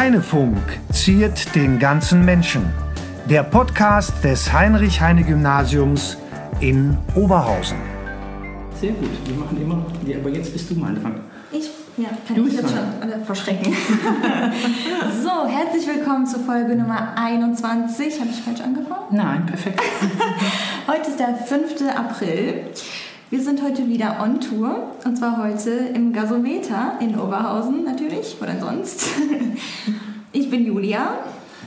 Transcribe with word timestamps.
Heinefunk 0.00 0.56
ziert 0.94 1.54
den 1.54 1.78
ganzen 1.78 2.24
Menschen. 2.24 2.64
Der 3.28 3.42
Podcast 3.42 4.24
des 4.24 4.50
Heinrich-Heine-Gymnasiums 4.50 6.16
in 6.60 6.96
Oberhausen. 7.14 7.76
Sehr 8.80 8.92
gut, 8.92 9.10
wir 9.26 9.34
machen 9.34 9.60
immer. 9.60 9.84
Ja, 10.06 10.16
aber 10.16 10.30
jetzt 10.30 10.54
bist 10.54 10.70
du 10.70 10.76
mal 10.76 10.94
dran. 10.94 11.20
Ich, 11.52 11.68
ja, 11.98 12.08
kann 12.26 12.34
Du 12.34 12.46
ich 12.46 12.56
bist 12.56 12.62
jetzt 12.62 12.70
schon 12.70 13.02
alle 13.02 13.22
verschrecken. 13.26 13.76
so, 15.22 15.46
herzlich 15.46 15.86
willkommen 15.86 16.26
zur 16.26 16.40
Folge 16.44 16.76
Nummer 16.76 17.12
21. 17.16 18.20
Habe 18.20 18.30
ich 18.30 18.40
falsch 18.40 18.62
angefangen? 18.62 19.04
Nein, 19.10 19.44
perfekt. 19.44 19.82
Heute 20.86 21.10
ist 21.10 21.20
der 21.20 21.34
5. 21.34 21.74
April. 21.94 22.64
Wir 23.30 23.40
sind 23.40 23.62
heute 23.62 23.88
wieder 23.88 24.18
on 24.20 24.40
Tour 24.40 24.96
und 25.04 25.16
zwar 25.16 25.40
heute 25.40 25.70
im 25.94 26.12
Gasometer 26.12 26.98
in 27.00 27.16
Oberhausen 27.16 27.84
natürlich, 27.84 28.34
wo 28.40 28.44
denn 28.44 28.58
sonst? 28.58 29.06
Ich 30.32 30.50
bin 30.50 30.66
Julia. 30.66 31.18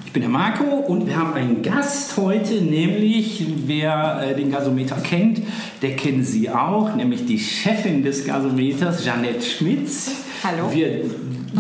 Ich 0.05 0.12
bin 0.12 0.21
der 0.21 0.30
Marco 0.30 0.63
und 0.63 1.07
wir 1.07 1.18
haben 1.18 1.34
einen 1.34 1.62
Gast 1.62 2.18
heute, 2.18 2.55
nämlich 2.55 3.45
wer 3.66 4.23
äh, 4.23 4.35
den 4.35 4.52
Gasometer 4.52 4.95
kennt, 4.98 5.41
der 5.81 5.95
kennt 5.95 6.26
sie 6.26 6.49
auch, 6.49 6.95
nämlich 6.95 7.26
die 7.26 7.40
Chefin 7.40 8.04
des 8.04 8.26
Gasometers, 8.26 9.05
Janette 9.05 9.41
Schmitz. 9.41 10.12
Hallo. 10.43 10.70
Wir 10.73 11.05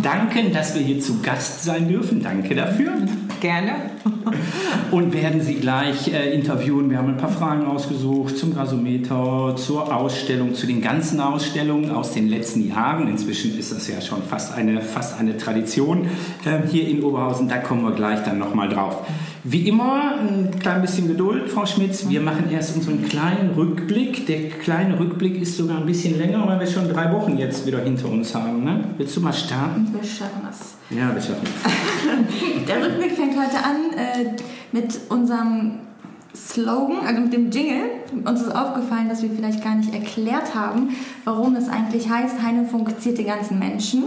danken, 0.01 0.51
dass 0.51 0.75
wir 0.75 0.81
hier 0.81 0.99
zu 0.99 1.21
Gast 1.21 1.63
sein 1.63 1.87
dürfen. 1.87 2.21
Danke 2.21 2.53
dafür. 2.53 2.91
Gerne. 3.39 3.91
Und 4.91 5.13
werden 5.13 5.39
Sie 5.39 5.55
gleich 5.55 6.13
äh, 6.13 6.33
interviewen. 6.33 6.89
Wir 6.89 6.97
haben 6.97 7.07
ein 7.07 7.17
paar 7.17 7.31
Fragen 7.31 7.65
ausgesucht 7.65 8.37
zum 8.37 8.53
Gasometer, 8.53 9.55
zur 9.55 9.95
Ausstellung, 9.95 10.53
zu 10.53 10.67
den 10.67 10.81
ganzen 10.81 11.21
Ausstellungen 11.21 11.91
aus 11.91 12.11
den 12.11 12.27
letzten 12.27 12.67
Jahren. 12.67 13.07
Inzwischen 13.07 13.57
ist 13.57 13.71
das 13.71 13.87
ja 13.87 14.01
schon 14.01 14.21
fast 14.21 14.53
eine, 14.53 14.81
fast 14.81 15.17
eine 15.17 15.37
Tradition 15.37 16.09
ähm, 16.45 16.63
hier 16.69 16.85
in 16.85 17.03
Oberhausen. 17.03 17.47
Da 17.47 17.59
kommen 17.59 17.83
wir 17.83 17.91
gleich 17.91 18.21
dann 18.23 18.37
nochmal 18.37 18.67
drauf. 18.67 19.05
Wie 19.45 19.67
immer, 19.67 20.19
ein 20.19 20.57
klein 20.57 20.81
bisschen 20.81 21.09
Geduld, 21.09 21.49
Frau 21.49 21.65
Schmitz. 21.65 22.07
Wir 22.07 22.21
machen 22.21 22.49
erst 22.49 22.77
unseren 22.77 23.03
kleinen 23.03 23.49
Rückblick. 23.57 24.25
Der 24.25 24.47
kleine 24.47 24.97
Rückblick 24.97 25.41
ist 25.41 25.57
sogar 25.57 25.79
ein 25.79 25.85
bisschen 25.85 26.17
länger, 26.17 26.47
weil 26.47 26.61
wir 26.61 26.67
schon 26.67 26.87
drei 26.87 27.11
Wochen 27.11 27.37
jetzt 27.37 27.65
wieder 27.67 27.79
hinter 27.79 28.07
uns 28.07 28.33
haben. 28.33 28.63
Ne? 28.63 28.85
Willst 28.97 29.17
du 29.17 29.19
mal 29.19 29.33
starten? 29.33 29.89
Wir 29.91 30.01
schaffen 30.01 30.43
das. 30.45 30.75
Ja, 30.89 31.13
wir 31.13 31.21
schaffen 31.21 31.43
es. 31.43 32.67
Der 32.67 32.85
Rückblick 32.85 33.11
fängt 33.11 33.37
heute 33.37 33.57
an 33.57 33.91
äh, 33.97 34.29
mit 34.71 34.97
unserem 35.09 35.79
Slogan, 36.33 37.05
also 37.05 37.19
mit 37.19 37.33
dem 37.33 37.51
Jingle. 37.51 37.83
Uns 38.23 38.43
ist 38.43 38.55
aufgefallen, 38.55 39.09
dass 39.09 39.23
wir 39.23 39.29
vielleicht 39.29 39.61
gar 39.61 39.75
nicht 39.75 39.93
erklärt 39.93 40.55
haben, 40.55 40.91
warum 41.25 41.57
es 41.57 41.67
eigentlich 41.67 42.09
heißt, 42.09 42.41
Heinefunk 42.41 42.97
ziert 43.01 43.17
den 43.17 43.27
ganzen 43.27 43.59
Menschen. 43.59 44.03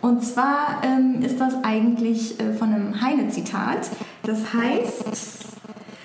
Und 0.00 0.24
zwar 0.24 0.82
ähm, 0.82 1.22
ist 1.22 1.40
das 1.40 1.54
eigentlich 1.62 2.40
äh, 2.40 2.52
von 2.54 2.72
einem 2.72 3.00
Heine-Zitat. 3.00 3.90
Das 4.22 4.38
heißt, 4.54 5.50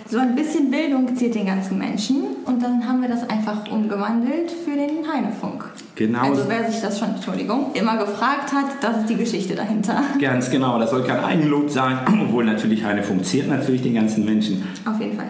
so 0.07 0.19
ein 0.19 0.35
bisschen 0.35 0.69
Bildung 0.69 1.15
ziert 1.15 1.35
den 1.35 1.47
ganzen 1.47 1.77
Menschen. 1.77 2.23
Und 2.45 2.61
dann 2.61 2.87
haben 2.87 3.01
wir 3.01 3.09
das 3.09 3.27
einfach 3.29 3.69
umgewandelt 3.71 4.51
für 4.51 4.75
den 4.75 5.11
Heinefunk. 5.11 5.65
Genau. 5.95 6.29
Also 6.29 6.43
wer 6.47 6.69
sich 6.69 6.81
das 6.81 6.99
schon, 6.99 7.15
Entschuldigung, 7.15 7.71
immer 7.73 7.97
gefragt 7.97 8.53
hat, 8.53 8.65
das 8.81 8.97
ist 8.97 9.09
die 9.09 9.15
Geschichte 9.15 9.55
dahinter. 9.55 10.03
Ganz 10.19 10.49
genau, 10.51 10.77
das 10.77 10.91
soll 10.91 11.03
kein 11.03 11.23
Eigenlob 11.23 11.69
sein, 11.69 11.99
obwohl 12.21 12.45
natürlich 12.45 12.85
eine 12.85 13.01
funktioniert 13.01 13.49
natürlich 13.49 13.81
den 13.81 13.95
ganzen 13.95 14.25
Menschen. 14.25 14.67
Auf 14.85 14.99
jeden 14.99 15.17
Fall. 15.17 15.27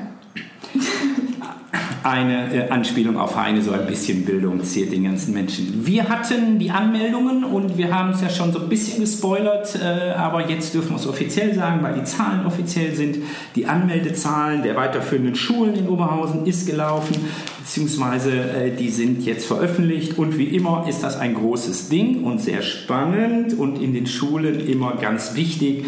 Eine 2.05 2.53
äh, 2.53 2.69
Anspielung 2.69 3.17
auf 3.17 3.35
Heine, 3.35 3.63
so 3.63 3.71
ein 3.71 3.87
bisschen 3.87 4.25
Bildung 4.25 4.63
ziert 4.63 4.91
den 4.91 5.05
ganzen 5.05 5.33
Menschen. 5.33 5.87
Wir 5.87 6.07
hatten 6.07 6.59
die 6.59 6.69
Anmeldungen 6.69 7.43
und 7.43 7.79
wir 7.79 7.91
haben 7.91 8.11
es 8.11 8.21
ja 8.21 8.29
schon 8.29 8.53
so 8.53 8.59
ein 8.59 8.69
bisschen 8.69 8.99
gespoilert, 8.99 9.73
äh, 9.73 10.11
aber 10.11 10.47
jetzt 10.47 10.75
dürfen 10.75 10.91
wir 10.91 10.97
es 10.97 11.07
offiziell 11.07 11.55
sagen, 11.55 11.81
weil 11.81 11.95
die 11.95 12.03
Zahlen 12.03 12.45
offiziell 12.45 12.93
sind. 12.93 13.17
Die 13.55 13.65
Anmeldezahlen 13.65 14.61
der 14.61 14.75
weiterführenden 14.75 15.33
Schulen 15.33 15.73
in 15.73 15.89
Oberhausen 15.89 16.45
ist 16.45 16.67
gelaufen, 16.67 17.15
beziehungsweise 17.57 18.33
äh, 18.33 18.69
die 18.69 18.89
sind 18.89 19.25
jetzt 19.25 19.47
veröffentlicht 19.47 20.19
und 20.19 20.37
wie 20.37 20.55
immer 20.55 20.85
ist 20.87 21.01
das 21.01 21.17
ein 21.17 21.33
großes 21.33 21.89
Ding 21.89 22.23
und 22.23 22.39
sehr 22.39 22.61
spannend 22.61 23.57
und 23.57 23.81
in 23.81 23.95
den 23.95 24.05
Schulen 24.05 24.59
immer 24.67 24.97
ganz 24.97 25.33
wichtig, 25.33 25.85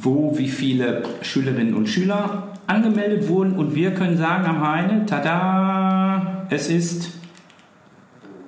wo 0.00 0.38
wie 0.38 0.48
viele 0.48 1.02
Schülerinnen 1.20 1.74
und 1.74 1.86
Schüler 1.86 2.48
angemeldet 2.70 3.28
wurden 3.28 3.56
und 3.56 3.74
wir 3.74 3.92
können 3.92 4.16
sagen 4.16 4.46
am 4.46 4.66
Heine, 4.66 5.04
tada, 5.04 6.46
es 6.50 6.68
ist 6.68 7.10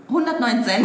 119. 0.09 0.85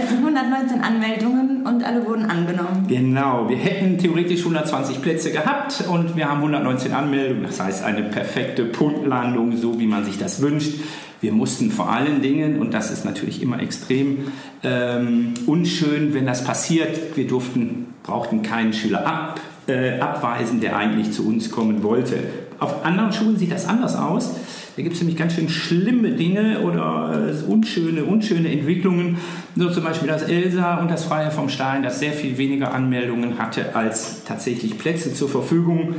es 0.00 0.08
sind 0.08 0.18
119 0.18 0.80
Anmeldungen 0.80 1.66
und 1.66 1.84
alle 1.84 2.06
wurden 2.06 2.24
angenommen. 2.24 2.86
genau, 2.88 3.48
wir 3.48 3.56
hätten 3.56 3.98
theoretisch 3.98 4.40
120 4.40 5.02
Plätze 5.02 5.32
gehabt 5.32 5.84
und 5.88 6.16
wir 6.16 6.28
haben 6.28 6.38
119 6.38 6.92
Anmeldungen, 6.92 7.42
das 7.42 7.60
heißt 7.60 7.84
eine 7.84 8.04
perfekte 8.04 8.64
Punktlandung, 8.64 9.56
so 9.56 9.78
wie 9.78 9.86
man 9.86 10.04
sich 10.04 10.16
das 10.18 10.40
wünscht. 10.40 10.80
Wir 11.20 11.32
mussten 11.32 11.70
vor 11.70 11.90
allen 11.90 12.22
Dingen, 12.22 12.58
und 12.58 12.74
das 12.74 12.90
ist 12.90 13.04
natürlich 13.04 13.42
immer 13.42 13.60
extrem 13.60 14.28
ähm, 14.62 15.34
unschön, 15.46 16.14
wenn 16.14 16.26
das 16.26 16.44
passiert, 16.44 17.16
wir 17.16 17.26
durften, 17.26 17.94
brauchten 18.02 18.42
keinen 18.42 18.72
Schüler 18.72 19.06
ab, 19.06 19.40
äh, 19.66 19.98
abweisen, 19.98 20.60
der 20.60 20.76
eigentlich 20.76 21.12
zu 21.12 21.26
uns 21.26 21.50
kommen 21.50 21.82
wollte. 21.82 22.16
Auf 22.58 22.84
anderen 22.84 23.12
Schulen 23.12 23.36
sieht 23.36 23.52
das 23.52 23.66
anders 23.66 23.96
aus. 23.96 24.36
Da 24.76 24.82
gibt 24.82 24.94
es 24.94 25.00
nämlich 25.00 25.16
ganz 25.16 25.34
schön 25.34 25.48
schlimme 25.48 26.10
Dinge 26.10 26.60
oder 26.60 27.30
äh, 27.30 27.50
unschöne, 27.50 28.04
unschöne 28.04 28.50
Entwicklungen. 28.50 29.18
So 29.56 29.70
zum 29.70 29.84
Beispiel 29.84 30.08
das 30.08 30.22
Elsa 30.22 30.76
und 30.76 30.90
das 30.90 31.04
Freie 31.04 31.30
vom 31.30 31.48
Stein, 31.48 31.82
das 31.82 32.00
sehr 32.00 32.12
viel 32.12 32.38
weniger 32.38 32.74
Anmeldungen 32.74 33.38
hatte 33.38 33.76
als 33.76 34.24
tatsächlich 34.24 34.78
Plätze 34.78 35.12
zur 35.12 35.28
Verfügung 35.28 35.94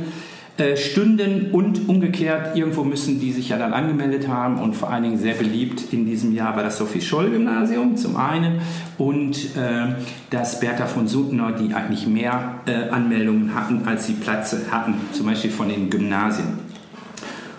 äh, 0.58 0.76
stünden 0.76 1.50
und 1.52 1.88
umgekehrt, 1.88 2.56
irgendwo 2.56 2.82
müssen 2.82 3.20
die 3.20 3.32
sich 3.32 3.50
ja 3.50 3.58
dann 3.58 3.72
angemeldet 3.72 4.28
haben 4.28 4.58
und 4.58 4.74
vor 4.74 4.90
allen 4.90 5.02
Dingen 5.02 5.18
sehr 5.18 5.34
beliebt 5.34 5.92
in 5.92 6.06
diesem 6.06 6.34
Jahr 6.34 6.56
war 6.56 6.62
das 6.62 6.78
Sophie-Scholl-Gymnasium 6.78 7.96
zum 7.96 8.16
einen 8.16 8.60
und 8.96 9.56
äh, 9.56 9.94
das 10.30 10.60
Bertha 10.60 10.86
von 10.86 11.08
Suttner, 11.08 11.52
die 11.52 11.74
eigentlich 11.74 12.06
mehr 12.06 12.60
äh, 12.66 12.88
Anmeldungen 12.88 13.54
hatten, 13.54 13.82
als 13.86 14.06
sie 14.06 14.14
Plätze 14.14 14.62
hatten, 14.70 14.94
zum 15.12 15.26
Beispiel 15.26 15.50
von 15.50 15.68
den 15.68 15.90
Gymnasien. 15.90 16.58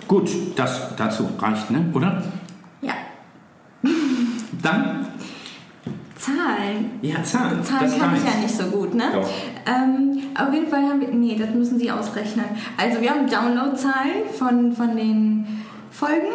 Gut, 0.07 0.29
das 0.55 0.95
dazu 0.95 1.29
reicht, 1.37 1.69
ne? 1.69 1.85
oder? 1.93 2.23
Ja. 2.81 2.93
Dann, 4.61 5.06
Zahlen. 6.17 6.91
ja, 7.01 7.23
Zahlen. 7.23 7.63
Zahlen 7.63 7.81
das 7.81 8.00
kann 8.00 8.16
ich 8.16 8.23
ja 8.23 8.39
nicht 8.41 8.55
so 8.55 8.63
gut, 8.66 8.94
ne? 8.95 9.03
Doch. 9.13 9.29
Ähm, 9.66 10.19
auf 10.35 10.53
jeden 10.53 10.67
Fall 10.67 10.81
haben 10.83 11.01
wir. 11.01 11.09
Nee, 11.09 11.35
das 11.38 11.53
müssen 11.53 11.78
Sie 11.78 11.91
ausrechnen. 11.91 12.45
Also, 12.78 13.01
wir 13.01 13.11
haben 13.11 13.29
Downloadzahlen 13.29 14.25
von, 14.38 14.72
von 14.73 14.95
den 14.95 15.45
Folgen 15.91 16.27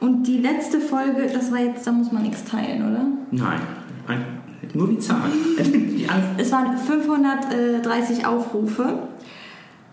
und 0.00 0.24
die 0.24 0.38
letzte 0.38 0.80
Folge, 0.80 1.28
das 1.32 1.52
war 1.52 1.60
jetzt, 1.60 1.86
da 1.86 1.92
muss 1.92 2.10
man 2.10 2.22
nichts 2.22 2.44
teilen, 2.44 2.82
oder? 2.82 3.04
Nein, 3.30 3.60
ein, 4.08 4.24
nur 4.72 4.88
die 4.88 4.98
Zahlen. 4.98 5.32
Die 5.58 6.06
Es 6.36 6.50
waren 6.50 6.76
530 6.76 8.26
Aufrufe 8.26 8.98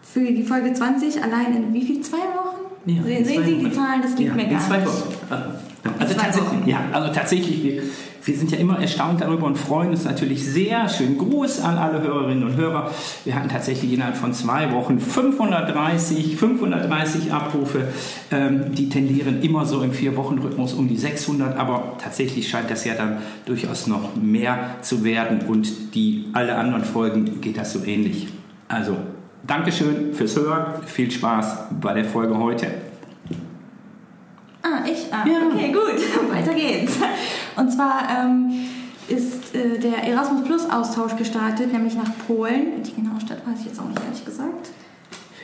für 0.02 0.32
die 0.32 0.44
Folge 0.44 0.74
20, 0.74 1.24
allein 1.24 1.56
in 1.56 1.74
wie 1.74 1.84
viel? 1.84 2.02
Zwei 2.02 2.18
Wochen? 2.18 2.62
Ja, 2.86 3.04
sehen 3.04 3.18
in 3.18 3.26
Sie 3.26 3.56
die 3.56 3.66
Wochen. 3.66 3.74
Zahlen? 3.74 4.02
Das 4.02 4.18
liegt 4.18 4.30
ja, 4.30 4.36
mir 4.36 4.44
in 4.44 4.50
gar 4.50 4.60
zwei 4.60 4.78
nicht. 4.80 4.92
Also, 6.20 6.40
tatsächlich, 6.40 6.68
ja, 6.68 6.80
also 6.92 7.14
tatsächlich, 7.14 7.64
wir, 7.64 7.84
wir 8.24 8.38
sind 8.38 8.52
ja 8.52 8.58
immer 8.58 8.80
erstaunt 8.80 9.22
darüber 9.22 9.48
und 9.48 9.58
freuen 9.58 9.90
uns 9.90 10.04
natürlich 10.04 10.46
sehr. 10.46 10.88
Schönen 10.90 11.18
Gruß 11.18 11.62
an 11.62 11.78
alle 11.78 12.02
Hörerinnen 12.02 12.44
und 12.44 12.56
Hörer. 12.56 12.92
Wir 13.26 13.36
hatten 13.36 13.50
tatsächlich 13.50 13.94
innerhalb 13.94 14.16
von 14.16 14.34
zwei 14.34 14.72
Wochen 14.74 15.00
530, 15.00 16.36
530 16.36 17.34
Abrufe. 17.34 17.88
Ähm, 18.32 18.76
die 18.76 18.90
tendieren 18.90 19.42
immer 19.42 19.66
so 19.66 19.82
im 19.82 19.92
Vier-Wochen-Rhythmus 19.92 20.74
um 20.74 20.88
die 20.88 20.98
600, 20.98 21.58
aber 21.58 21.98
tatsächlich 22.02 22.50
scheint 22.50 22.70
das 22.70 22.86
ja 22.86 22.94
dann 22.94 23.18
durchaus 23.46 23.88
noch 23.88 24.16
mehr 24.16 24.76
zu 24.82 25.04
werden 25.04 25.42
und 25.48 25.96
die 25.96 26.26
alle 26.34 26.56
anderen 26.56 26.84
Folgen 26.84 27.42
geht 27.42 27.58
das 27.58 27.74
so 27.74 27.84
ähnlich. 27.84 28.28
Also 28.68 28.98
Dankeschön 29.46 30.14
fürs 30.14 30.36
Hören. 30.36 30.84
Viel 30.86 31.10
Spaß 31.10 31.66
bei 31.82 31.94
der 31.94 32.06
Folge 32.06 32.38
heute. 32.38 32.68
Ah, 34.72 34.84
ich? 34.86 35.12
Ah, 35.14 35.26
Ja. 35.28 35.48
okay, 35.52 35.72
gut. 35.72 36.00
Weiter 36.34 36.54
geht's. 36.54 36.94
Und 37.58 37.72
zwar 37.72 38.04
ähm, 38.10 38.52
ist 39.08 39.54
äh, 39.56 39.78
der 39.80 40.04
Erasmus 40.04 40.44
Plus 40.46 40.70
Austausch 40.70 41.16
gestartet, 41.18 41.74
nämlich 41.74 41.96
nach 41.96 42.10
Polen. 42.28 42.82
Die 42.84 42.94
genaue 42.96 43.20
Stadt 43.20 43.46
weiß 43.46 43.60
ich 43.62 43.66
jetzt 43.68 43.80
auch 43.80 43.88
nicht, 43.90 44.00
ehrlich 44.06 44.24
gesagt. 44.26 44.70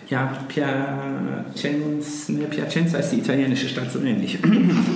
Ja, 0.10 0.30
Piacenza, 0.48 2.32
ne, 2.32 2.46
Piacenza 2.46 2.98
ist 3.00 3.10
die 3.12 3.18
italienische 3.20 3.68
Stadt 3.68 3.92
so 3.92 4.00
ähnlich. 4.00 4.40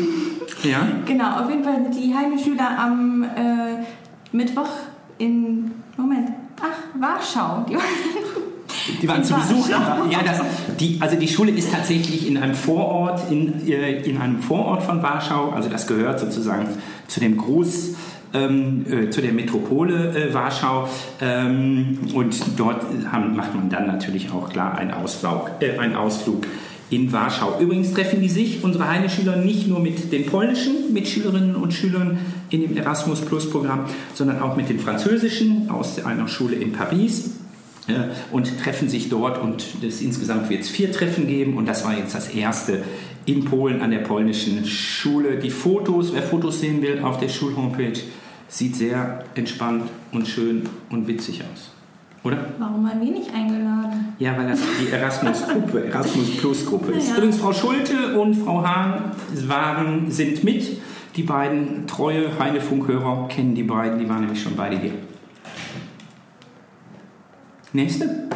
ja, 0.64 0.88
Genau, 1.06 1.42
auf 1.42 1.50
jeden 1.50 1.66
Fall 1.66 1.84
sind 1.84 1.94
die 1.96 2.16
Heimschüler 2.16 2.78
am 2.80 3.24
äh, 3.24 3.84
Mittwoch 4.32 4.70
in. 5.18 5.72
Moment. 5.98 6.30
Ach, 6.62 7.00
Warschau. 7.00 7.66
Die 9.02 9.08
waren 9.08 9.24
zu 9.24 9.36
Besuch. 9.36 9.70
Ja, 9.70 10.20
das, 10.26 10.42
die, 10.80 10.98
also 11.00 11.18
die 11.18 11.28
Schule 11.28 11.52
ist 11.52 11.72
tatsächlich 11.72 12.28
in 12.28 12.38
einem 12.38 12.56
Vorort, 12.56 13.32
in, 13.32 13.68
äh, 13.68 14.02
in 14.02 14.18
einem 14.18 14.40
Vorort 14.40 14.84
von 14.84 15.02
Warschau. 15.02 15.50
Also 15.50 15.70
das 15.70 15.88
gehört 15.88 16.20
sozusagen 16.20 16.68
zu 17.08 17.20
dem 17.20 17.38
Groß 17.38 17.96
ähm, 18.34 18.86
äh, 18.90 19.10
zu 19.10 19.22
der 19.22 19.34
Metropole 19.34 20.16
äh, 20.16 20.34
Warschau. 20.34 20.88
Ähm, 21.20 22.00
und 22.14 22.36
dort 22.58 22.86
haben, 23.12 23.36
macht 23.36 23.56
man 23.56 23.70
dann 23.70 23.88
natürlich 23.88 24.32
auch 24.32 24.50
klar 24.50 24.78
einen, 24.78 24.92
Auslaug, 24.92 25.52
äh, 25.60 25.78
einen 25.78 25.96
Ausflug 25.96 26.46
in 26.90 27.12
Warschau. 27.12 27.60
Übrigens 27.60 27.94
treffen 27.94 28.22
die 28.22 28.30
sich, 28.30 28.64
unsere 28.64 28.88
Heine-Schüler, 28.88 29.38
nicht 29.38 29.68
nur 29.68 29.80
mit 29.80 30.12
den 30.12 30.26
polnischen 30.26 30.94
Mitschülerinnen 30.94 31.56
und 31.56 31.74
Schülern 31.74 32.20
in 32.50 32.62
dem 32.62 32.76
Erasmus 32.76 33.22
Plus 33.22 33.50
Programm, 33.50 33.86
sondern 34.14 34.42
auch 34.42 34.58
mit 34.58 34.68
den 34.70 34.80
französischen 34.80 35.70
aus 35.70 36.04
einer 36.04 36.28
Schule 36.28 36.56
in 36.56 36.74
Paris 36.74 37.28
äh, 37.28 37.32
und 38.32 38.60
treffen 38.60 38.90
sich 38.90 39.10
dort 39.10 39.42
und 39.42 39.66
das, 39.82 40.02
insgesamt 40.02 40.50
wird 40.50 40.62
es 40.62 40.70
vier 40.70 40.92
Treffen 40.92 41.28
geben 41.28 41.58
und 41.58 41.68
das 41.68 41.84
war 41.84 41.98
jetzt 41.98 42.14
das 42.14 42.30
erste 42.30 42.84
in 43.26 43.46
Polen 43.46 43.82
an 43.82 43.92
der 43.92 44.00
polnischen 44.00 44.66
Schule. 44.66 45.38
Die 45.38 45.50
Fotos, 45.50 46.14
wer 46.14 46.24
Fotos 46.24 46.60
sehen 46.60 46.82
will, 46.82 47.02
auf 47.04 47.20
der 47.20 47.30
Schulhomepage, 47.30 48.02
sieht 48.48 48.76
sehr 48.76 49.24
entspannt 49.36 49.84
und 50.12 50.28
schön 50.28 50.64
und 50.90 51.08
witzig 51.08 51.42
aus. 51.42 51.72
Oder? 52.24 52.38
Warum 52.60 52.84
waren 52.84 53.02
wir 53.02 53.12
nicht 53.12 53.34
eingeladen? 53.34 54.14
Ja, 54.20 54.38
weil 54.38 54.48
das 54.48 54.60
die 54.80 54.92
Erasmus-Gruppe, 54.92 55.86
Erasmus 55.92 56.38
Plus-Gruppe 56.38 56.92
ist. 56.92 57.10
Ja. 57.10 57.18
Übrigens, 57.18 57.38
Frau 57.38 57.52
Schulte 57.52 58.20
und 58.20 58.36
Frau 58.36 58.64
Hahn 58.64 59.12
waren, 59.48 60.12
sind 60.12 60.44
mit. 60.44 60.82
Die 61.16 61.24
beiden 61.24 61.88
treue 61.88 62.40
Heine-Funkhörer 62.40 63.28
kennen 63.28 63.56
die 63.56 63.64
beiden, 63.64 64.00
die 64.00 64.08
waren 64.08 64.22
nämlich 64.22 64.42
schon 64.42 64.56
beide 64.56 64.78
hier. 64.78 64.94
Nächste? 67.74 68.28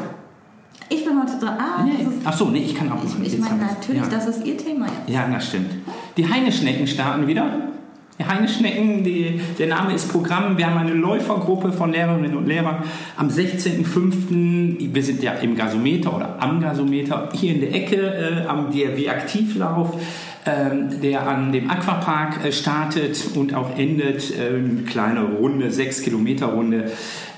Ich 0.90 1.04
bin 1.04 1.20
heute 1.20 1.38
dran. 1.40 1.58
Ah, 1.60 1.84
Nee. 1.84 2.06
Ach 2.24 2.34
so, 2.34 2.50
nee, 2.50 2.60
ich 2.60 2.76
kann 2.76 2.92
auch 2.92 3.04
ich, 3.04 3.34
ich 3.34 3.40
meine 3.40 3.58
natürlich, 3.58 4.02
ja. 4.02 4.08
das 4.08 4.28
ist 4.28 4.46
Ihr 4.46 4.58
Thema 4.58 4.86
jetzt. 4.86 5.10
Ja, 5.10 5.28
das 5.28 5.48
stimmt. 5.48 5.72
Die 6.16 6.30
Heineschnecken 6.30 6.88
starten 6.88 7.28
wieder. 7.28 7.70
Die 8.18 8.24
Heineschnecken, 8.24 9.04
die, 9.04 9.42
der 9.60 9.68
Name 9.68 9.94
ist 9.94 10.10
Programm. 10.10 10.58
Wir 10.58 10.68
haben 10.68 10.78
eine 10.78 10.94
Läufergruppe 10.94 11.74
von 11.74 11.92
Lehrerinnen 11.92 12.38
und 12.38 12.48
Lehrern 12.48 12.84
am 13.18 13.28
16.05. 13.28 14.94
Wir 14.94 15.04
sind 15.04 15.22
ja 15.22 15.34
im 15.34 15.56
Gasometer 15.56 16.16
oder 16.16 16.42
am 16.42 16.62
Gasometer 16.62 17.30
hier 17.34 17.56
in 17.56 17.60
der 17.60 17.76
Ecke 17.76 17.98
äh, 17.98 18.48
am 18.48 18.72
DRW-Aktivlauf, 18.72 20.00
ähm, 20.46 21.02
der 21.02 21.28
an 21.28 21.52
dem 21.52 21.70
Aquapark 21.70 22.46
äh, 22.46 22.54
startet 22.54 23.22
und 23.36 23.54
auch 23.54 23.78
endet. 23.78 24.32
Äh, 24.32 24.60
eine 24.60 24.84
kleine 24.84 25.24
Runde, 25.24 25.70
6 25.70 26.04
Kilometer 26.04 26.46
Runde. 26.46 26.92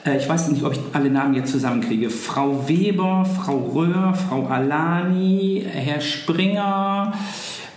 Äh, 0.08 0.18
ich 0.18 0.28
weiß 0.30 0.50
nicht, 0.50 0.64
ob 0.64 0.74
ich 0.74 0.80
alle 0.94 1.10
Namen 1.10 1.34
jetzt 1.34 1.52
zusammenkriege. 1.52 2.10
Frau 2.10 2.68
Weber, 2.68 3.26
Frau 3.26 3.58
Röhr, 3.58 4.14
Frau 4.16 4.46
Alani, 4.48 5.66
Herr 5.70 6.02
Springer. 6.02 7.14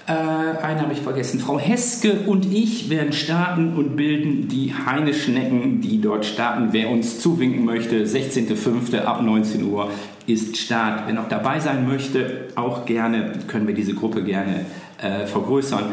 Äh, 0.07 0.13
einen 0.13 0.81
habe 0.81 0.93
ich 0.93 1.01
vergessen. 1.01 1.41
Frau 1.41 1.59
Heske 1.59 2.13
und 2.27 2.53
ich 2.53 2.91
werden 2.91 3.13
starten 3.13 3.75
und 3.75 3.97
bilden 3.97 4.49
die 4.49 4.73
Heineschnecken, 4.75 5.81
die 5.81 6.01
dort 6.01 6.25
starten. 6.25 6.69
Wer 6.73 6.91
uns 6.91 7.21
zuwinken 7.21 7.65
möchte, 7.65 8.05
16.05. 8.05 9.03
ab 9.03 9.23
19 9.23 9.65
Uhr 9.65 9.91
ist 10.27 10.57
Start. 10.57 11.05
Wer 11.07 11.15
noch 11.15 11.29
dabei 11.29 11.61
sein 11.61 11.87
möchte, 11.87 12.49
auch 12.55 12.87
gerne, 12.87 13.33
können 13.47 13.67
wir 13.67 13.75
diese 13.75 13.95
Gruppe 13.95 14.23
gerne 14.23 14.67
äh, 15.01 15.27
vergrößern. 15.27 15.85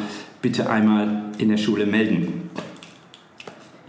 Bitte 0.41 0.69
einmal 0.69 1.23
in 1.39 1.49
der 1.49 1.57
Schule 1.57 1.85
melden. 1.85 2.49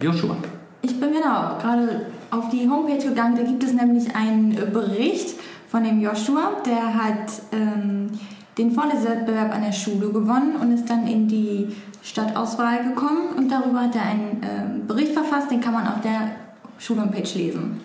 Joshua. 0.00 0.36
Ich 0.82 0.98
bin 0.98 1.12
genau 1.12 1.58
gerade 1.58 2.06
auf 2.30 2.48
die 2.50 2.69
Homepage 2.69 3.02
gegangen. 3.02 3.36
Da 3.36 3.42
gibt 3.42 3.62
es 3.64 3.72
nämlich 3.72 4.14
einen 4.14 4.56
äh, 4.56 4.66
Bericht 4.66 5.34
von 5.69 5.84
dem 5.84 6.00
Joshua. 6.00 6.56
Der 6.66 6.94
hat 6.94 7.42
ähm, 7.52 8.10
den 8.56 8.72
Vorlesewettbewerb 8.72 9.54
an 9.54 9.62
der 9.62 9.72
Schule 9.72 10.08
gewonnen 10.08 10.56
und 10.60 10.72
ist 10.72 10.88
dann 10.88 11.06
in 11.06 11.28
die 11.28 11.69
Stadtauswahl 12.02 12.84
gekommen. 12.84 13.36
Und 13.36 13.50
darüber 13.50 13.82
hat 13.82 13.94
er 13.94 14.02
einen 14.02 14.42
ähm, 14.42 14.86
Bericht 14.86 15.12
verfasst. 15.12 15.50
Den 15.50 15.60
kann 15.60 15.75
man 15.75 15.86
auf 15.86 16.00
der 16.02 16.32
Schulhomepage 16.78 17.38
lesen. 17.38 17.80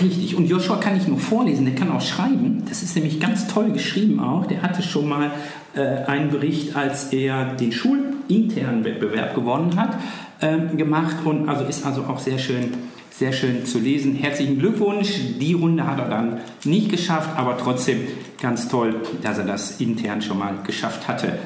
Richtig. 0.00 0.36
Und 0.36 0.46
Joshua 0.46 0.76
kann 0.76 0.94
nicht 0.94 1.08
nur 1.08 1.18
vorlesen, 1.18 1.66
der 1.66 1.74
kann 1.74 1.90
auch 1.90 2.00
schreiben. 2.00 2.62
Das 2.66 2.82
ist 2.82 2.94
nämlich 2.96 3.20
ganz 3.20 3.46
toll 3.46 3.72
geschrieben 3.72 4.20
auch. 4.20 4.46
Der 4.46 4.62
hatte 4.62 4.82
schon 4.82 5.08
mal 5.08 5.32
äh, 5.74 6.04
einen 6.06 6.30
Bericht, 6.30 6.74
als 6.76 7.12
er 7.12 7.54
den 7.54 7.72
schulinternen 7.72 8.84
Wettbewerb 8.84 9.34
gewonnen 9.34 9.76
hat, 9.76 9.98
ähm, 10.42 10.76
gemacht 10.76 11.16
und 11.24 11.48
also 11.48 11.64
ist 11.64 11.86
also 11.86 12.02
auch 12.02 12.18
sehr 12.18 12.38
schön, 12.38 12.74
sehr 13.10 13.32
schön 13.32 13.64
zu 13.64 13.78
lesen. 13.78 14.14
Herzlichen 14.14 14.58
Glückwunsch. 14.58 15.12
Die 15.40 15.54
Runde 15.54 15.86
hat 15.86 15.98
er 15.98 16.08
dann 16.08 16.40
nicht 16.64 16.90
geschafft, 16.90 17.30
aber 17.36 17.56
trotzdem 17.56 18.00
ganz 18.40 18.68
toll, 18.68 18.96
dass 19.22 19.38
er 19.38 19.44
das 19.44 19.80
intern 19.80 20.20
schon 20.20 20.38
mal 20.38 20.54
geschafft 20.66 21.08
hatte. 21.08 21.38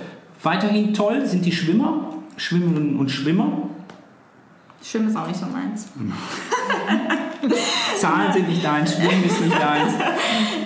Weiterhin 0.42 0.94
toll 0.94 1.26
sind 1.26 1.44
die 1.44 1.52
Schwimmer, 1.52 2.14
Schwimmerinnen 2.36 2.98
und 2.98 3.10
Schwimmer. 3.10 3.70
Schwimmen 4.82 5.08
ist 5.08 5.16
auch 5.16 5.26
nicht 5.26 5.40
so 5.40 5.46
meins. 5.46 5.88
Zahlen 7.98 8.32
sind 8.32 8.48
nicht 8.48 8.64
deins, 8.64 8.94
Schwimmen 8.94 9.24
ist 9.24 9.40
nicht 9.40 9.60
deins. 9.60 9.92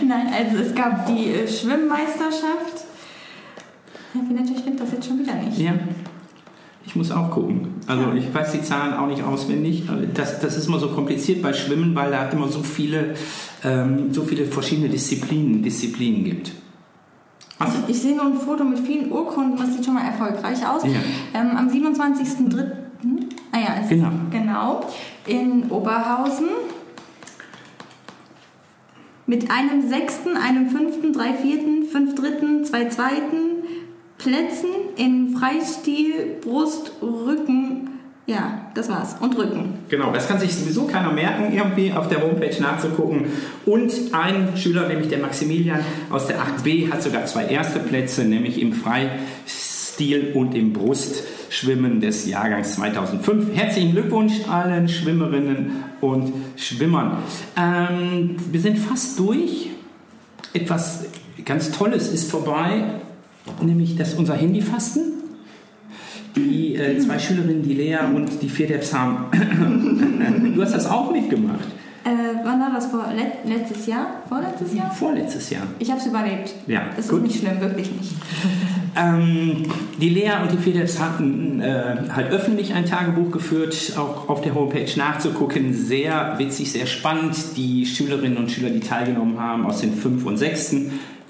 Nein, 0.07 0.27
also 0.33 0.59
es 0.59 0.75
gab 0.75 1.07
die 1.07 1.31
äh, 1.31 1.49
Schwimmmeisterschaft. 1.49 2.85
Ja, 4.13 4.21
wie 4.29 4.35
natürlich 4.35 4.61
stimmt 4.61 4.81
das 4.81 4.93
jetzt 4.93 5.07
schon 5.07 5.21
wieder 5.21 5.35
nicht. 5.35 5.59
Ja, 5.59 5.73
ich 6.91 6.97
muss 6.97 7.13
auch 7.13 7.31
gucken. 7.31 7.69
Also 7.87 8.11
ich 8.17 8.35
weiß 8.35 8.51
die 8.51 8.63
Zahlen 8.63 8.95
auch 8.95 9.07
nicht 9.07 9.23
auswendig. 9.23 9.85
Das, 10.13 10.41
das 10.41 10.57
ist 10.57 10.67
immer 10.67 10.81
so 10.81 10.89
kompliziert 10.89 11.41
bei 11.41 11.53
Schwimmen, 11.53 11.95
weil 11.95 12.11
da 12.11 12.29
immer 12.31 12.49
so 12.49 12.65
viele, 12.65 13.15
ähm, 13.63 14.13
so 14.13 14.25
viele 14.25 14.45
verschiedene 14.47 14.89
Disziplinen, 14.89 15.63
Disziplinen 15.63 16.25
gibt. 16.25 16.51
Was? 17.59 17.71
Ich, 17.87 17.91
ich 17.95 18.03
sehe 18.03 18.17
nur 18.17 18.25
ein 18.27 18.35
Foto 18.41 18.65
mit 18.65 18.81
vielen 18.81 19.13
Urkunden, 19.13 19.57
das 19.57 19.73
sieht 19.73 19.85
schon 19.85 19.95
mal 19.95 20.05
erfolgreich 20.05 20.67
aus. 20.67 20.83
Ja. 20.83 20.91
Ähm, 21.41 21.57
am 21.57 21.69
27.03. 21.69 22.73
Ah 23.53 23.59
ja, 23.59 23.87
Genau. 23.89 24.11
genau. 24.33 24.81
In 25.29 25.71
Oberhausen. 25.71 26.49
Mit 29.29 29.49
einem 29.49 29.89
sechsten, 29.89 30.37
einem 30.37 30.71
fünften, 30.71 31.13
drei 31.13 31.35
vierten, 31.35 31.85
fünf 31.85 32.17
dritten, 32.17 32.65
zwei 32.65 32.87
zweiten 32.89 33.60
Plätzen 34.23 34.69
in 34.97 35.35
Freistil, 35.37 36.37
Brust, 36.43 36.93
Rücken. 37.01 37.89
Ja, 38.27 38.71
das 38.75 38.91
war's. 38.91 39.17
Und 39.19 39.37
Rücken. 39.39 39.79
Genau, 39.89 40.13
das 40.13 40.29
kann 40.29 40.39
sich 40.39 40.55
sowieso 40.55 40.85
keiner 40.85 41.11
merken, 41.11 41.55
irgendwie 41.55 41.93
auf 41.93 42.09
der 42.09 42.23
Homepage 42.23 42.55
nachzugucken. 42.61 43.25
Und 43.65 43.93
ein 44.13 44.57
Schüler, 44.57 44.89
nämlich 44.89 45.09
der 45.09 45.21
Maximilian 45.21 45.81
aus 46.11 46.27
der 46.27 46.39
8b, 46.39 46.93
hat 46.93 47.03
sogar 47.03 47.25
zwei 47.25 47.47
erste 47.47 47.81
Plätze, 47.81 48.25
nämlich 48.25 48.61
im 48.61 48.75
Freistil 48.75 50.33
und 50.35 50.55
im 50.55 50.75
Brustschwimmen 50.75 52.03
des 52.03 52.27
Jahrgangs 52.29 52.75
2005. 52.75 53.57
Herzlichen 53.57 53.93
Glückwunsch 53.93 54.35
allen 54.49 54.89
Schwimmerinnen 54.89 55.83
und 56.03 56.33
Schwimmern. 56.57 57.23
Ähm, 57.57 58.37
wir 58.53 58.61
sind 58.61 58.79
fast 58.79 59.19
durch. 59.19 59.71
Etwas 60.53 61.07
ganz 61.45 61.71
Tolles 61.71 62.09
ist 62.09 62.31
vorbei, 62.31 63.01
nämlich 63.63 63.97
das 63.97 64.15
unser 64.15 64.35
Handyfasten. 64.35 65.03
Die 66.37 66.77
äh, 66.77 66.99
zwei 66.99 67.19
Schülerinnen, 67.19 67.63
die 67.63 67.75
Lea 67.75 67.99
und 68.15 68.41
die 68.41 68.49
Fedeps 68.49 68.95
haben. 68.95 69.25
du 70.55 70.63
hast 70.63 70.75
das 70.75 70.87
auch 70.87 71.11
mitgemacht. 71.13 71.67
Äh, 72.05 72.09
wann 72.45 72.61
war 72.61 72.71
das? 72.73 72.87
Vor 72.87 73.05
let 73.15 73.45
letztes 73.45 73.87
Jahr? 73.87 74.23
Vorletztes 74.29 74.73
Jahr? 74.75 74.91
Vorletztes 74.91 75.51
Jahr. 75.51 75.65
Ich 75.79 75.91
habe 75.91 76.01
es 76.01 76.07
überlebt. 76.07 76.55
Ja, 76.67 76.83
Das 76.97 77.09
gut. 77.09 77.19
ist 77.19 77.25
nicht 77.25 77.39
schlimm, 77.41 77.61
wirklich 77.61 77.91
nicht. 77.91 78.13
Ähm, 78.97 79.63
die 80.01 80.09
Lea 80.09 80.33
und 80.43 80.51
die 80.51 80.57
Fedeps 80.57 80.99
hatten 80.99 81.61
äh, 81.61 81.95
halt 82.13 82.33
öffentlich 82.33 82.75
ein 82.75 82.87
Tagebuch 82.87 83.31
geführt, 83.31 83.93
auch 83.97 84.29
auf 84.29 84.41
der 84.41 84.53
Homepage 84.57 84.91
nachzugucken. 84.97 85.73
Sehr 85.75 86.35
witzig, 86.39 86.73
sehr 86.73 86.87
spannend. 86.87 87.37
Die 87.57 87.87
Schülerinnen 87.87 88.37
und 88.37 88.51
Schüler, 88.51 88.71
die 88.71 88.81
teilgenommen 88.81 89.39
haben, 89.39 89.65
aus 89.65 89.81
den 89.81 89.95
5. 89.95 90.27
und 90.27 90.39
6. 90.39 90.75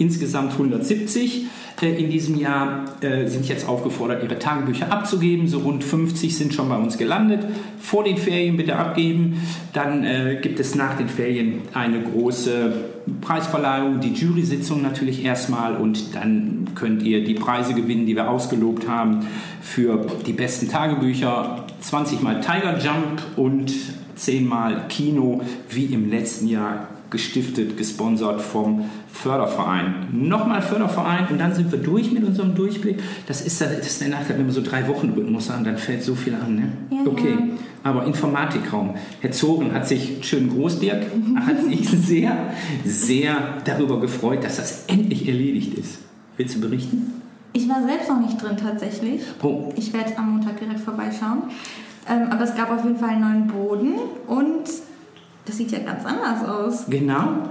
Insgesamt 0.00 0.52
170 0.52 1.44
äh, 1.82 2.02
in 2.02 2.10
diesem 2.10 2.38
Jahr 2.38 2.86
äh, 3.02 3.26
sind 3.26 3.46
jetzt 3.48 3.68
aufgefordert, 3.68 4.22
ihre 4.22 4.38
Tagebücher 4.38 4.90
abzugeben. 4.90 5.46
So 5.46 5.58
rund 5.58 5.84
50 5.84 6.34
sind 6.34 6.54
schon 6.54 6.70
bei 6.70 6.76
uns 6.76 6.96
gelandet. 6.96 7.44
Vor 7.78 8.04
den 8.04 8.16
Ferien 8.16 8.56
bitte 8.56 8.76
abgeben. 8.76 9.42
Dann 9.74 10.02
äh, 10.04 10.38
gibt 10.40 10.58
es 10.58 10.74
nach 10.74 10.96
den 10.96 11.08
Ferien 11.08 11.62
eine 11.74 12.00
große 12.02 12.72
Preisverleihung, 13.20 14.00
die 14.00 14.14
Jury-Sitzung 14.14 14.80
natürlich 14.82 15.22
erstmal 15.22 15.76
und 15.76 16.14
dann 16.14 16.68
könnt 16.74 17.02
ihr 17.02 17.22
die 17.24 17.34
Preise 17.34 17.74
gewinnen, 17.74 18.06
die 18.06 18.16
wir 18.16 18.30
ausgelobt 18.30 18.88
haben 18.88 19.26
für 19.60 20.06
die 20.26 20.32
besten 20.32 20.68
Tagebücher. 20.68 21.66
20 21.80 22.22
mal 22.22 22.40
Tiger 22.40 22.78
Jump 22.78 23.22
und 23.36 23.72
10 24.16 24.46
mal 24.46 24.86
Kino, 24.88 25.42
wie 25.68 25.86
im 25.86 26.10
letzten 26.10 26.48
Jahr 26.48 26.88
gestiftet, 27.10 27.76
gesponsert 27.76 28.40
vom 28.40 28.84
Förderverein. 29.12 30.08
Nochmal 30.12 30.62
Förderverein 30.62 31.28
und 31.28 31.38
dann 31.38 31.54
sind 31.54 31.70
wir 31.72 31.78
durch 31.78 32.12
mit 32.12 32.24
unserem 32.24 32.54
Durchblick. 32.54 33.00
Das 33.26 33.40
ist, 33.40 33.60
das 33.60 33.86
ist 33.86 34.00
der 34.00 34.08
Nachteil, 34.08 34.38
wenn 34.38 34.46
wir 34.46 34.52
so 34.52 34.62
drei 34.62 34.86
Wochen 34.88 35.10
Rhythmus 35.10 35.50
haben, 35.50 35.64
dann 35.64 35.76
fällt 35.76 36.02
so 36.02 36.14
viel 36.14 36.34
an. 36.34 36.54
Ne? 36.54 36.72
Ja, 36.90 37.10
okay, 37.10 37.36
ja. 37.38 37.46
aber 37.82 38.06
Informatikraum. 38.06 38.94
Herr 39.20 39.32
Zoren 39.32 39.72
hat 39.74 39.88
sich, 39.88 40.18
schön 40.22 40.50
groß 40.50 40.78
Dirk, 40.78 41.06
hat 41.46 41.64
sich 41.64 41.88
sehr, 42.06 42.54
sehr 42.84 43.58
darüber 43.64 44.00
gefreut, 44.00 44.44
dass 44.44 44.56
das 44.56 44.84
endlich 44.86 45.26
erledigt 45.28 45.74
ist. 45.74 45.98
Willst 46.36 46.56
du 46.56 46.60
berichten? 46.60 47.20
Ich 47.52 47.68
war 47.68 47.82
selbst 47.84 48.08
noch 48.08 48.20
nicht 48.20 48.40
drin 48.40 48.56
tatsächlich. 48.56 49.22
Oh. 49.42 49.72
Ich 49.76 49.92
werde 49.92 50.16
am 50.16 50.36
Montag 50.36 50.58
direkt 50.60 50.80
vorbeischauen. 50.80 51.42
Ähm, 52.08 52.28
aber 52.30 52.44
es 52.44 52.54
gab 52.54 52.70
auf 52.70 52.84
jeden 52.84 52.96
Fall 52.96 53.10
einen 53.10 53.20
neuen 53.20 53.46
Boden 53.48 53.94
und 54.26 54.64
das 55.44 55.56
sieht 55.56 55.72
ja 55.72 55.80
ganz 55.80 56.04
anders 56.04 56.48
aus. 56.48 56.86
Genau. 56.88 57.50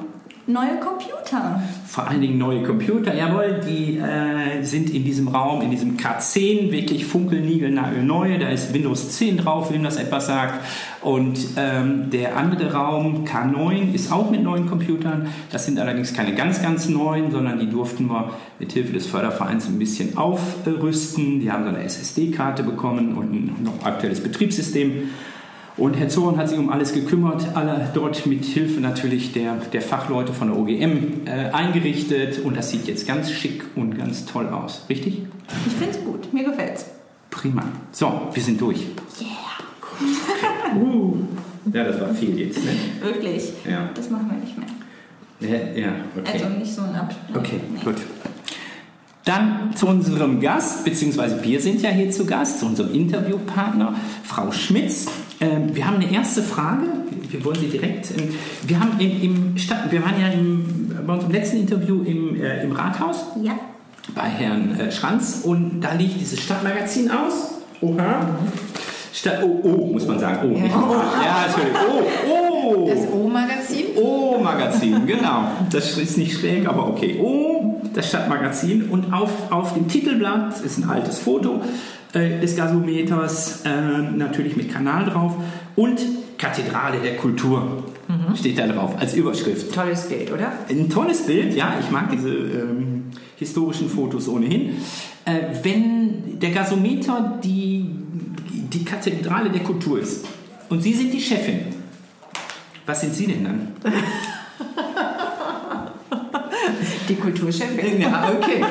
Neue 0.50 0.80
Computer. 0.80 1.62
Vor 1.86 2.08
allen 2.08 2.22
Dingen 2.22 2.40
neue 2.40 2.64
Computer, 2.64 3.14
jawohl, 3.14 3.62
die 3.64 4.00
äh, 4.00 4.64
sind 4.64 4.90
in 4.90 5.04
diesem 5.04 5.28
Raum, 5.28 5.62
in 5.62 5.70
diesem 5.70 5.96
K10 5.96 6.72
wirklich 6.72 7.06
funkelnigelnagelneu. 7.06 8.40
Da 8.40 8.50
ist 8.50 8.74
Windows 8.74 9.10
10 9.10 9.38
drauf, 9.38 9.72
wem 9.72 9.84
das 9.84 9.98
etwas 9.98 10.26
sagt. 10.26 10.66
Und 11.04 11.38
ähm, 11.56 12.10
der 12.10 12.36
andere 12.36 12.74
Raum, 12.74 13.26
K9, 13.26 13.94
ist 13.94 14.12
auch 14.12 14.32
mit 14.32 14.42
neuen 14.42 14.66
Computern. 14.66 15.28
Das 15.52 15.68
sind 15.68 15.78
allerdings 15.78 16.16
keine 16.16 16.34
ganz, 16.34 16.64
ganz 16.64 16.90
neuen, 16.90 17.30
sondern 17.30 17.60
die 17.60 17.70
durften 17.70 18.08
wir 18.08 18.32
mit 18.58 18.72
Hilfe 18.72 18.94
des 18.94 19.06
Fördervereins 19.06 19.68
ein 19.68 19.78
bisschen 19.78 20.18
aufrüsten. 20.18 21.42
Die 21.42 21.52
haben 21.52 21.64
so 21.64 21.70
eine 21.70 21.84
SSD-Karte 21.84 22.64
bekommen 22.64 23.14
und 23.14 23.32
ein 23.32 23.56
noch 23.64 23.86
aktuelles 23.86 24.20
Betriebssystem. 24.22 25.10
Und 25.78 25.98
Herr 25.98 26.10
Zorn 26.10 26.38
hat 26.38 26.50
sich 26.50 26.58
um 26.58 26.70
alles 26.70 26.94
gekümmert, 26.94 27.56
alle 27.56 27.90
dort 27.94 28.26
mit 28.26 28.44
Hilfe 28.44 28.82
natürlich 28.82 29.32
der, 29.32 29.56
der 29.72 29.82
Fachleute 29.82 30.34
von 30.34 30.50
der 30.50 30.58
OGM 30.58 31.26
äh, 31.26 31.52
eingerichtet 31.52 32.40
und 32.44 32.58
das 32.58 32.70
sieht 32.70 32.88
jetzt 32.88 33.08
ganz 33.08 33.32
schick 33.32 33.64
und 33.76 33.98
ganz 33.98 34.26
toll 34.26 34.50
aus. 34.50 34.86
Richtig? 34.90 35.22
Ich 35.66 35.74
finde 35.74 35.98
es 35.98 36.04
gut, 36.04 36.34
mir 36.34 36.44
gefällt's. 36.44 36.86
Prima. 37.30 37.64
So, 37.92 38.30
wir 38.34 38.44
sind 38.44 38.60
durch. 38.60 38.80
Yeah. 39.22 39.30
Uh. 40.76 41.16
Ja, 41.74 41.84
das 41.84 42.00
war 42.00 42.14
viel 42.14 42.40
jetzt, 42.40 42.64
ne? 42.64 42.72
Wirklich? 43.02 43.52
Ja. 43.70 43.90
Das 43.94 44.10
machen 44.10 44.30
wir 44.30 44.38
nicht 44.38 44.58
mehr. 44.58 44.68
Ja, 45.40 45.80
ja 45.80 45.94
okay. 46.18 46.44
Also 46.44 46.50
nicht 46.58 46.74
so 46.74 46.82
ein 46.82 46.96
Abstand. 46.96 47.38
Okay, 47.38 47.60
nee. 47.72 47.80
gut. 47.84 47.98
Dann 49.26 49.76
zu 49.76 49.88
unserem 49.88 50.40
Gast, 50.42 50.86
beziehungsweise 50.86 51.44
wir 51.44 51.62
sind 51.62 51.82
ja 51.82 51.90
hier 51.92 52.10
zu 52.10 52.26
Gast, 52.26 52.60
zu 52.60 52.66
unserem 52.66 52.94
Interviewpartner, 52.94 53.94
Frau 54.24 54.52
Schmitz. 54.52 55.08
Ähm, 55.42 55.74
wir 55.76 55.88
haben 55.88 55.96
eine 55.96 56.12
erste 56.12 56.44
Frage. 56.44 56.84
Wir 57.30 57.44
wollen 57.46 57.60
sie 57.60 57.68
direkt. 57.68 58.12
Ähm, 58.12 58.36
wir 58.64 58.80
haben 58.80 59.00
im, 59.00 59.22
im 59.24 59.58
Stadt, 59.58 59.92
wir 59.92 60.04
waren 60.04 60.20
ja 60.20 60.28
im, 60.28 60.92
bei 61.06 61.14
unserem 61.14 61.32
letzten 61.32 61.58
Interview 61.58 62.04
im, 62.04 62.42
äh, 62.42 62.64
im 62.64 62.72
Rathaus 62.74 63.26
Ja. 63.42 63.54
bei 64.14 64.24
Herrn 64.24 64.78
äh, 64.80 64.92
Schranz 64.92 65.42
und 65.44 65.82
da 65.82 65.94
liegt 65.94 66.20
dieses 66.20 66.42
Stadtmagazin 66.42 67.10
aus. 67.12 67.52
Oha. 67.82 68.28
Stadt, 69.14 69.40
oh, 69.44 69.60
oh, 69.64 69.86
muss 69.94 70.06
man 70.06 70.20
sagen. 70.20 70.40
Oh, 70.44 70.60
nicht 70.60 70.76
Oha. 70.76 71.04
Ja, 71.24 71.46
Entschuldigung. 71.46 71.82
Oh, 72.30 72.32
oh. 72.32 72.90
Das 72.90 73.00
O-Magazin? 73.12 73.86
O-Magazin, 73.96 75.08
genau. 75.08 75.44
Das 75.72 75.98
ist 75.98 76.18
nicht 76.18 76.38
schräg, 76.40 76.68
aber 76.68 76.88
okay. 76.88 77.20
O, 77.20 77.82
das 77.94 78.10
Stadtmagazin. 78.10 78.90
Und 78.90 79.12
auf, 79.14 79.52
auf 79.52 79.74
dem 79.74 79.88
Titelblatt 79.88 80.60
ist 80.62 80.78
ein 80.78 80.90
altes 80.90 81.20
Foto 81.20 81.62
äh, 82.14 82.40
des 82.40 82.56
Gasometers, 82.56 83.64
äh, 83.66 84.02
natürlich 84.16 84.56
mit 84.58 84.72
Kanal 84.72 85.06
drauf. 85.06 85.36
Und 85.76 86.00
Kathedrale 86.38 87.00
der 87.00 87.18
Kultur 87.18 87.84
steht 88.36 88.58
da 88.58 88.68
drauf 88.68 88.96
als 89.00 89.14
Überschrift. 89.14 89.74
Tolles 89.74 90.08
Bild, 90.08 90.32
oder? 90.32 90.52
Ein 90.70 90.90
tolles 90.90 91.26
Bild, 91.26 91.56
ja. 91.56 91.76
Ich 91.80 91.92
mag 91.92 92.10
diese 92.12 92.30
ähm, 92.30 93.06
historischen 93.38 93.90
Fotos 93.90 94.28
ohnehin. 94.28 94.78
Äh, 95.26 95.40
wenn 95.64 96.40
der 96.40 96.52
Gasometer 96.52 97.40
die, 97.44 97.86
die 98.74 98.84
Kathedrale 98.84 99.50
der 99.50 99.62
Kultur 99.62 100.00
ist 100.00 100.26
und 100.70 100.82
Sie 100.82 100.94
sind 100.94 101.14
die 101.14 101.22
Chefin, 101.22 101.60
was 102.86 103.02
sind 103.02 103.14
Sie 103.14 103.28
denn 103.28 103.44
dann? 103.44 103.68
Die 107.10 107.16
Kulturchefin. 107.16 108.02
Ja, 108.02 108.30
okay. 108.38 108.64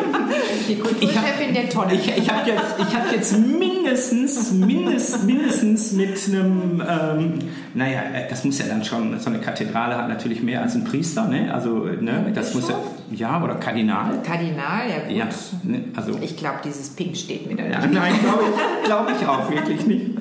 Die 0.68 0.76
Kulturchefin 0.76 1.52
der 1.54 1.68
Tonne. 1.68 1.94
Ich, 1.94 2.08
ich 2.16 2.30
habe 2.30 2.48
jetzt, 2.48 2.76
ich 2.78 2.96
hab 2.96 3.12
jetzt 3.12 3.36
mindestens, 3.36 4.52
mindest, 4.52 5.24
mindestens 5.24 5.92
mit 5.92 6.16
einem, 6.28 6.80
ähm, 6.88 7.38
naja, 7.74 8.02
das 8.30 8.44
muss 8.44 8.58
ja 8.60 8.66
dann 8.66 8.84
schon, 8.84 9.18
so 9.18 9.28
eine 9.30 9.40
Kathedrale 9.40 9.96
hat 9.96 10.08
natürlich 10.08 10.42
mehr 10.42 10.62
als 10.62 10.74
ein 10.76 10.84
Priester, 10.84 11.26
ne? 11.26 11.52
Also, 11.52 11.84
ne, 11.84 12.30
das 12.34 12.54
muss 12.54 12.68
ja, 12.68 12.78
ja, 13.10 13.42
oder 13.42 13.56
Kardinal. 13.56 14.22
Kardinal, 14.22 14.88
ja 14.88 14.98
gut. 15.06 15.16
Ja, 15.16 15.28
ne, 15.64 15.84
also. 15.96 16.18
Ich 16.22 16.36
glaube, 16.36 16.58
dieses 16.64 16.90
Pink 16.90 17.16
steht 17.16 17.46
mir 17.48 17.56
da 17.56 17.64
Ja, 17.64 17.80
nicht. 17.80 17.92
nein, 17.92 18.14
glaube 18.22 18.44
ich, 18.44 18.84
glaub 18.86 19.10
ich 19.10 19.26
auch 19.26 19.50
wirklich 19.50 19.86
nicht. 19.86 20.06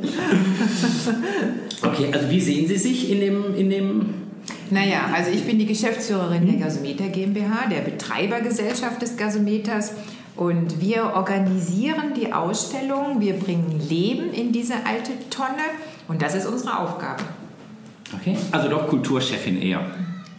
Okay, 1.84 2.08
also 2.12 2.30
wie 2.32 2.42
sehen 2.42 2.68
Sie 2.68 2.78
sich 2.78 3.12
in 3.12 3.20
dem, 3.20 3.56
in 3.56 3.70
dem 3.70 4.06
Naja, 4.72 5.10
also 5.14 5.32
ich 5.32 5.46
bin 5.46 5.60
die 5.60 5.66
Geschäftsführerin 5.66 6.46
der 6.46 6.56
Gasometer 6.68 7.08
GmbH, 7.08 7.68
der 7.70 7.82
Betreibergesellschaft 7.82 9.02
des 9.02 9.18
Gasometers. 9.18 9.94
Und 10.36 10.80
wir 10.82 11.14
organisieren 11.16 12.14
die 12.16 12.32
Ausstellung, 12.32 13.20
wir 13.20 13.34
bringen 13.34 13.82
Leben 13.90 14.32
in 14.32 14.52
diese 14.52 14.74
alte 14.86 15.12
Tonne 15.32 15.64
und 16.08 16.22
das 16.22 16.36
ist 16.36 16.46
unsere 16.46 16.78
Aufgabe. 16.78 17.24
Okay, 18.16 18.38
also 18.52 18.70
doch 18.70 18.88
Kulturchefin 18.88 19.60
eher. 19.62 19.82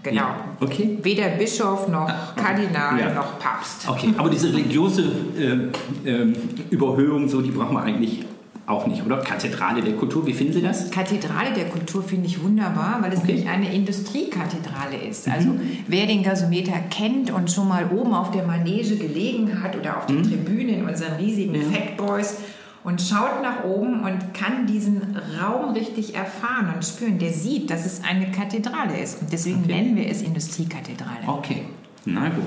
Genau. 0.04 0.20
Ja, 0.20 0.44
okay. 0.61 0.99
Weder 1.02 1.28
Bischof 1.30 1.88
noch 1.88 2.08
Kardinal 2.37 2.99
Ja. 3.00 3.12
noch 3.12 3.38
Papst. 3.40 3.88
Okay, 3.88 4.14
aber 4.16 4.30
diese 4.30 4.52
religiöse 4.52 5.11
ähm, 5.37 5.70
ähm, 6.06 6.35
Überhöhung, 6.70 7.28
so, 7.28 7.42
die 7.42 7.50
brauchen 7.50 7.75
wir 7.75 7.82
eigentlich 7.82 8.25
auch 8.68 8.87
nicht, 8.87 9.04
oder? 9.04 9.18
Kathedrale 9.18 9.80
der 9.82 9.94
Kultur, 9.96 10.26
wie 10.26 10.32
finden 10.34 10.52
Sie 10.52 10.60
das? 10.62 10.90
Kathedrale 10.90 11.52
der 11.54 11.66
Kultur 11.70 12.02
finde 12.02 12.26
ich 12.26 12.42
wunderbar, 12.42 12.98
weil 13.00 13.12
es 13.12 13.20
Okay. 13.20 13.28
nämlich 13.32 13.48
eine 13.48 13.75
Industriekathedrale 13.75 14.96
ist. 15.08 15.26
Also 15.28 15.50
wer 15.87 16.06
den 16.06 16.22
Gasometer 16.22 16.78
kennt 16.90 17.30
und 17.30 17.50
schon 17.50 17.66
mal 17.68 17.90
oben 17.90 18.12
auf 18.14 18.30
der 18.30 18.46
Manege 18.46 18.96
gelegen 18.96 19.62
hat 19.62 19.75
oder 19.76 19.96
auf 19.98 20.06
der 20.06 20.22
Tribüne 20.22 20.72
in 20.72 20.84
unseren 20.87 21.14
riesigen 21.14 21.54
Ja. 21.54 21.62
Fatboys 21.62 22.37
und 22.84 23.00
schaut 23.02 23.42
nach 23.42 23.64
oben 23.64 24.00
und 24.04 24.34
kann 24.34 24.66
diesen 24.66 25.16
Raum 25.40 25.72
richtig 25.72 26.14
erfahren 26.14 26.72
und 26.75 26.84
spüren, 26.84 27.18
der 27.18 27.32
sieht, 27.32 27.70
dass 27.70 27.84
es 27.87 28.02
eine 28.04 28.30
Kathedrale 28.30 28.98
ist. 29.02 29.20
Und 29.22 29.32
deswegen 29.32 29.64
Okay. 29.64 29.75
nennen 29.75 29.96
wir 29.96 30.08
es 30.08 30.22
Industriekathedrale. 30.22 31.26
Okay, 31.26 31.62
na 32.04 32.28
gut. 32.28 32.44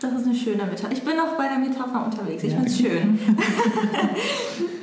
Das 0.00 0.12
ist 0.14 0.26
eine 0.26 0.34
schöne 0.34 0.64
Metapher. 0.64 0.90
Ich 0.92 1.02
bin 1.02 1.12
auch 1.20 1.36
bei 1.38 1.46
der 1.48 1.58
Metapher 1.58 2.04
unterwegs. 2.04 2.42
Ich 2.42 2.50
Ja. 2.52 2.56
finde 2.58 2.70
es 2.70 2.78
schön. 2.78 3.18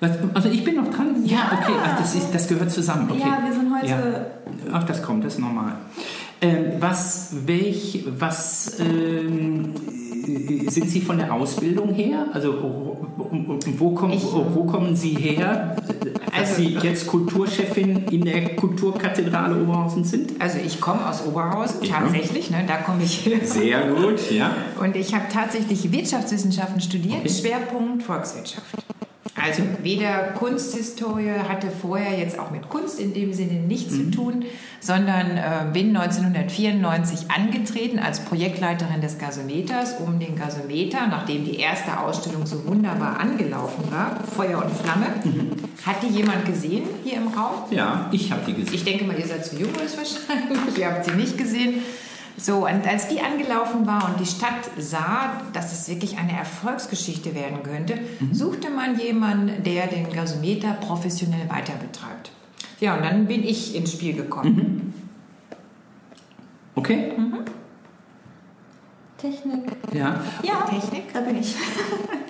Was, 0.00 0.10
also 0.34 0.48
ich 0.48 0.64
bin 0.64 0.76
noch 0.76 0.88
dran. 0.90 1.24
Ja, 1.24 1.50
okay, 1.60 1.72
ach, 1.84 1.98
das, 1.98 2.14
ist, 2.14 2.28
das 2.34 2.48
gehört 2.48 2.70
zusammen. 2.70 3.08
Okay. 3.10 3.20
Ja, 3.20 3.38
wir 3.44 3.52
sind 3.52 3.74
heute. 3.74 3.86
Ja. 3.86 4.02
Ach, 4.72 4.84
das 4.84 5.02
kommt, 5.02 5.24
das 5.24 5.34
ist 5.34 5.40
normal. 5.40 5.72
Ähm, 6.40 6.64
was, 6.80 7.34
welch, 7.44 8.04
was 8.18 8.78
ähm, 8.80 9.74
sind 10.68 10.88
Sie 10.88 11.02
von 11.02 11.18
der 11.18 11.34
Ausbildung 11.34 11.92
her? 11.92 12.26
Also 12.32 12.54
wo, 13.78 13.90
kommen, 13.90 14.14
Ich- 14.14 14.24
wo, 14.24 14.64
kommen 14.64 14.96
Sie 14.96 15.10
her, 15.14 15.76
Also- 16.32 16.54
Sie 16.54 16.78
jetzt 16.82 17.06
Kulturchefin 17.06 18.04
in 18.10 18.24
der 18.24 18.56
Kulturkathedrale 18.56 19.62
Oberhausen 19.62 20.04
sind? 20.04 20.40
Also 20.40 20.58
ich 20.64 20.80
komme 20.80 21.06
aus 21.06 21.26
Oberhausen, 21.26 21.82
Ja. 21.84 21.96
tatsächlich, 22.00 22.50
ne, 22.50 22.64
da 22.66 22.78
komme 22.78 23.02
ich 23.02 23.26
her. 23.26 23.40
Sehr 23.44 23.88
gut, 23.90 24.30
ja. 24.30 24.50
Und 24.82 24.96
ich 24.96 25.14
habe 25.14 25.24
tatsächlich 25.30 25.92
Wirtschaftswissenschaften 25.92 26.80
studiert, 26.80 27.18
Okay. 27.20 27.28
Schwerpunkt 27.28 28.02
Volkswirtschaft. 28.02 28.64
Also 29.42 29.62
weder 29.82 30.32
Kunsthistorie 30.38 31.30
hatte 31.48 31.68
vorher 31.70 32.18
jetzt 32.18 32.38
auch 32.38 32.50
mit 32.50 32.68
Kunst 32.68 33.00
in 33.00 33.14
dem 33.14 33.32
Sinne 33.32 33.54
nichts 33.60 33.92
Mhm. 33.94 34.12
zu 34.12 34.16
tun, 34.16 34.44
sondern 34.80 35.36
äh, 35.36 35.42
bin 35.72 35.96
1994 35.96 37.30
angetreten 37.30 37.98
als 37.98 38.20
Projektleiterin 38.20 39.00
des 39.00 39.18
Gasometers, 39.18 39.96
um 40.00 40.18
den 40.18 40.36
Gasometer, 40.36 41.06
nachdem 41.08 41.44
die 41.44 41.56
erste 41.58 41.98
Ausstellung 42.00 42.46
so 42.46 42.66
wunderbar 42.66 43.18
angelaufen 43.20 43.84
war, 43.90 44.18
Feuer 44.36 44.64
und 44.64 44.72
Flamme, 44.76 45.06
Mhm. 45.24 45.50
hat 45.86 45.96
die 46.02 46.08
jemand 46.14 46.44
gesehen 46.44 46.84
hier 47.04 47.16
im 47.18 47.28
Raum? 47.28 47.64
Ja, 47.70 48.08
ich 48.12 48.30
habe 48.32 48.42
die 48.46 48.54
gesehen. 48.54 48.74
Ich 48.74 48.84
denke 48.84 49.04
mal, 49.04 49.18
ihr 49.18 49.26
seid 49.26 49.44
zu 49.46 49.56
jung 49.56 49.70
wahrscheinlich. 49.74 50.78
ihr 50.78 50.86
habt 50.86 51.04
sie 51.04 51.12
nicht 51.12 51.36
gesehen. 51.38 51.82
So, 52.40 52.66
und 52.66 52.86
als 52.86 53.08
die 53.08 53.20
angelaufen 53.20 53.86
war 53.86 54.08
und 54.08 54.18
die 54.18 54.26
Stadt 54.26 54.70
sah, 54.78 55.42
dass 55.52 55.72
es 55.72 55.88
wirklich 55.88 56.16
eine 56.16 56.32
Erfolgsgeschichte 56.32 57.34
werden 57.34 57.62
könnte, 57.62 57.98
suchte 58.32 58.70
man 58.70 58.98
jemanden, 58.98 59.62
der 59.62 59.88
den 59.88 60.10
Gasometer 60.10 60.72
professionell 60.72 61.50
weiter 61.50 61.74
betreibt. 61.74 62.32
Ja, 62.80 62.96
und 62.96 63.04
dann 63.04 63.26
bin 63.26 63.44
ich 63.44 63.74
ins 63.74 63.92
Spiel 63.92 64.14
gekommen. 64.14 64.94
Okay? 66.74 67.12
Technik. 69.18 69.72
Ja. 69.92 70.24
Ja, 70.42 70.62
Technik? 70.62 71.12
da 71.12 71.20
bin 71.20 71.38
ich. 71.38 71.54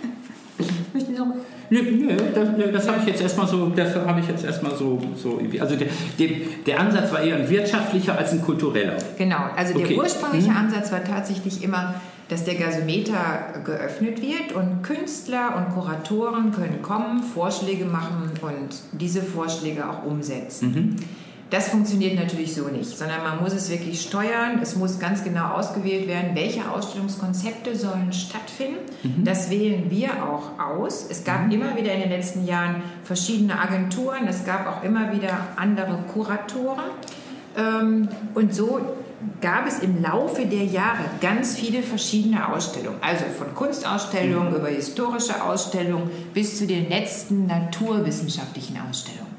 Noch? 1.18 1.34
Nö, 1.70 1.82
nö, 1.82 2.16
das, 2.34 2.48
das 2.72 2.88
habe 2.88 2.98
ich 3.00 3.06
jetzt 3.06 3.22
erstmal 3.22 3.46
so, 3.46 3.68
das 3.68 3.94
habe 3.94 4.20
ich 4.20 4.28
jetzt 4.28 4.44
erstmal 4.44 4.74
so, 4.74 5.00
so 5.16 5.40
also 5.60 5.76
der, 5.76 5.88
der, 6.18 6.28
der 6.66 6.80
Ansatz 6.80 7.12
war 7.12 7.20
eher 7.22 7.36
ein 7.36 7.48
wirtschaftlicher 7.48 8.18
als 8.18 8.32
ein 8.32 8.42
kultureller. 8.42 8.96
Genau, 9.16 9.38
also 9.56 9.74
der 9.74 9.84
Okay. 9.86 9.96
ursprüngliche 9.98 10.50
Mhm. 10.50 10.56
Ansatz 10.56 10.90
war 10.90 11.04
tatsächlich 11.04 11.62
immer, 11.62 11.94
dass 12.28 12.44
der 12.44 12.54
Gasometer 12.56 13.62
geöffnet 13.64 14.20
wird 14.22 14.52
und 14.54 14.82
Künstler 14.82 15.54
und 15.56 15.74
Kuratoren 15.74 16.52
können 16.52 16.80
kommen, 16.82 17.22
Vorschläge 17.22 17.84
machen 17.84 18.30
und 18.42 19.00
diese 19.00 19.22
Vorschläge 19.22 19.88
auch 19.88 20.04
umsetzen. 20.04 20.96
Das 21.50 21.68
funktioniert 21.68 22.14
natürlich 22.14 22.54
so 22.54 22.68
nicht, 22.68 22.96
sondern 22.96 23.24
man 23.24 23.42
muss 23.42 23.52
es 23.52 23.70
wirklich 23.70 24.00
steuern. 24.00 24.60
Es 24.62 24.76
muss 24.76 25.00
ganz 25.00 25.24
genau 25.24 25.54
ausgewählt 25.54 26.06
werden, 26.06 26.30
welche 26.34 26.70
Ausstellungskonzepte 26.70 27.74
sollen 27.74 28.12
stattfinden. 28.12 28.78
Mhm. 29.02 29.24
Das 29.24 29.50
wählen 29.50 29.90
wir 29.90 30.10
auch 30.24 30.60
aus. 30.60 31.06
Es 31.10 31.24
gab 31.24 31.46
mhm. 31.46 31.52
immer 31.52 31.76
wieder 31.76 31.92
in 31.92 32.02
den 32.02 32.10
letzten 32.10 32.46
Jahren 32.46 32.82
verschiedene 33.02 33.58
Agenturen. 33.58 34.28
Es 34.28 34.44
gab 34.44 34.68
auch 34.68 34.84
immer 34.84 35.12
wieder 35.12 35.48
andere 35.56 35.98
Kuratoren. 36.12 36.84
Ähm, 37.56 38.08
und 38.34 38.54
so 38.54 38.80
gab 39.40 39.66
es 39.66 39.80
im 39.80 40.00
Laufe 40.00 40.46
der 40.46 40.64
Jahre 40.64 41.04
ganz 41.20 41.56
viele 41.56 41.82
verschiedene 41.82 42.48
Ausstellungen. 42.48 43.00
Also 43.02 43.24
von 43.36 43.54
Kunstausstellungen 43.56 44.50
mhm. 44.50 44.56
über 44.56 44.68
historische 44.68 45.42
Ausstellungen 45.42 46.10
bis 46.32 46.58
zu 46.58 46.68
den 46.68 46.88
letzten 46.88 47.46
naturwissenschaftlichen 47.46 48.78
Ausstellungen. 48.88 49.30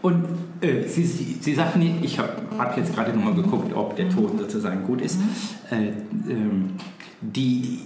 Und 0.00 0.24
äh, 0.60 0.86
Sie, 0.86 1.04
Sie, 1.04 1.38
Sie 1.40 1.54
sagten, 1.54 1.82
ich 2.02 2.18
habe 2.18 2.34
hab 2.56 2.76
jetzt 2.76 2.94
gerade 2.94 3.12
nochmal 3.12 3.34
geguckt, 3.34 3.74
ob 3.74 3.96
der 3.96 4.08
Ton 4.08 4.38
sozusagen 4.38 4.84
gut 4.84 5.00
ist. 5.00 5.18
Mhm. 5.18 5.76
Äh, 5.76 6.32
ähm, 6.32 6.70
die, 7.20 7.80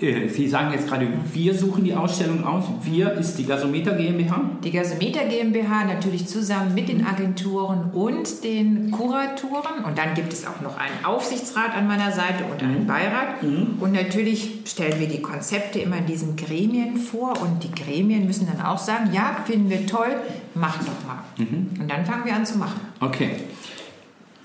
äh, 0.00 0.28
Sie 0.28 0.48
sagen 0.48 0.72
jetzt 0.72 0.86
gerade, 0.86 1.08
wir 1.32 1.54
suchen 1.54 1.82
die 1.82 1.92
Ausstellung 1.92 2.44
aus. 2.44 2.66
Wir 2.84 3.12
ist 3.14 3.36
die 3.36 3.44
Gasometer 3.44 3.94
GmbH? 3.94 4.42
Die 4.62 4.70
Gasometer 4.70 5.24
GmbH 5.24 5.86
natürlich 5.86 6.28
zusammen 6.28 6.72
mit 6.74 6.88
den 6.88 7.04
Agenturen 7.04 7.90
und 7.92 8.44
den 8.44 8.92
Kuratoren. 8.92 9.84
Und 9.84 9.98
dann 9.98 10.14
gibt 10.14 10.32
es 10.32 10.46
auch 10.46 10.60
noch 10.60 10.78
einen 10.78 11.04
Aufsichtsrat 11.04 11.74
an 11.74 11.88
meiner 11.88 12.12
Seite 12.12 12.44
und 12.44 12.62
einen 12.62 12.84
mhm. 12.84 12.86
Beirat. 12.86 13.42
Mhm. 13.42 13.78
Und 13.80 13.92
natürlich 13.92 14.60
stellen 14.66 15.00
wir 15.00 15.08
die 15.08 15.20
Konzepte 15.20 15.80
immer 15.80 15.96
in 15.96 16.06
diesen 16.06 16.36
Gremien 16.36 16.96
vor. 16.96 17.40
Und 17.42 17.64
die 17.64 17.72
Gremien 17.72 18.24
müssen 18.24 18.46
dann 18.46 18.64
auch 18.64 18.78
sagen, 18.78 19.10
ja, 19.12 19.36
finden 19.46 19.68
wir 19.68 19.84
toll, 19.86 20.14
macht 20.54 20.82
doch 20.82 21.06
mal. 21.08 21.24
Mhm. 21.38 21.80
Und 21.80 21.90
dann 21.90 22.04
fangen 22.04 22.24
wir 22.24 22.36
an 22.36 22.46
zu 22.46 22.56
machen. 22.56 22.80
Okay. 23.00 23.30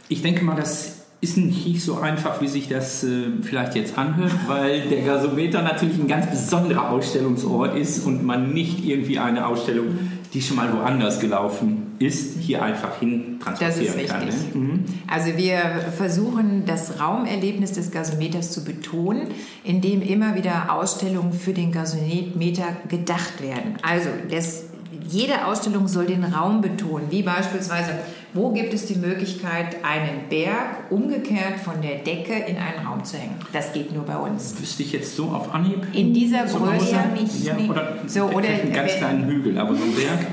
Ich 0.08 0.24
denke 0.24 0.44
mal, 0.44 0.56
dass 0.56 1.05
ist 1.26 1.38
nicht 1.38 1.82
so 1.82 1.98
einfach, 1.98 2.40
wie 2.40 2.48
sich 2.48 2.70
das 2.70 3.04
äh, 3.04 3.32
vielleicht 3.42 3.76
jetzt 3.76 3.98
anhört, 3.98 4.32
weil 4.48 4.82
der 4.82 5.02
Gasometer 5.02 5.64
natürlich 5.64 5.98
ein 5.98 6.08
ganz 6.08 6.30
besonderer 6.30 6.92
Ausstellungsort 6.92 7.76
ist 7.76 8.06
und 8.06 8.24
man 8.24 8.54
nicht 8.54 8.86
irgendwie 8.86 9.18
eine 9.18 9.48
Ausstellung, 9.48 9.98
die 10.36 10.42
schon 10.42 10.58
mal 10.58 10.72
woanders 10.72 11.20
gelaufen 11.20 11.96
ist, 11.98 12.38
hier 12.40 12.62
einfach 12.62 13.00
hin 13.00 13.40
transportieren 13.40 13.94
das 13.94 14.04
ist 14.04 14.08
kann. 14.08 14.26
Ne? 14.28 14.34
Mhm. 14.54 14.86
Also 15.08 15.36
wir 15.36 15.58
versuchen 15.98 16.64
das 16.68 17.00
Raumerlebnis 17.00 17.72
des 17.72 17.90
Gasometers 17.90 18.52
zu 18.52 18.64
betonen, 18.64 19.30
indem 19.64 20.04
immer 20.04 20.36
wieder 20.36 20.72
Ausstellungen 20.72 21.34
für 21.34 21.54
den 21.54 21.72
Gasometer 21.72 22.68
gedacht 22.88 23.42
werden. 23.42 23.78
Also 23.82 24.10
das, 24.30 24.66
jede 25.10 25.48
Ausstellung 25.48 25.88
soll 25.88 26.06
den 26.06 26.24
Raum 26.24 26.62
betonen, 26.62 27.08
wie 27.10 27.24
beispielsweise 27.24 27.92
wo 28.36 28.52
gibt 28.52 28.74
es 28.74 28.86
die 28.86 28.96
Möglichkeit, 28.96 29.78
einen 29.82 30.28
Berg 30.30 30.92
umgekehrt 30.92 31.58
von 31.64 31.82
der 31.82 32.00
Decke 32.00 32.34
in 32.34 32.58
einen 32.58 32.86
Raum 32.86 33.04
zu 33.04 33.18
hängen? 33.18 33.36
Das 33.54 33.72
geht 33.72 33.94
nur 33.94 34.04
bei 34.04 34.18
uns. 34.18 34.60
Wüsste 34.60 34.84
ich 34.84 34.92
jetzt 34.92 35.16
so 35.16 35.28
auf 35.28 35.54
Anhieb? 35.54 35.88
In 35.94 36.14
dieser 36.14 36.44
Größe 36.44 36.98
nicht. 37.14 37.46
Ja, 37.46 37.56
oder 37.58 37.98
so, 38.06 38.26
oder 38.26 38.50
einen 38.50 38.74
ganz 38.74 38.96
kleinen 38.96 39.26
Hügel, 39.26 39.58
aber 39.58 39.74
so 39.74 39.84
ein 39.84 39.96
Berg. 39.96 40.28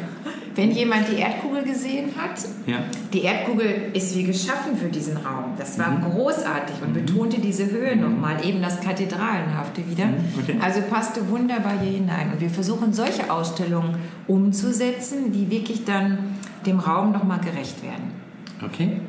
Wenn 0.54 0.72
jemand 0.72 1.08
die 1.08 1.16
Erdkugel 1.16 1.62
gesehen 1.62 2.10
hat, 2.16 2.38
ja. 2.66 2.80
die 3.12 3.22
Erdkugel 3.22 3.90
ist 3.94 4.14
wie 4.16 4.24
geschaffen 4.24 4.76
für 4.76 4.88
diesen 4.88 5.16
Raum. 5.16 5.52
Das 5.56 5.78
war 5.78 5.92
mhm. 5.92 6.10
großartig 6.10 6.76
und 6.82 6.90
mhm. 6.90 7.06
betonte 7.06 7.40
diese 7.40 7.70
Höhe 7.70 7.94
mhm. 7.94 8.02
nochmal, 8.02 8.44
eben 8.44 8.60
das 8.60 8.80
Kathedralenhafte 8.80 9.88
wieder. 9.88 10.06
Mhm. 10.06 10.14
Okay. 10.42 10.56
Also 10.60 10.80
passte 10.82 11.26
wunderbar 11.30 11.80
hier 11.80 11.92
hinein. 11.92 12.32
Und 12.32 12.40
wir 12.40 12.50
versuchen 12.50 12.92
solche 12.92 13.32
Ausstellungen 13.32 13.94
umzusetzen, 14.26 15.32
die 15.32 15.50
wirklich 15.50 15.84
dann 15.84 16.34
dem 16.66 16.78
Raum 16.78 17.12
nochmal 17.12 17.40
gerecht 17.40 17.82
werden. 17.82 18.12
Okay. 18.64 19.00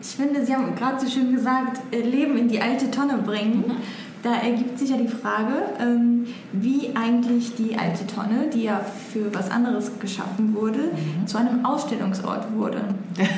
Ich 0.00 0.08
finde, 0.08 0.44
Sie 0.44 0.54
haben 0.54 0.74
gerade 0.74 1.00
so 1.00 1.08
schön 1.08 1.34
gesagt, 1.34 1.80
äh, 1.92 2.00
Leben 2.00 2.36
in 2.36 2.48
die 2.48 2.60
alte 2.60 2.90
Tonne 2.90 3.18
bringen. 3.18 3.64
Mhm. 3.66 3.76
Da 4.22 4.34
ergibt 4.34 4.78
sich 4.78 4.90
ja 4.90 4.96
die 4.96 5.08
Frage, 5.08 5.52
ähm, 5.80 6.26
wie 6.52 6.90
eigentlich 6.96 7.54
die 7.54 7.76
alte 7.78 8.06
Tonne, 8.06 8.50
die 8.52 8.64
ja 8.64 8.80
für 9.12 9.32
was 9.32 9.50
anderes 9.50 9.92
geschaffen 10.00 10.54
wurde, 10.54 10.78
mhm. 10.78 11.26
zu 11.26 11.38
einem 11.38 11.64
Ausstellungsort 11.64 12.52
wurde. 12.54 12.82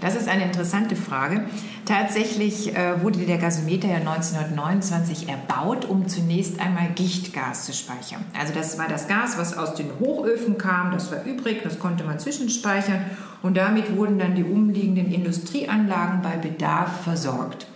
Das 0.00 0.16
ist 0.16 0.28
eine 0.28 0.42
interessante 0.42 0.96
Frage. 0.96 1.44
Tatsächlich 1.86 2.74
äh, 2.74 3.00
wurde 3.04 3.20
der 3.20 3.38
Gasometer 3.38 3.86
ja 3.86 3.98
1929 3.98 5.28
erbaut, 5.28 5.84
um 5.84 6.08
zunächst 6.08 6.60
einmal 6.60 6.88
Gichtgas 6.96 7.66
zu 7.66 7.72
speichern. 7.72 8.24
Also 8.36 8.52
das 8.52 8.78
war 8.78 8.88
das 8.88 9.06
Gas, 9.06 9.38
was 9.38 9.56
aus 9.56 9.74
den 9.74 9.90
Hochöfen 10.00 10.58
kam, 10.58 10.90
das 10.90 11.12
war 11.12 11.22
übrig, 11.24 11.60
das 11.62 11.78
konnte 11.78 12.02
man 12.02 12.18
zwischenspeichern 12.18 13.04
und 13.42 13.56
damit 13.56 13.96
wurden 13.96 14.18
dann 14.18 14.34
die 14.34 14.42
umliegenden 14.42 15.12
Industrieanlagen 15.12 16.20
bei 16.20 16.36
Bedarf 16.36 17.02
versorgt. 17.04 17.68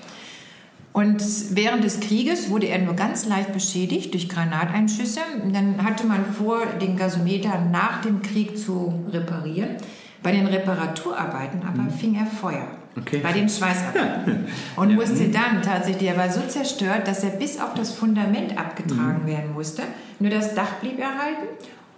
Und 0.96 1.22
während 1.54 1.84
des 1.84 2.00
Krieges 2.00 2.48
wurde 2.48 2.68
er 2.68 2.78
nur 2.78 2.94
ganz 2.94 3.26
leicht 3.26 3.52
beschädigt 3.52 4.14
durch 4.14 4.30
Granateinschüsse. 4.30 5.20
Dann 5.52 5.84
hatte 5.84 6.06
man 6.06 6.24
vor, 6.24 6.64
den 6.80 6.96
Gasometer 6.96 7.60
nach 7.70 8.00
dem 8.00 8.22
Krieg 8.22 8.56
zu 8.56 9.04
reparieren. 9.10 9.76
Bei 10.22 10.32
den 10.32 10.46
Reparaturarbeiten 10.46 11.64
aber 11.68 11.82
mhm. 11.82 11.90
fing 11.90 12.14
er 12.14 12.24
Feuer. 12.24 12.66
Okay. 12.96 13.20
Bei 13.22 13.34
den 13.34 13.46
Schweißarbeiten. 13.46 14.46
Und 14.76 14.88
ja. 14.88 14.96
musste 14.96 15.28
dann 15.28 15.60
tatsächlich, 15.60 16.08
er 16.08 16.16
war 16.16 16.30
so 16.30 16.40
zerstört, 16.48 17.06
dass 17.06 17.22
er 17.22 17.30
bis 17.32 17.60
auf 17.60 17.74
das 17.74 17.92
Fundament 17.92 18.56
abgetragen 18.56 19.24
mhm. 19.24 19.28
werden 19.28 19.52
musste. 19.52 19.82
Nur 20.18 20.30
das 20.30 20.54
Dach 20.54 20.76
blieb 20.80 20.98
erhalten 20.98 21.46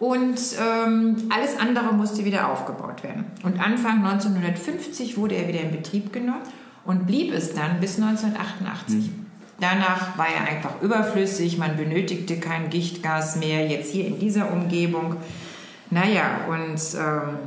und 0.00 0.38
ähm, 0.60 1.16
alles 1.28 1.56
andere 1.58 1.92
musste 1.92 2.24
wieder 2.24 2.50
aufgebaut 2.50 3.04
werden. 3.04 3.26
Und 3.44 3.60
Anfang 3.60 4.04
1950 4.04 5.16
wurde 5.16 5.36
er 5.36 5.46
wieder 5.46 5.60
in 5.60 5.70
Betrieb 5.70 6.12
genommen 6.12 6.42
und 6.88 7.06
blieb 7.06 7.34
es 7.34 7.52
dann 7.52 7.80
bis 7.80 8.00
1988. 8.00 8.96
Mhm. 8.96 9.26
Danach 9.60 10.16
war 10.16 10.26
er 10.26 10.50
einfach 10.50 10.80
überflüssig, 10.80 11.58
man 11.58 11.76
benötigte 11.76 12.40
kein 12.40 12.70
Gichtgas 12.70 13.36
mehr, 13.36 13.66
jetzt 13.66 13.92
hier 13.92 14.06
in 14.06 14.18
dieser 14.18 14.50
Umgebung. 14.50 15.16
Naja, 15.90 16.46
und 16.48 16.80
ähm, 16.98 17.38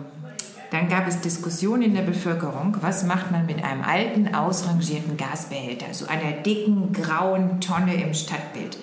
dann 0.70 0.88
gab 0.90 1.08
es 1.08 1.22
Diskussionen 1.22 1.82
in 1.82 1.96
der 1.96 2.04
Bevölkerung, 2.04 2.78
was 2.82 3.04
macht 3.04 3.32
man 3.32 3.48
mit 3.48 3.64
einem 3.64 3.82
alten, 3.82 4.36
ausrangierten 4.36 5.18
Gasbehälter, 5.18 5.88
so 5.92 6.06
einer 6.06 6.34
dicken, 6.44 6.94
grauen 6.94 7.60
Tonne 7.62 7.96
im 7.96 8.14
Stadtbild. 8.14 8.78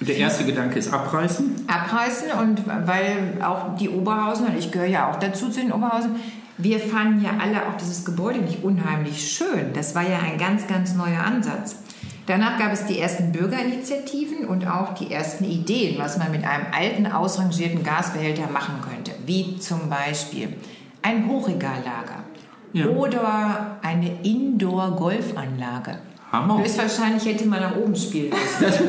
Der 0.00 0.16
erste 0.16 0.46
Gedanke 0.46 0.78
ist 0.78 0.90
abreißen? 0.90 1.66
Abreißen 1.66 2.30
und 2.40 2.62
weil 2.66 3.42
auch 3.42 3.76
die 3.76 3.90
Oberhausen, 3.90 4.46
und 4.46 4.56
ich 4.56 4.70
gehöre 4.70 4.88
ja 4.88 5.10
auch 5.10 5.16
dazu 5.16 5.50
zu 5.50 5.60
den 5.60 5.72
Oberhausen, 5.72 6.16
wir 6.58 6.80
fanden 6.80 7.24
ja 7.24 7.30
alle 7.40 7.68
auch 7.68 7.76
dieses 7.76 8.04
Gebäude 8.04 8.40
nicht 8.40 8.64
unheimlich 8.64 9.32
schön. 9.32 9.72
Das 9.72 9.94
war 9.94 10.02
ja 10.02 10.18
ein 10.18 10.38
ganz, 10.38 10.66
ganz 10.66 10.94
neuer 10.94 11.22
Ansatz. 11.24 11.76
Danach 12.26 12.58
gab 12.58 12.72
es 12.72 12.84
die 12.84 12.98
ersten 12.98 13.32
Bürgerinitiativen 13.32 14.46
und 14.46 14.66
auch 14.66 14.92
die 14.92 15.10
ersten 15.10 15.44
Ideen, 15.44 15.98
was 15.98 16.18
man 16.18 16.30
mit 16.30 16.44
einem 16.44 16.66
alten, 16.76 17.06
ausrangierten 17.06 17.82
Gasbehälter 17.82 18.50
machen 18.50 18.74
könnte. 18.82 19.12
Wie 19.24 19.58
zum 19.58 19.88
Beispiel 19.88 20.54
ein 21.00 21.26
Hochregallager 21.26 22.24
ja. 22.74 22.86
oder 22.86 23.78
eine 23.82 24.22
Indoor-Golfanlage. 24.24 26.00
Hammer. 26.30 26.58
Höchstwahrscheinlich 26.58 27.24
hätte 27.24 27.46
man 27.46 27.62
nach 27.62 27.76
oben 27.76 27.96
spielen 27.96 28.30
müssen. 28.30 28.88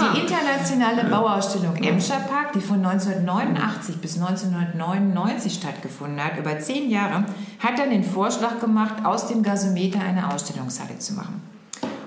die 0.00 0.20
internationale 0.20 1.04
Bauausstellung 1.04 1.76
Emscher 1.76 2.20
Park, 2.20 2.54
die 2.54 2.60
von 2.60 2.84
1989 2.84 3.96
bis 3.98 4.20
1999 4.20 5.52
stattgefunden 5.52 6.24
hat, 6.24 6.38
über 6.38 6.58
zehn 6.58 6.88
Jahre, 6.90 7.24
hat 7.58 7.78
dann 7.78 7.90
den 7.90 8.04
Vorschlag 8.04 8.58
gemacht, 8.58 9.04
aus 9.04 9.26
dem 9.28 9.42
Gasometer 9.42 10.00
eine 10.00 10.32
Ausstellungshalle 10.32 10.98
zu 10.98 11.12
machen. 11.14 11.42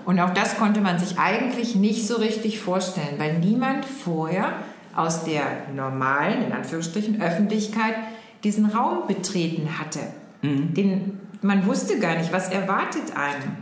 Und 0.06 0.20
auch 0.20 0.34
das 0.34 0.58
konnte 0.58 0.82
man 0.82 0.98
sich 0.98 1.20
eigentlich 1.20 1.76
nicht 1.76 2.08
so 2.08 2.16
richtig 2.16 2.60
vorstellen, 2.60 3.20
weil 3.20 3.38
niemand 3.38 3.86
vorher 3.86 4.54
aus 4.96 5.24
der 5.24 5.44
normalen, 5.76 6.44
in 6.44 6.52
Anführungsstrichen, 6.54 7.22
Öffentlichkeit 7.22 7.96
diesen 8.44 8.66
Raum 8.66 9.08
betreten 9.08 9.80
hatte. 9.80 10.00
Mhm. 10.42 10.74
Den, 10.74 11.20
man 11.42 11.66
wusste 11.66 12.00
gar 12.00 12.18
nicht, 12.18 12.32
was 12.32 12.50
erwartet 12.50 13.16
einen. 13.16 13.58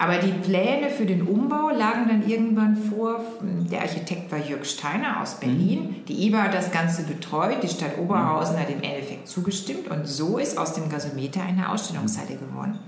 Aber 0.00 0.18
die 0.18 0.30
Pläne 0.30 0.90
für 0.90 1.06
den 1.06 1.22
Umbau 1.22 1.70
lagen 1.70 2.06
dann 2.08 2.28
irgendwann 2.28 2.76
vor. 2.76 3.20
Der 3.42 3.82
Architekt 3.82 4.30
war 4.30 4.38
Jörg 4.38 4.64
Steiner 4.64 5.20
aus 5.20 5.40
Berlin. 5.40 5.80
Mhm. 5.80 6.04
Die 6.06 6.26
IBA 6.26 6.44
hat 6.44 6.54
das 6.54 6.70
Ganze 6.70 7.02
betreut. 7.02 7.56
Die 7.62 7.68
Stadt 7.68 7.98
Oberhausen 7.98 8.54
mhm. 8.54 8.60
hat 8.60 8.70
im 8.70 8.82
Endeffekt 8.82 9.26
zugestimmt. 9.26 9.88
Und 9.88 10.06
so 10.06 10.38
ist 10.38 10.56
aus 10.56 10.74
dem 10.74 10.88
Gasometer 10.88 11.42
eine 11.42 11.68
Ausstellungshalle 11.68 12.36
geworden. 12.36 12.78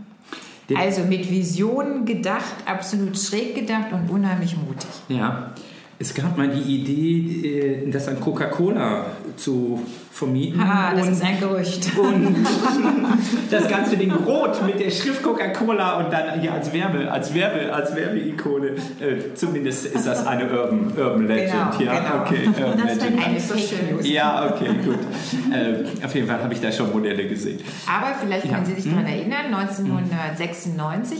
Also 0.76 1.02
mit 1.02 1.28
Visionen 1.28 2.04
gedacht, 2.04 2.54
absolut 2.64 3.18
schräg 3.18 3.56
gedacht 3.56 3.92
und 3.92 4.08
unheimlich 4.08 4.56
mutig. 4.56 4.88
Ja, 5.08 5.52
Es 6.02 6.14
gab 6.14 6.38
mal 6.38 6.48
die 6.48 6.76
Idee, 6.76 7.84
äh, 7.86 7.90
das 7.90 8.08
an 8.08 8.18
Coca-Cola 8.18 9.04
zu 9.36 9.82
vermieten. 10.10 10.58
Ah, 10.58 10.94
das 10.94 11.08
und, 11.08 11.12
ist 11.12 11.22
ein 11.22 11.38
Gerücht. 11.38 11.90
Und 11.98 12.36
das 13.50 13.68
ganze 13.68 13.98
Ding 13.98 14.10
rot 14.10 14.64
mit 14.64 14.80
der 14.80 14.90
Schrift 14.90 15.22
Coca-Cola 15.22 15.98
und 16.02 16.10
dann 16.10 16.40
hier 16.40 16.54
als 16.54 16.72
Werbe, 16.72 17.12
als 17.12 17.34
Werbe, 17.34 17.70
als 17.70 17.94
Werbeikone. 17.94 18.68
Äh, 18.68 19.34
zumindest 19.34 19.94
ist 19.94 20.06
das 20.06 20.26
eine 20.26 20.44
Urban, 20.50 20.90
Urban 20.96 21.26
Legend. 21.26 21.78
Genau, 21.78 21.92
ja, 21.92 21.98
genau. 22.00 22.22
okay. 22.22 22.46
Urban 22.46 22.78
das 22.78 22.96
Legend. 22.96 23.26
Eine 23.26 23.40
Fake 23.40 23.92
News. 23.92 24.08
Ja, 24.08 24.50
okay, 24.54 24.70
gut. 24.82 24.98
Äh, 25.52 26.04
auf 26.06 26.14
jeden 26.14 26.26
Fall 26.26 26.42
habe 26.42 26.54
ich 26.54 26.60
da 26.62 26.72
schon 26.72 26.90
Modelle 26.92 27.28
gesehen. 27.28 27.60
Aber 27.86 28.14
vielleicht 28.18 28.44
können 28.44 28.62
Ja. 28.62 28.64
Sie 28.64 28.74
sich 28.74 28.84
Hm. 28.86 28.92
daran 28.92 29.06
erinnern, 29.06 29.54
1996 29.54 31.18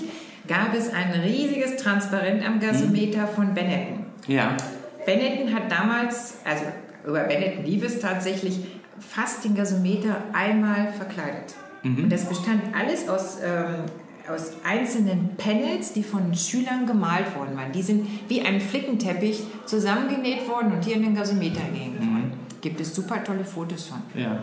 gab 0.48 0.74
es 0.74 0.90
ein 0.90 1.20
riesiges 1.20 1.76
Transparent 1.76 2.46
am 2.46 2.58
Gasometer 2.60 3.26
von 3.26 3.52
Benetton. 3.52 3.99
Ja. 4.30 4.56
Benetton 5.04 5.52
hat 5.52 5.70
damals, 5.70 6.38
also 6.44 6.64
über 7.04 7.24
Benetton 7.24 7.64
lief 7.64 7.84
es 7.84 7.98
tatsächlich, 8.00 8.60
fast 9.00 9.44
den 9.44 9.54
Gasometer 9.56 10.16
einmal 10.32 10.92
verkleidet. 10.92 11.54
Mhm. 11.82 12.04
Und 12.04 12.10
das 12.12 12.26
bestand 12.26 12.62
alles 12.78 13.08
aus, 13.08 13.38
ähm, 13.42 13.86
aus 14.32 14.52
einzelnen 14.64 15.30
Panels, 15.36 15.92
die 15.94 16.02
von 16.04 16.34
Schülern 16.34 16.86
gemalt 16.86 17.34
worden 17.34 17.56
waren. 17.56 17.72
Die 17.72 17.82
sind 17.82 18.06
wie 18.28 18.42
ein 18.42 18.60
Flickenteppich 18.60 19.42
zusammengenäht 19.66 20.46
worden 20.48 20.72
und 20.72 20.84
hier 20.84 20.96
in 20.96 21.02
den 21.02 21.14
Gasometer 21.14 21.62
gehängt 21.72 22.00
Mhm. 22.00 22.14
worden. 22.14 22.32
Gibt 22.60 22.80
es 22.80 22.94
super 22.94 23.24
tolle 23.24 23.44
Fotos 23.44 23.86
von. 23.86 24.02
Ja. 24.14 24.38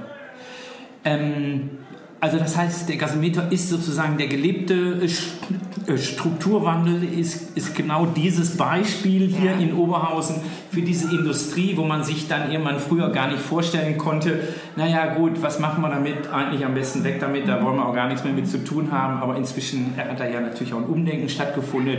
Ähm, 1.05 1.69
also 2.19 2.37
das 2.37 2.57
heißt, 2.57 2.89
der 2.89 2.97
Gasometer 2.97 3.51
ist 3.51 3.69
sozusagen 3.69 4.17
der 4.17 4.27
gelebte 4.27 5.01
äh, 5.01 5.91
äh, 5.91 5.97
Strukturwandel, 5.97 7.03
ist, 7.03 7.55
ist 7.55 7.75
genau 7.75 8.05
dieses 8.05 8.57
Beispiel 8.57 9.27
hier 9.27 9.51
Ja. 9.51 9.57
in 9.57 9.73
Oberhausen 9.73 10.35
für 10.77 10.83
diese 10.83 11.09
Industrie, 11.09 11.75
wo 11.75 11.85
man 11.85 12.03
sich 12.03 12.27
dann 12.27 12.51
irgendwann 12.51 12.79
früher 12.79 13.09
gar 13.09 13.29
nicht 13.29 13.39
vorstellen 13.39 13.97
konnte, 13.97 14.41
naja 14.75 15.15
gut, 15.15 15.41
was 15.41 15.59
machen 15.59 15.81
wir 15.81 15.89
damit? 15.89 16.31
Eigentlich 16.31 16.63
am 16.63 16.75
besten 16.75 17.03
weg 17.03 17.19
damit, 17.19 17.47
da 17.47 17.63
wollen 17.63 17.77
wir 17.77 17.87
auch 17.87 17.95
gar 17.95 18.07
nichts 18.07 18.23
mehr 18.23 18.33
mit 18.33 18.47
zu 18.47 18.63
tun 18.63 18.91
haben. 18.91 19.17
Aber 19.17 19.35
inzwischen 19.37 19.95
hat 19.97 20.19
da 20.19 20.27
ja 20.27 20.39
natürlich 20.39 20.73
auch 20.75 20.77
ein 20.77 20.85
Umdenken 20.85 21.29
stattgefunden, 21.29 21.97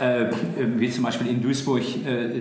äh, 0.00 0.22
äh, 0.22 0.30
wie 0.76 0.88
zum 0.88 1.02
Beispiel 1.02 1.26
in 1.26 1.42
Duisburg 1.42 1.82
äh, 2.06 2.26
äh, 2.26 2.40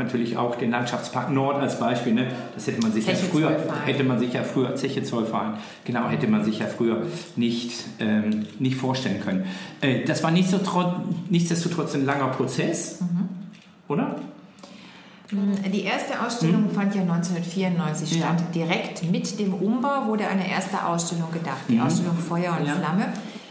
natürlich 0.00 0.36
auch 0.36 0.56
den 0.56 0.72
Landschaftspark 0.72 1.30
Nord 1.30 1.62
als 1.62 1.78
Beispiel. 1.78 2.14
Ne? 2.14 2.26
Das 2.56 2.66
hätte 2.66 2.82
man 2.82 2.90
sich 2.90 3.06
ja 3.06 3.14
früher, 3.14 3.56
hätte 3.86 4.02
man 4.02 4.18
sich 4.18 4.32
ja 4.32 4.42
früher, 4.42 4.74
Zeche 4.74 5.04
Zollverein, 5.04 5.52
genau, 5.84 6.08
hätte 6.08 6.26
man 6.26 6.42
sich 6.42 6.58
ja 6.58 6.66
früher 6.66 7.02
nicht, 7.36 7.84
ähm, 8.00 8.46
nicht 8.58 8.74
vorstellen 8.74 9.20
können. 9.20 9.44
Äh, 9.80 10.04
das 10.06 10.24
war 10.24 10.32
nichtsdestotrotz, 10.32 10.96
nichtsdestotrotz 11.30 11.94
ein 11.94 12.04
langer 12.04 12.30
Prozess, 12.30 12.98
oder? 13.86 14.16
Die 15.30 15.84
erste 15.84 16.24
Ausstellung 16.24 16.70
fand 16.70 16.94
ja 16.94 17.02
1994 17.02 18.12
Hm? 18.12 18.18
Ja. 18.20 18.26
statt. 18.28 18.54
Direkt 18.54 19.10
mit 19.10 19.38
dem 19.38 19.52
Umbau 19.54 20.06
wurde 20.06 20.26
eine 20.26 20.48
erste 20.50 20.84
Ausstellung 20.86 21.30
gedacht, 21.32 21.58
die 21.68 21.74
Mhm. 21.74 21.82
Ausstellung 21.82 22.16
Feuer 22.16 22.56
und 22.58 22.66
Ja. 22.66 22.74
Flamme, 22.76 23.08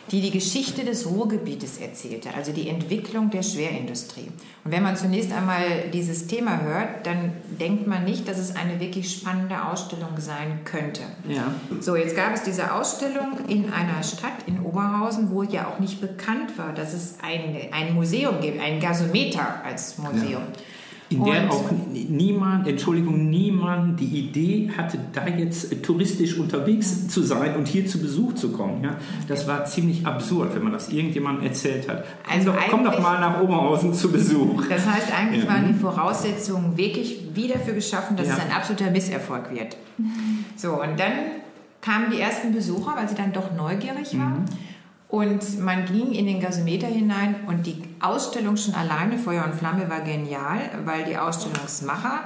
die 0.10 0.22
die 0.22 0.32
Geschichte 0.32 0.84
des 0.86 1.06
Ruhrgebietes 1.06 1.78
erzählte, 1.78 2.30
also 2.36 2.52
die 2.52 2.70
Entwicklung 2.70 3.30
der 3.30 3.44
Schwerindustrie. 3.44 4.30
Und 4.64 4.72
wenn 4.72 4.82
man 4.82 4.96
zunächst 4.96 5.32
einmal 5.34 5.62
dieses 5.94 6.26
Thema 6.28 6.62
hört, 6.62 7.06
dann 7.06 7.34
denkt 7.60 7.86
man 7.86 8.06
nicht, 8.06 8.28
dass 8.28 8.40
es 8.40 8.56
eine 8.56 8.80
wirklich 8.80 9.12
spannende 9.14 9.64
Ausstellung 9.66 10.18
sein 10.18 10.62
könnte. 10.64 11.02
Ja. 11.28 11.52
So, 11.82 11.96
jetzt 11.96 12.16
gab 12.16 12.34
es 12.34 12.42
diese 12.42 12.74
Ausstellung 12.74 13.38
in 13.50 13.72
einer 13.72 14.02
Stadt 14.02 14.32
in 14.48 14.62
Oberhausen, 14.62 15.30
wo 15.30 15.44
ja 15.44 15.68
auch 15.68 15.80
nicht 15.80 16.02
bekannt 16.02 16.58
war, 16.58 16.74
dass 16.74 16.94
es 16.94 17.18
ein, 17.22 17.56
ein 17.72 17.94
Museum 17.94 18.40
gibt, 18.42 18.60
ein 18.62 18.80
Gasometer 18.80 19.62
als 19.64 19.98
Museum. 20.00 20.42
In 21.10 21.24
der 21.24 21.44
Und- 21.44 21.52
auch 21.52 21.70
niemand, 21.94 22.68
Entschuldigung, 22.68 23.30
niemand 23.30 24.00
die 24.00 24.06
Idee 24.20 24.70
hatte, 24.78 24.98
da 25.14 25.26
jetzt 25.28 25.72
äh, 25.72 25.78
touristisch 25.78 26.38
unterwegs 26.38 27.08
zu 27.08 27.24
sein 27.24 27.56
und 27.56 27.68
hier 27.68 27.86
zu 27.88 28.00
Besuch 28.02 28.34
zu 28.34 28.52
kommen. 28.52 28.84
Ja? 28.84 28.98
Das 29.30 29.48
war 29.48 29.64
ziemlich 29.66 30.06
absurd, 30.06 30.54
wenn 30.54 30.64
man 30.64 30.74
das 30.74 30.90
irgendjemandem 30.90 31.46
erzählt 31.48 31.88
hat. 31.88 32.04
Komm, 32.26 32.34
Also 32.38 32.52
doch, 32.52 32.60
komm 32.70 32.84
doch 32.84 33.02
mal 33.02 33.22
nach 33.22 33.42
Oberhausen 33.42 33.94
zu 33.94 34.12
Besuch. 34.12 34.64
Das 34.68 34.86
heißt, 34.86 35.08
eigentlich 35.18 35.46
Ja. 35.46 35.50
waren 35.50 35.68
die 35.68 35.74
Voraussetzungen 35.80 36.76
wirklich 36.78 37.22
wie 37.34 37.48
dafür 37.48 37.74
geschaffen, 37.76 38.18
dass 38.18 38.28
Ja. 38.28 38.34
es 38.34 38.40
ein 38.42 38.52
absoluter 38.52 38.92
Misserfolg 38.92 39.52
wird. 39.54 39.78
So, 40.58 40.74
und 40.82 41.00
dann 41.00 41.12
kamen 41.82 42.08
die 42.12 42.20
ersten 42.20 42.52
Besucher, 42.52 42.96
weil 42.98 43.08
sie 43.08 43.14
dann 43.16 43.32
doch 43.32 43.56
neugierig 43.56 44.18
waren. 44.18 44.44
Und 45.10 45.60
man 45.60 45.86
ging 45.86 46.12
in 46.12 46.26
den 46.26 46.42
Gasometer 46.42 46.88
hinein 46.88 47.36
und 47.48 47.66
die 47.66 47.82
Ausstellung 48.02 48.58
schon 48.58 48.74
alleine, 48.74 49.18
Feuer 49.18 49.46
und 49.46 49.56
Flamme, 49.56 49.90
war 49.90 50.02
genial, 50.02 50.60
weil 50.84 51.06
die 51.06 51.18
Ausstellungsmacher 51.18 52.26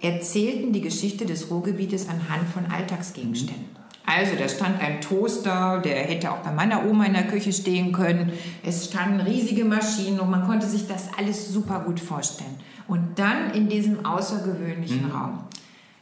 erzählten 0.00 0.72
die 0.72 0.82
Geschichte 0.82 1.24
des 1.24 1.50
Ruhrgebietes 1.50 2.08
anhand 2.08 2.48
von 2.48 2.66
Alltagsgegenständen. 2.66 3.78
Also 4.04 4.36
da 4.38 4.48
stand 4.48 4.80
ein 4.80 5.02
Toaster, 5.02 5.80
der 5.84 5.96
hätte 5.96 6.30
auch 6.30 6.38
bei 6.38 6.50
meiner 6.50 6.86
Oma 6.86 7.04
in 7.04 7.12
der 7.12 7.26
Küche 7.26 7.52
stehen 7.52 7.92
können. 7.92 8.32
Es 8.62 8.86
standen 8.86 9.20
riesige 9.20 9.66
Maschinen 9.66 10.20
und 10.20 10.30
man 10.30 10.46
konnte 10.46 10.66
sich 10.66 10.86
das 10.86 11.08
alles 11.18 11.52
super 11.52 11.80
gut 11.80 12.00
vorstellen. 12.00 12.56
Und 12.86 13.18
dann 13.18 13.52
in 13.52 13.68
diesem 13.68 14.06
außergewöhnlichen 14.06 15.10
Raum. 15.10 15.40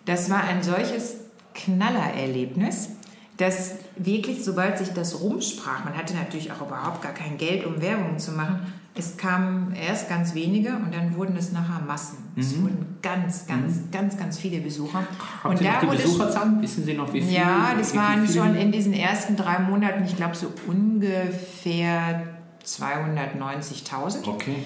Das 0.04 0.30
war 0.30 0.44
ein 0.44 0.62
solches 0.62 1.16
Knallererlebnis, 1.54 2.90
dass 3.36 3.74
wirklich, 3.96 4.44
sobald 4.44 4.78
sich 4.78 4.92
das 4.92 5.20
rumsprach, 5.20 5.84
man 5.84 5.96
hatte 5.96 6.14
natürlich 6.14 6.52
auch 6.52 6.66
überhaupt 6.66 7.02
gar 7.02 7.12
kein 7.12 7.36
Geld, 7.36 7.66
um 7.66 7.80
Werbung 7.82 8.18
zu 8.18 8.32
machen, 8.32 8.72
es 8.98 9.16
kamen 9.18 9.74
erst 9.74 10.08
ganz 10.08 10.34
wenige 10.34 10.70
und 10.70 10.94
dann 10.94 11.16
wurden 11.16 11.36
es 11.36 11.52
nachher 11.52 11.84
Massen. 11.86 12.16
Es 12.34 12.56
wurden 12.58 12.96
ganz, 13.02 13.46
ganz, 13.46 13.90
ganz, 13.92 14.16
ganz 14.16 14.38
viele 14.38 14.60
Besucher. 14.60 15.00
Habt 15.42 15.44
Und 15.44 15.62
noch 15.62 15.72
da 15.72 15.80
die 15.80 15.86
wurde 15.86 15.98
Besucherzahlen? 15.98 16.62
Wissen 16.62 16.84
Sie 16.84 16.94
noch, 16.94 17.12
wie 17.12 17.20
viele? 17.20 17.34
ja, 17.34 17.74
das 17.78 17.94
waren 17.94 18.26
schon 18.26 18.56
in 18.56 18.72
diesen 18.72 18.94
ersten 18.94 19.36
drei 19.36 19.58
Monaten, 19.58 20.04
ich 20.04 20.16
glaube, 20.16 20.34
so 20.34 20.50
ungefähr 20.66 22.22
290.000. 22.64 24.26
Okay. 24.26 24.56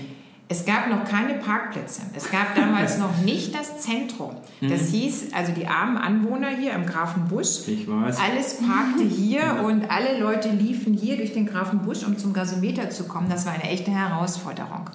Es 0.52 0.64
gab 0.66 0.88
noch 0.90 1.04
keine 1.04 1.34
Parkplätze. 1.34 2.02
Es 2.12 2.28
gab 2.28 2.54
damals 2.56 2.98
noch 2.98 3.18
nicht 3.18 3.54
das 3.54 3.78
Zentrum. 3.78 4.32
Das 4.60 4.88
hieß, 4.88 5.32
also 5.32 5.52
die 5.52 5.68
armen 5.68 5.96
Anwohner 5.96 6.48
hier 6.48 6.72
im 6.72 6.86
Grafenbusch, 6.86 7.68
Ich 7.68 7.86
weiß. 7.88 8.18
alles 8.18 8.56
parkte 8.58 9.04
hier 9.04 9.62
und 9.64 9.88
alle 9.88 10.18
Leute 10.18 10.48
liefen 10.48 10.94
hier 10.94 11.16
durch 11.16 11.32
den 11.32 11.46
Grafenbusch, 11.46 12.02
um 12.04 12.18
zum 12.18 12.32
Gasometer 12.32 12.90
zu 12.90 13.04
kommen. 13.04 13.30
Das 13.30 13.46
war 13.46 13.52
eine 13.52 13.62
echte 13.62 13.92
Herausforderung. 13.92 14.90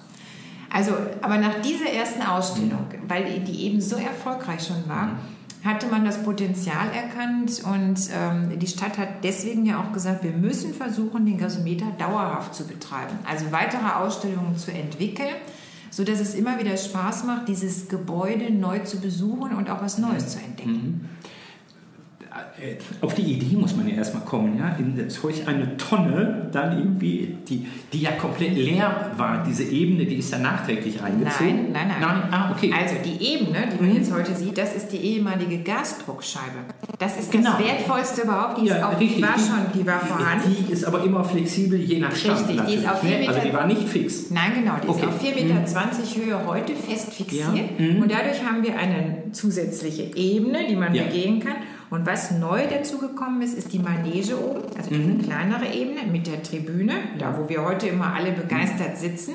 Also, 0.70 0.92
aber 1.22 1.38
nach 1.38 1.62
dieser 1.62 1.90
ersten 1.90 2.20
Ausstellung, 2.20 2.86
weil 3.08 3.40
die 3.40 3.64
eben 3.64 3.80
so 3.80 3.96
erfolgreich 3.96 4.66
schon 4.66 4.86
war, 4.86 5.12
hatte 5.64 5.86
man 5.88 6.04
das 6.04 6.22
Potenzial 6.22 6.88
erkannt 6.94 7.62
und 7.64 7.98
ähm, 8.14 8.58
die 8.58 8.66
Stadt 8.66 8.98
hat 8.98 9.24
deswegen 9.24 9.66
ja 9.66 9.80
auch 9.80 9.92
gesagt, 9.92 10.22
wir 10.22 10.32
müssen 10.32 10.74
versuchen, 10.74 11.26
den 11.26 11.38
Gasometer 11.38 11.86
dauerhaft 11.98 12.54
zu 12.54 12.66
betreiben. 12.66 13.18
Also 13.28 13.50
weitere 13.50 13.86
Ausstellungen 13.86 14.56
zu 14.56 14.72
entwickeln, 14.72 15.34
sodass 15.90 16.20
es 16.20 16.34
immer 16.34 16.58
wieder 16.58 16.76
Spaß 16.76 17.24
macht, 17.24 17.48
dieses 17.48 17.88
Gebäude 17.88 18.52
neu 18.52 18.80
zu 18.80 19.00
besuchen 19.00 19.54
und 19.54 19.70
auch 19.70 19.82
was 19.82 19.98
Neues 19.98 20.28
zu 20.28 20.38
entdecken. 20.38 21.08
Äh, 21.22 21.35
Auf 23.00 23.14
die 23.14 23.22
Idee 23.22 23.56
muss 23.56 23.76
man 23.76 23.86
ja 23.88 23.94
erstmal 23.96 24.24
kommen, 24.24 24.58
ja, 24.58 24.74
in 24.78 25.08
solch 25.10 25.46
eine 25.46 25.76
Tonne 25.76 26.48
dann 26.52 26.78
irgendwie, 26.78 27.36
die, 27.48 27.66
die 27.92 28.00
ja 28.00 28.12
komplett 28.12 28.54
leer 28.56 29.10
war, 29.16 29.44
diese 29.46 29.64
Ebene, 29.64 30.04
die 30.06 30.16
ist 30.16 30.32
ja 30.32 30.38
nachträglich 30.38 31.02
eingezogen. 31.02 31.72
Nein, 31.72 31.88
nein, 31.88 31.88
nein. 31.88 32.00
Nein, 32.00 32.22
ah, 32.32 32.50
okay. 32.52 32.72
Also 32.76 32.94
die 33.04 33.22
Ebene, 33.34 33.68
die 33.72 33.82
man 33.82 33.94
jetzt 33.94 34.12
heute 34.12 34.34
sieht, 34.34 34.56
das 34.56 34.74
ist 34.74 34.88
die 34.92 34.96
ehemalige 34.98 35.58
Gasdruckscheibe. 35.58 36.44
Das 36.98 37.18
ist 37.18 37.30
Genau. 37.30 37.52
das 37.58 37.60
Wertvollste 37.66 38.22
überhaupt. 38.22 38.60
Die, 38.60 38.66
ist 38.66 38.70
ja, 38.76 38.88
auch, 38.88 38.98
richtig. 39.00 39.16
die 39.16 39.22
war 39.22 39.38
schon, 39.38 39.80
die 39.80 39.86
war 39.86 40.00
vorhanden. 40.00 40.56
Die 40.68 40.72
ist 40.72 40.84
aber 40.84 41.04
immer 41.04 41.24
flexibel, 41.24 41.78
je 41.80 41.98
nach 41.98 42.14
Stand. 42.14 42.48
Richtig, 42.48 42.66
die 42.66 42.74
ist 42.74 42.84
natürlich, 42.84 42.88
auf 42.88 43.02
ne? 43.02 43.08
vier 43.10 43.18
Also 43.28 43.32
Meter- 43.40 43.48
die 43.48 43.54
war 43.54 43.66
nicht 43.66 43.88
fix. 43.88 44.30
Nein, 44.30 44.52
genau, 44.54 44.74
die 44.82 44.88
Okay. 44.88 45.00
ist 45.00 45.08
auf 45.08 45.20
4,20 45.22 46.18
Meter 46.18 46.26
Höhe 46.26 46.46
heute 46.46 46.72
fest 46.74 47.12
fixiert. 47.12 47.48
Ja, 47.54 47.62
mhm. 47.86 48.02
Und 48.02 48.10
dadurch 48.10 48.42
haben 48.44 48.62
wir 48.62 48.76
eine 48.78 49.30
zusätzliche 49.32 50.10
Ebene, 50.16 50.66
die 50.68 50.76
man 50.76 50.94
Ja. 50.94 51.04
begehen 51.04 51.40
kann. 51.40 51.56
Und 51.90 52.04
was 52.06 52.32
neu 52.32 52.66
dazugekommen 52.68 53.42
ist, 53.42 53.56
ist 53.56 53.72
die 53.72 53.78
Manege 53.78 54.38
oben, 54.38 54.62
also 54.76 54.92
Mhm. 54.94 55.10
eine 55.10 55.22
kleinere 55.22 55.66
Ebene 55.72 56.00
mit 56.10 56.26
der 56.26 56.42
Tribüne, 56.42 56.94
da 57.18 57.38
wo 57.38 57.48
wir 57.48 57.64
heute 57.64 57.86
immer 57.88 58.12
alle 58.14 58.32
begeistert 58.32 58.98
sitzen, 58.98 59.34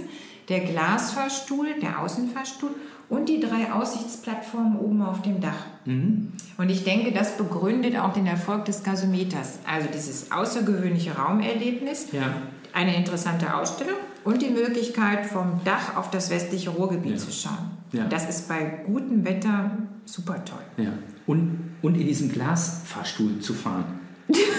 der 0.49 0.59
Glasfahrstuhl, 0.61 1.67
der 1.81 1.99
Außenfahrstuhl 2.01 2.71
und 3.09 3.29
die 3.29 3.39
drei 3.39 3.71
Aussichtsplattformen 3.71 4.77
oben 4.79 5.01
auf 5.01 5.21
dem 5.21 5.39
Dach. 5.39 5.65
Mhm. 5.85 6.33
Und 6.57 6.69
ich 6.69 6.83
denke, 6.83 7.11
das 7.13 7.37
begründet 7.37 7.97
auch 7.97 8.13
den 8.13 8.27
Erfolg 8.27 8.65
des 8.65 8.83
Gasometers. 8.83 9.59
Also 9.69 9.87
dieses 9.93 10.31
außergewöhnliche 10.31 11.15
Raumerlebnis, 11.17 12.07
Ja. 12.11 12.33
eine 12.73 12.95
interessante 12.95 13.53
Ausstellung 13.55 13.95
und 14.23 14.41
die 14.41 14.49
Möglichkeit, 14.49 15.25
vom 15.25 15.61
Dach 15.63 15.95
auf 15.95 16.09
das 16.11 16.29
westliche 16.29 16.69
Ruhrgebiet 16.71 17.13
Ja. 17.13 17.17
zu 17.17 17.31
schauen. 17.31 17.71
Ja. 17.93 18.05
Das 18.05 18.29
ist 18.29 18.47
bei 18.49 18.83
gutem 18.85 19.23
Wetter 19.25 19.71
super 20.05 20.43
toll. 20.45 20.85
Ja. 20.85 20.91
Und, 21.27 21.70
und 21.81 21.95
in 21.95 22.07
diesem 22.07 22.31
Glasfahrstuhl 22.31 23.39
zu 23.39 23.53
fahren. 23.53 24.01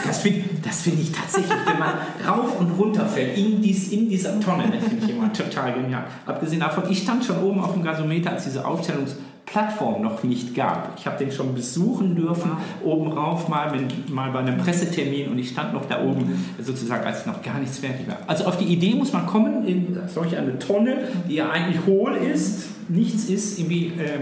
Das 0.05 0.19
finde 0.19 0.43
find 0.71 1.01
ich 1.01 1.13
tatsächlich, 1.13 1.57
wenn 1.67 1.79
man 1.79 1.95
rauf 2.27 2.59
und 2.61 2.73
runter 2.73 3.07
fällt 3.07 3.39
in, 3.39 3.63
dies, 3.63 3.91
in 3.93 4.09
dieser 4.09 4.39
Tonne, 4.41 4.65
das 4.73 4.89
finde 4.89 5.07
ich 5.07 5.11
immer 5.11 5.33
total 5.33 5.73
genial. 5.73 6.05
Abgesehen 6.27 6.61
davon, 6.61 6.85
ich 6.91 7.03
stand 7.03 7.25
schon 7.25 7.43
oben 7.43 7.61
auf 7.61 7.73
dem 7.73 7.83
Gasometer, 7.83 8.31
als 8.31 8.45
diese 8.45 8.67
Ausstellungsplattform 8.67 10.03
noch 10.03 10.23
nicht 10.25 10.55
gab. 10.55 10.93
Ich 10.99 11.07
habe 11.07 11.19
den 11.19 11.33
schon 11.33 11.55
besuchen 11.55 12.15
dürfen, 12.17 12.51
wow. 12.83 12.93
oben 12.93 13.13
rauf 13.13 13.49
mal, 13.49 13.71
mit, 13.71 14.11
mal 14.11 14.31
bei 14.31 14.41
einem 14.41 14.59
Pressetermin 14.59 15.29
und 15.29 15.39
ich 15.39 15.51
stand 15.51 15.73
noch 15.73 15.87
da 15.87 16.03
oben, 16.03 16.45
sozusagen, 16.61 17.05
als 17.07 17.25
noch 17.25 17.41
gar 17.43 17.59
nichts 17.59 17.79
fertig 17.79 18.07
war. 18.09 18.19
Also 18.27 18.45
auf 18.45 18.59
die 18.59 18.67
Idee 18.67 18.95
muss 18.95 19.13
man 19.13 19.27
kommen, 19.27 19.67
in 19.67 19.97
solch 20.07 20.37
eine 20.37 20.59
Tonne, 20.59 21.09
die 21.29 21.37
ja 21.37 21.51
eigentlich 21.51 21.87
hohl 21.87 22.15
ist, 22.17 22.65
nichts 22.89 23.25
ist, 23.27 23.59
irgendwie 23.59 23.93
äh, 23.99 24.21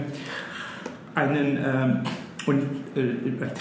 einen... 1.14 1.56
Äh, 1.56 1.88
und 2.46 2.62
äh, 2.94 3.12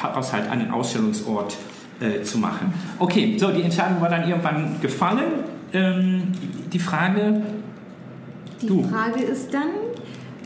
daraus 0.02 0.34
halt 0.34 0.50
einen 0.50 0.72
Ausstellungsort 0.72 1.58
äh, 2.00 2.22
zu 2.22 2.38
machen. 2.38 2.74
Okay, 2.98 3.38
so 3.38 3.52
die 3.52 3.62
Entscheidung 3.62 4.02
war 4.02 4.10
dann 4.10 4.28
irgendwann 4.28 4.80
gefallen. 4.82 5.44
Ähm, 5.74 6.24
die 6.72 6.80
Frage. 6.80 7.42
Die 8.62 8.68
du. 8.68 8.84
Frage 8.84 9.22
ist 9.22 9.54
dann, 9.54 9.70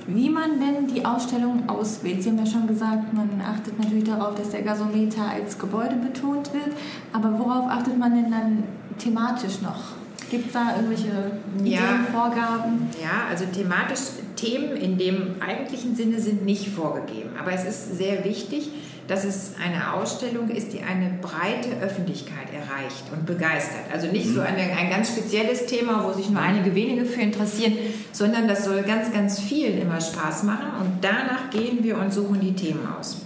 wie 0.07 0.29
man 0.29 0.59
denn 0.59 0.93
die 0.93 1.05
Ausstellung 1.05 1.67
auswählt. 1.69 2.23
Sie 2.23 2.29
haben 2.29 2.39
ja 2.39 2.45
schon 2.45 2.67
gesagt, 2.67 3.13
man 3.13 3.29
achtet 3.41 3.79
natürlich 3.79 4.03
darauf, 4.03 4.35
dass 4.35 4.49
der 4.49 4.63
Gasometer 4.63 5.29
als 5.29 5.57
Gebäude 5.57 5.95
betont 5.95 6.53
wird. 6.53 6.75
Aber 7.13 7.37
worauf 7.37 7.69
achtet 7.69 7.97
man 7.97 8.13
denn 8.13 8.31
dann 8.31 8.63
thematisch 8.97 9.61
noch? 9.61 10.02
Gibt 10.33 10.47
es 10.47 10.53
da 10.53 10.75
irgendwelche 10.75 11.11
Ideen, 11.59 11.73
ja, 11.73 12.07
Vorgaben? 12.11 12.89
Ja, 12.99 13.29
also 13.29 13.45
thematisch 13.45 13.99
Themen 14.35 14.75
in 14.75 14.97
dem 14.97 15.35
eigentlichen 15.39 15.95
Sinne 15.95 16.19
sind 16.19 16.43
nicht 16.43 16.69
vorgegeben. 16.69 17.29
Aber 17.39 17.51
es 17.51 17.65
ist 17.65 17.99
sehr 17.99 18.25
wichtig, 18.25 18.71
dass 19.07 19.25
es 19.25 19.51
eine 19.63 19.93
Ausstellung 19.93 20.49
ist, 20.49 20.73
die 20.73 20.81
eine 20.81 21.11
breite 21.21 21.79
Öffentlichkeit 21.83 22.47
erreicht 22.51 23.03
und 23.11 23.27
begeistert. 23.27 23.83
Also 23.93 24.07
nicht 24.07 24.27
so 24.27 24.39
mhm. 24.39 24.47
eine, 24.47 24.61
ein 24.75 24.89
ganz 24.89 25.09
spezielles 25.09 25.67
Thema, 25.67 26.03
wo 26.03 26.13
sich 26.13 26.31
nur 26.31 26.41
einige 26.41 26.73
wenige 26.73 27.05
für 27.05 27.21
interessieren, 27.21 27.73
sondern 28.11 28.47
das 28.47 28.65
soll 28.65 28.81
ganz, 28.81 29.13
ganz 29.13 29.39
vielen 29.39 29.79
immer 29.79 30.01
Spaß 30.01 30.45
machen. 30.45 30.65
Und 30.81 30.93
danach 31.01 31.51
gehen 31.51 31.83
wir 31.83 31.99
und 31.99 32.11
suchen 32.11 32.41
die 32.41 32.55
Themen 32.55 32.87
aus. 32.99 33.21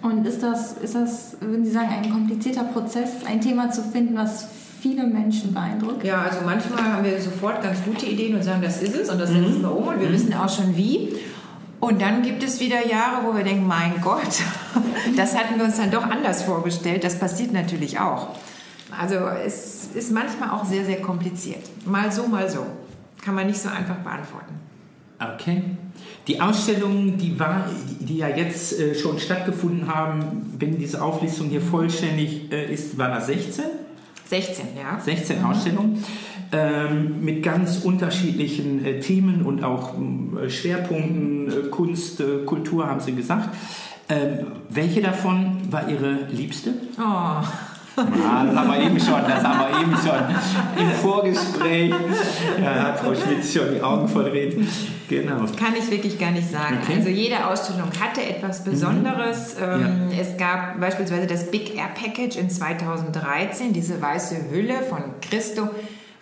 Und 0.00 0.24
ist 0.24 0.44
das, 0.44 0.74
ist 0.74 0.94
das, 0.94 1.38
würden 1.40 1.64
Sie 1.64 1.72
sagen, 1.72 1.88
ein 1.88 2.08
komplizierter 2.08 2.62
Prozess, 2.62 3.24
ein 3.26 3.40
Thema 3.40 3.68
zu 3.72 3.82
finden, 3.82 4.14
was 4.14 4.46
viele 4.80 5.06
Menschen 5.06 5.54
beeindruckt? 5.54 6.04
Ja, 6.04 6.22
also 6.22 6.38
manchmal 6.44 6.82
haben 6.82 7.04
wir 7.04 7.20
sofort 7.20 7.62
ganz 7.62 7.82
gute 7.84 8.06
Ideen 8.06 8.34
und 8.34 8.42
sagen, 8.42 8.62
das 8.62 8.82
ist 8.82 8.94
es 8.94 9.10
und 9.10 9.18
das 9.18 9.30
mhm. 9.30 9.44
setzen 9.44 9.62
wir 9.62 9.76
um 9.76 9.88
und 9.88 10.00
wir 10.00 10.08
mhm. 10.08 10.12
wissen 10.12 10.34
auch 10.34 10.48
schon 10.48 10.76
wie. 10.76 11.14
Und 11.80 12.00
dann 12.00 12.22
gibt 12.22 12.42
es 12.42 12.58
wieder 12.60 12.86
Jahre, 12.86 13.26
wo 13.26 13.36
wir 13.36 13.44
denken, 13.44 13.66
mein 13.66 14.00
Gott, 14.00 14.40
das 15.16 15.36
hatten 15.36 15.58
wir 15.58 15.64
uns 15.64 15.76
dann 15.76 15.90
doch 15.90 16.04
anders 16.04 16.42
vorgestellt. 16.42 17.04
Das 17.04 17.18
passiert 17.18 17.52
natürlich 17.52 17.98
auch. 17.98 18.28
Also 18.98 19.16
es 19.44 19.90
ist 19.94 20.12
manchmal 20.12 20.50
auch 20.50 20.64
sehr, 20.64 20.84
sehr 20.84 21.02
kompliziert. 21.02 21.62
Mal 21.84 22.10
so, 22.10 22.26
mal 22.26 22.48
so. 22.48 22.66
Kann 23.22 23.34
man 23.34 23.46
nicht 23.46 23.58
so 23.58 23.68
einfach 23.68 23.96
beantworten. 23.96 24.54
Okay. 25.18 25.62
Die 26.26 26.40
Ausstellungen, 26.40 27.16
die, 27.16 27.38
war, 27.38 27.66
die 28.00 28.18
ja 28.18 28.28
jetzt 28.28 28.78
äh, 28.78 28.94
schon 28.94 29.18
stattgefunden 29.18 29.92
haben, 29.92 30.54
wenn 30.58 30.78
diese 30.78 31.02
Auflistung 31.02 31.48
hier 31.48 31.60
vollständig 31.60 32.52
äh, 32.52 32.72
ist, 32.72 32.98
war 32.98 33.08
das 33.08 33.26
16? 33.26 33.64
16, 34.26 34.66
ja. 34.76 35.00
16 35.00 35.38
mhm. 35.38 35.46
Ausstellungen 35.46 36.04
ähm, 36.52 37.24
mit 37.24 37.42
ganz 37.42 37.78
unterschiedlichen 37.78 38.84
äh, 38.84 39.00
Themen 39.00 39.42
und 39.42 39.64
auch 39.64 39.94
äh, 39.94 40.48
Schwerpunkten, 40.48 41.48
äh, 41.48 41.68
Kunst, 41.68 42.20
äh, 42.20 42.44
Kultur, 42.44 42.86
haben 42.86 43.00
Sie 43.00 43.14
gesagt. 43.14 43.50
Ähm, 44.08 44.46
welche 44.68 45.00
davon 45.02 45.60
war 45.70 45.88
Ihre 45.88 46.26
liebste? 46.30 46.74
Oh. 46.98 47.42
Ja, 47.96 48.44
das 48.44 48.56
haben 48.56 48.68
wir 48.68 48.80
eben 48.80 49.00
schon, 49.00 49.22
das 49.26 49.42
haben 49.42 49.58
wir 49.58 49.80
eben 49.80 49.96
schon 49.96 50.84
im 50.84 50.90
Vorgespräch. 50.92 51.94
Ja, 52.62 52.74
hat 52.82 53.00
Frau 53.00 53.14
Schmitz 53.14 53.52
schon 53.52 53.74
die 53.74 53.80
Augen 53.80 54.06
verdreht. 54.08 54.56
Genau. 55.08 55.36
Kann 55.58 55.74
ich 55.78 55.90
wirklich 55.90 56.18
gar 56.18 56.32
nicht 56.32 56.50
sagen. 56.50 56.78
Okay. 56.82 56.96
Also 56.96 57.08
jede 57.08 57.46
Ausstellung 57.46 57.90
hatte 58.00 58.22
etwas 58.22 58.64
Besonderes. 58.64 59.56
Mhm. 59.56 59.62
Ähm, 59.62 60.10
ja. 60.10 60.20
Es 60.20 60.36
gab 60.36 60.80
beispielsweise 60.80 61.26
das 61.26 61.50
Big 61.50 61.76
Air 61.76 61.90
Package 61.94 62.36
in 62.36 62.50
2013, 62.50 63.72
diese 63.72 64.00
weiße 64.02 64.50
Hülle 64.50 64.82
von 64.82 65.02
Christo 65.20 65.68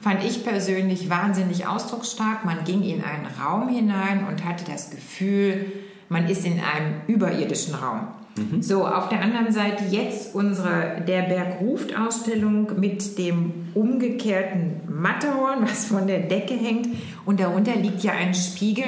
fand 0.04 0.22
ich 0.22 0.44
persönlich 0.44 1.08
wahnsinnig 1.08 1.66
ausdrucksstark. 1.66 2.44
Man 2.44 2.64
ging 2.64 2.82
in 2.82 3.02
einen 3.02 3.26
Raum 3.42 3.70
hinein 3.70 4.26
und 4.28 4.44
hatte 4.44 4.64
das 4.70 4.90
Gefühl, 4.90 5.72
man 6.10 6.28
ist 6.28 6.44
in 6.44 6.60
einem 6.60 7.00
überirdischen 7.06 7.74
Raum. 7.74 8.08
Mhm. 8.36 8.62
So, 8.62 8.86
auf 8.86 9.08
der 9.08 9.22
anderen 9.22 9.52
Seite 9.52 9.84
jetzt 9.90 10.34
unsere 10.34 11.02
Der 11.06 11.22
Berg 11.22 11.60
ruft 11.60 11.96
Ausstellung 11.96 12.68
mit 12.78 13.18
dem 13.18 13.68
umgekehrten 13.74 14.80
Matterhorn, 14.88 15.62
was 15.62 15.86
von 15.86 16.06
der 16.06 16.20
Decke 16.20 16.54
hängt. 16.54 16.88
Und 17.24 17.40
darunter 17.40 17.76
liegt 17.76 18.02
ja 18.02 18.12
ein 18.12 18.34
Spiegel. 18.34 18.86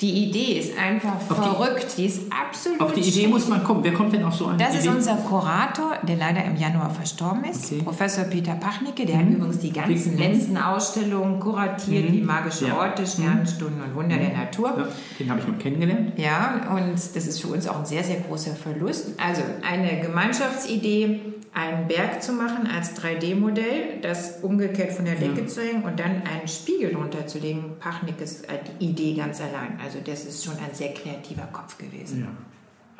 Die 0.00 0.24
Idee 0.24 0.58
ist 0.58 0.76
einfach 0.76 1.14
auf 1.14 1.36
verrückt, 1.36 1.86
die, 1.92 2.02
die, 2.02 2.08
ist 2.08 2.22
absolut. 2.28 2.80
Auf 2.80 2.92
die 2.94 3.00
Idee 3.00 3.28
muss 3.28 3.46
man 3.46 3.62
kommen. 3.62 3.84
Wer 3.84 3.94
kommt 3.94 4.12
denn 4.12 4.24
auf 4.24 4.34
so 4.34 4.46
eine 4.46 4.58
das 4.58 4.70
Idee? 4.70 4.76
Das 4.78 4.86
ist 4.86 4.92
unser 4.92 5.14
Kurator, 5.22 5.98
der 6.02 6.16
leider 6.16 6.44
im 6.44 6.56
Januar 6.56 6.90
verstorben 6.90 7.44
ist, 7.44 7.66
okay. 7.66 7.82
Professor 7.82 8.24
Peter 8.24 8.54
Pachnicke. 8.54 9.06
Der 9.06 9.16
mhm. 9.16 9.20
hat 9.20 9.28
übrigens 9.28 9.58
die 9.60 9.72
ganzen 9.72 10.14
mhm. 10.14 10.18
letzten 10.18 10.56
Ausstellungen 10.56 11.38
kuratiert, 11.38 12.10
mhm. 12.10 12.12
wie 12.12 12.20
Magische 12.22 12.66
ja. 12.66 12.76
Orte, 12.76 13.06
Sternenstunden 13.06 13.80
und 13.82 13.94
Wunder 13.94 14.16
der 14.16 14.30
mhm. 14.30 14.36
Natur. 14.36 14.74
Ja, 14.76 14.88
den 15.20 15.30
habe 15.30 15.40
ich 15.40 15.46
mal 15.46 15.58
kennengelernt. 15.58 16.12
Ja, 16.16 16.74
und 16.74 16.94
das 16.94 17.26
ist 17.26 17.40
für 17.40 17.48
uns 17.48 17.68
auch 17.68 17.78
ein 17.78 17.86
sehr, 17.86 18.02
sehr 18.02 18.20
großer 18.20 18.56
Verlust. 18.56 19.10
Also 19.24 19.42
eine 19.62 20.00
Gemeinschaftsidee, 20.00 21.20
einen 21.54 21.86
Berg 21.86 22.20
zu 22.22 22.32
machen 22.32 22.66
als 22.66 23.00
3D-Modell, 23.00 24.00
das 24.02 24.40
umgekehrt 24.42 24.92
von 24.92 25.04
der 25.04 25.14
Decke 25.14 25.42
ja. 25.42 25.46
zu 25.46 25.62
hängen 25.62 25.84
und 25.84 26.00
dann 26.00 26.22
einen 26.22 26.48
Spiegel 26.48 26.92
drunter 26.92 27.26
zu 27.28 27.38
legen. 27.38 27.76
Pachnick 27.78 28.20
ist 28.20 28.46
die 28.80 28.86
Idee 28.86 29.14
ganz 29.14 29.40
allein. 29.40 29.78
Also 29.82 30.00
das 30.04 30.24
ist 30.24 30.44
schon 30.44 30.54
ein 30.54 30.74
sehr 30.74 30.92
kreativer 30.92 31.46
Kopf 31.52 31.78
gewesen. 31.78 32.26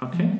Ja. 0.01 0.07
Okay. 0.07 0.31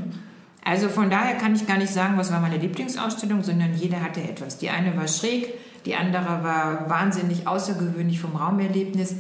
Also 0.65 0.89
von 0.89 1.11
daher 1.11 1.37
kann 1.37 1.55
ich 1.55 1.67
gar 1.67 1.77
nicht 1.77 1.93
sagen, 1.93 2.17
was 2.17 2.33
war 2.33 2.41
meine 2.41 2.57
Lieblingsausstellung, 2.57 3.43
sondern 3.43 3.75
jeder 3.75 4.01
hatte 4.01 4.23
etwas. 4.23 4.59
Die 4.59 4.71
eine 4.71 4.97
war 4.97 5.09
schräg, 5.09 5.53
die 5.85 5.97
andere 5.97 6.43
war 6.45 6.89
wahnsinnig 6.89 7.47
außergewöhnlich 7.47 8.21
vom 8.21 8.37
Raumerlebnis. 8.37 9.17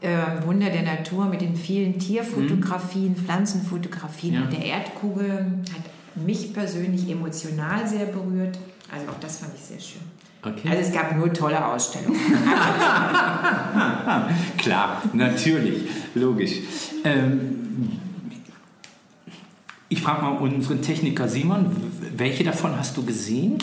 Äh, 0.00 0.44
Wunder 0.44 0.68
der 0.68 0.82
Natur 0.82 1.26
mit 1.26 1.40
den 1.40 1.56
vielen 1.56 1.98
Tierfotografien, 1.98 3.12
mhm. 3.12 3.16
Pflanzenfotografien 3.16 4.34
ja. 4.34 4.42
und 4.42 4.52
der 4.52 4.64
Erdkugel 4.64 5.46
hat 5.72 5.91
mich 6.16 6.52
persönlich 6.52 7.08
emotional 7.10 7.86
sehr 7.86 8.06
berührt. 8.06 8.58
Also 8.90 9.10
auch 9.10 9.20
das 9.20 9.38
fand 9.38 9.52
ich 9.54 9.62
sehr 9.62 9.80
schön. 9.80 10.02
Okay. 10.44 10.68
Also 10.68 10.82
es 10.82 10.92
gab 10.92 11.16
nur 11.16 11.32
tolle 11.32 11.64
Ausstellungen. 11.64 12.18
Klar, 14.58 15.02
natürlich, 15.12 15.82
logisch. 16.14 16.58
Ähm, 17.04 17.58
ich 19.88 20.00
frage 20.00 20.22
mal 20.22 20.38
unseren 20.38 20.82
Techniker 20.82 21.28
Simon, 21.28 21.76
welche 22.16 22.44
davon 22.44 22.76
hast 22.76 22.96
du 22.96 23.04
gesehen? 23.04 23.58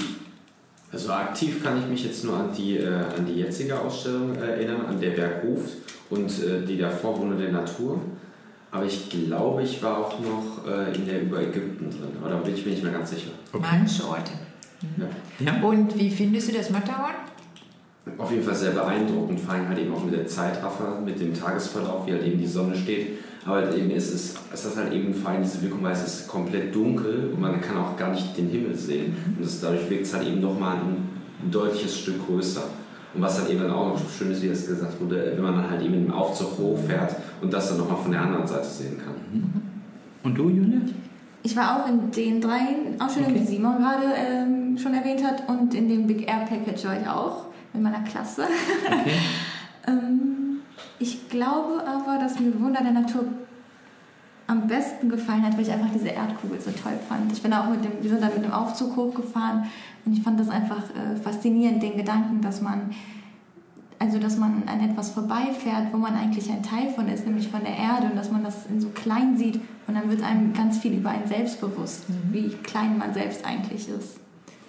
Also 0.91 1.11
aktiv 1.11 1.63
kann 1.63 1.79
ich 1.79 1.87
mich 1.87 2.05
jetzt 2.05 2.23
nur 2.23 2.37
an 2.37 2.49
die, 2.55 2.77
äh, 2.77 2.87
an 2.87 3.25
die 3.25 3.33
jetzige 3.33 3.79
Ausstellung 3.79 4.35
erinnern, 4.35 4.85
an 4.87 4.99
der 4.99 5.11
Berg 5.11 5.43
ruft 5.43 5.73
und 6.09 6.29
äh, 6.43 6.65
die 6.65 6.77
davor 6.77 7.19
Wunder 7.19 7.35
der 7.35 7.51
Natur. 7.51 7.99
Aber 8.71 8.85
ich 8.85 9.09
glaube, 9.09 9.63
ich 9.63 9.81
war 9.81 9.97
auch 9.97 10.19
noch 10.19 10.67
äh, 10.67 10.95
in 10.95 11.05
der 11.05 11.23
über 11.23 11.41
Ägypten 11.41 11.89
drin. 11.89 12.11
Aber 12.21 12.29
da 12.29 12.37
bin 12.37 12.53
ich 12.53 12.65
mir 12.65 12.71
nicht 12.71 12.83
mehr 12.83 12.91
ganz 12.91 13.09
sicher. 13.09 13.31
Okay. 13.51 13.65
Manche 13.71 14.07
Orte. 14.07 14.31
Mhm. 14.81 15.03
Ja. 15.39 15.53
ja. 15.53 15.63
Und 15.63 15.97
wie 15.97 16.09
findest 16.09 16.49
du 16.49 16.53
das 16.53 16.69
Matterhorn? 16.69 17.15
Auf 18.17 18.31
jeden 18.31 18.43
Fall 18.43 18.55
sehr 18.55 18.71
beeindruckend, 18.71 19.39
vor 19.39 19.53
allem 19.53 19.67
halt 19.67 19.77
eben 19.77 19.93
auch 19.93 20.03
mit 20.03 20.15
der 20.15 20.25
Zeitraffer, 20.25 20.99
mit 21.03 21.19
dem 21.19 21.33
Tagesverlauf, 21.33 22.07
wie 22.07 22.13
halt 22.13 22.23
eben 22.25 22.39
die 22.39 22.47
Sonne 22.47 22.75
steht. 22.75 23.19
Aber 23.45 23.57
halt 23.57 23.75
eben 23.75 23.91
ist 23.91 24.13
es, 24.13 24.35
es 24.51 24.65
hat 24.65 24.75
halt 24.83 24.93
eben 24.93 25.13
vor 25.13 25.31
allem 25.31 25.43
diese 25.43 25.61
Wirkung, 25.61 25.83
weil 25.83 25.93
es 25.93 26.03
ist 26.03 26.27
komplett 26.27 26.73
dunkel 26.73 27.31
und 27.33 27.39
man 27.39 27.61
kann 27.61 27.77
auch 27.77 27.95
gar 27.97 28.11
nicht 28.11 28.37
den 28.37 28.49
Himmel 28.49 28.75
sehen. 28.75 29.13
Mhm. 29.13 29.37
Und 29.37 29.45
das, 29.45 29.59
dadurch 29.61 29.89
wirkt 29.89 30.05
es 30.05 30.13
halt 30.13 30.27
eben 30.27 30.41
nochmal 30.41 30.77
ein, 30.77 31.09
ein 31.43 31.51
deutliches 31.51 31.99
Stück 31.99 32.25
größer. 32.25 32.63
Und 33.13 33.21
was 33.21 33.39
halt 33.39 33.49
eben 33.49 33.61
dann 33.61 33.71
auch 33.71 33.87
noch 33.87 34.09
schön 34.09 34.31
ist, 34.31 34.41
wie 34.43 34.47
es 34.47 34.67
gesagt 34.67 34.99
wurde, 35.01 35.33
wenn 35.35 35.43
man 35.43 35.55
dann 35.55 35.69
halt 35.69 35.81
eben 35.81 36.05
im 36.05 36.11
Aufzug 36.11 36.57
hochfährt 36.59 37.15
und 37.41 37.51
das 37.51 37.69
dann 37.69 37.79
nochmal 37.79 37.97
von 37.97 38.11
der 38.11 38.21
anderen 38.21 38.45
Seite 38.45 38.67
sehen 38.67 38.97
kann. 38.97 39.15
Mhm. 39.31 39.61
Und 40.23 40.35
du, 40.35 40.49
Julia? 40.49 40.81
Ich 41.41 41.55
war 41.55 41.77
auch 41.77 41.87
in 41.87 42.11
den 42.11 42.41
drei 42.41 42.75
Ausstellungen, 42.99 43.35
okay. 43.35 43.45
die 43.45 43.55
Simon 43.55 43.77
gerade 43.77 44.07
ähm, 44.15 44.77
schon 44.77 44.93
erwähnt 44.93 45.23
hat, 45.25 45.47
und 45.47 45.73
in 45.73 45.87
dem 45.87 46.05
Big 46.05 46.27
Air 46.27 46.45
Package 46.47 46.85
war 46.85 46.99
ich 46.99 47.07
auch 47.07 47.45
mit 47.73 47.81
meiner 47.81 48.01
Klasse. 48.01 48.43
Okay. 48.85 49.11
ähm, 49.87 50.59
ich 50.99 51.29
glaube 51.29 51.81
aber, 51.87 52.19
dass 52.19 52.39
mir 52.39 52.59
Wunder 52.59 52.81
der 52.81 52.91
Natur 52.91 53.23
am 54.47 54.67
besten 54.67 55.09
gefallen 55.09 55.43
hat, 55.43 55.53
weil 55.53 55.61
ich 55.61 55.71
einfach 55.71 55.91
diese 55.93 56.09
Erdkugel 56.09 56.59
so 56.59 56.71
toll 56.71 56.97
fand. 57.07 57.31
Ich 57.31 57.41
bin 57.41 57.53
auch 57.53 57.69
mit 57.69 57.85
dem, 57.85 57.91
wir 58.01 58.09
sind 58.09 58.21
da 58.21 58.27
mit 58.27 58.43
dem 58.43 58.51
Aufzug 58.51 58.95
hochgefahren 58.95 59.65
und 60.05 60.13
ich 60.13 60.21
fand 60.21 60.39
das 60.39 60.49
einfach 60.49 60.83
äh, 60.95 61.15
faszinierend, 61.15 61.81
den 61.81 61.97
Gedanken, 61.97 62.41
dass 62.41 62.61
man 62.61 62.91
also 63.99 64.17
dass 64.17 64.37
man 64.37 64.63
an 64.65 64.79
etwas 64.79 65.09
vorbeifährt, 65.11 65.91
wo 65.91 65.97
man 65.97 66.15
eigentlich 66.15 66.49
ein 66.49 66.63
Teil 66.63 66.89
von 66.89 67.09
ist, 67.09 67.25
nämlich 67.25 67.49
von 67.49 67.61
der 67.61 67.75
Erde 67.75 68.07
und 68.07 68.15
dass 68.15 68.31
man 68.31 68.43
das 68.43 68.65
in 68.67 68.79
so 68.79 68.87
klein 68.89 69.37
sieht 69.37 69.59
und 69.87 69.95
dann 69.95 70.09
wird 70.09 70.23
einem 70.23 70.53
ganz 70.53 70.77
viel 70.77 70.93
über 70.93 71.09
einen 71.09 71.27
selbst 71.27 71.59
bewusst, 71.59 72.09
mhm. 72.09 72.15
wie 72.31 72.49
klein 72.63 72.97
man 72.97 73.13
selbst 73.13 73.45
eigentlich 73.45 73.89
ist. 73.89 74.19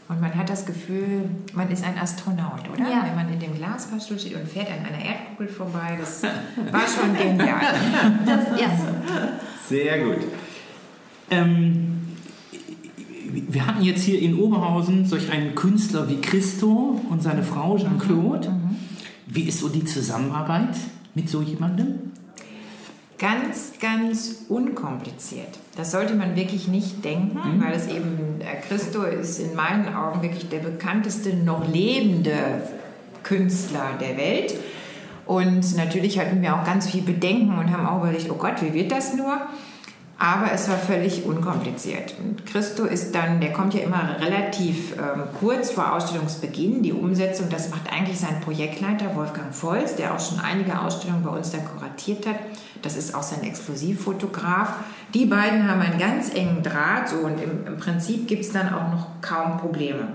Und 0.09 0.21
man 0.21 0.35
hat 0.35 0.51
das 0.51 0.67
Gefühl, 0.67 1.31
man 1.55 1.71
ist 1.71 1.85
ein 1.85 1.97
Astronaut, 1.97 2.69
oder? 2.73 2.83
Ja. 2.83 3.05
Wenn 3.05 3.15
man 3.15 3.33
in 3.33 3.39
dem 3.39 3.55
Glasfahrstuhl 3.55 4.19
steht 4.19 4.35
und 4.35 4.49
fährt 4.49 4.69
an 4.69 4.85
einer 4.85 5.05
Erdkugel 5.05 5.47
vorbei, 5.47 5.97
das 6.01 6.25
war 6.25 6.83
schon 6.89 7.17
genial. 7.17 7.61
Das, 8.27 8.61
ja. 8.61 8.69
Sehr 9.69 10.05
gut. 10.05 10.27
Ähm, 11.31 11.90
wir 13.33 13.67
hatten 13.67 13.83
jetzt 13.83 14.03
hier 14.03 14.21
in 14.21 14.39
Oberhausen 14.39 15.07
solch 15.07 15.31
einen 15.31 15.55
Künstler 15.55 16.09
wie 16.09 16.21
Christo 16.21 17.01
und 17.09 17.23
seine 17.23 17.43
Frau 17.43 17.77
Jean-Claude. 17.77 18.53
Wie 19.27 19.43
ist 19.43 19.61
so 19.61 19.69
die 19.69 19.85
Zusammenarbeit 19.85 20.77
mit 21.15 21.29
so 21.29 21.43
jemandem? 21.43 22.13
Ganz, 23.19 23.73
ganz 23.81 24.47
unkompliziert. 24.49 25.59
Das 25.77 25.93
sollte 25.93 26.15
man 26.15 26.37
wirklich 26.37 26.69
nicht 26.69 27.05
denken, 27.05 27.63
weil 27.63 27.75
es 27.75 27.87
eben, 27.87 28.41
äh, 28.41 28.61
Christo 28.67 29.03
ist 29.03 29.39
in 29.39 29.55
meinen 29.55 29.95
Augen 29.95 30.23
wirklich 30.23 30.49
der 30.49 30.61
bekannteste 30.61 31.35
noch 31.35 31.71
lebende 31.71 32.63
Künstler 33.23 33.91
der 34.01 34.17
Welt. 34.17 34.55
Und 35.27 35.77
natürlich 35.77 36.19
hatten 36.19 36.41
wir 36.41 36.57
auch 36.57 36.65
ganz 36.65 36.91
viel 36.91 37.03
Bedenken 37.03 37.59
und 37.59 37.71
haben 37.71 37.87
auch 37.87 38.03
überlegt, 38.03 38.31
oh 38.31 38.37
Gott, 38.37 38.63
wie 38.63 38.73
wird 38.73 38.91
das 38.91 39.15
nur? 39.15 39.39
Aber 40.23 40.53
es 40.53 40.69
war 40.69 40.77
völlig 40.77 41.25
unkompliziert. 41.25 42.15
Und 42.23 42.45
Christo 42.45 42.85
ist 42.85 43.15
dann, 43.15 43.41
der 43.41 43.55
kommt 43.55 43.73
ja 43.73 43.81
immer 43.81 44.17
relativ 44.21 44.93
ähm, 44.99 45.23
kurz 45.41 45.71
vor 45.71 45.95
Ausstellungsbeginn. 45.95 46.83
Die 46.83 46.93
Umsetzung, 46.93 47.49
das 47.49 47.71
macht 47.71 47.91
eigentlich 47.91 48.21
sein 48.21 48.39
Projektleiter 48.43 49.17
Wolfgang 49.17 49.51
Volz, 49.51 49.97
der 49.97 50.15
auch 50.15 50.21
schon 50.21 50.39
einige 50.39 50.79
Ausstellungen 50.79 51.23
bei 51.25 51.31
uns 51.31 51.53
dann 51.53 51.65
kuratiert 51.65 52.27
hat. 52.27 52.37
Das 52.83 52.99
ist 52.99 53.15
auch 53.15 53.23
sein 53.23 53.43
Exklusivfotograf. 53.45 54.75
Die 55.15 55.25
beiden 55.25 55.67
haben 55.67 55.81
einen 55.81 55.99
ganz 55.99 56.35
engen 56.35 56.63
Draht 56.63 57.09
so, 57.09 57.17
und 57.17 57.41
im, 57.41 57.67
im 57.67 57.79
Prinzip 57.79 58.29
gibt 58.29 58.45
es 58.45 58.53
dann 58.53 58.75
auch 58.75 58.93
noch 58.93 59.07
kaum 59.23 59.57
Probleme. 59.57 60.07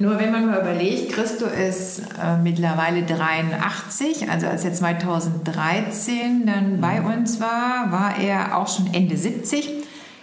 Nur 0.00 0.18
wenn 0.20 0.30
man 0.30 0.46
mal 0.46 0.60
überlegt, 0.60 1.12
Christo 1.12 1.46
ist 1.46 2.02
äh, 2.22 2.36
mittlerweile 2.40 3.02
83, 3.02 4.30
also 4.30 4.46
als 4.46 4.64
er 4.64 4.72
2013 4.72 6.46
dann 6.46 6.80
bei 6.80 7.02
uns 7.02 7.40
war, 7.40 7.90
war 7.90 8.16
er 8.16 8.56
auch 8.56 8.68
schon 8.68 8.94
Ende 8.94 9.16
70. 9.16 9.68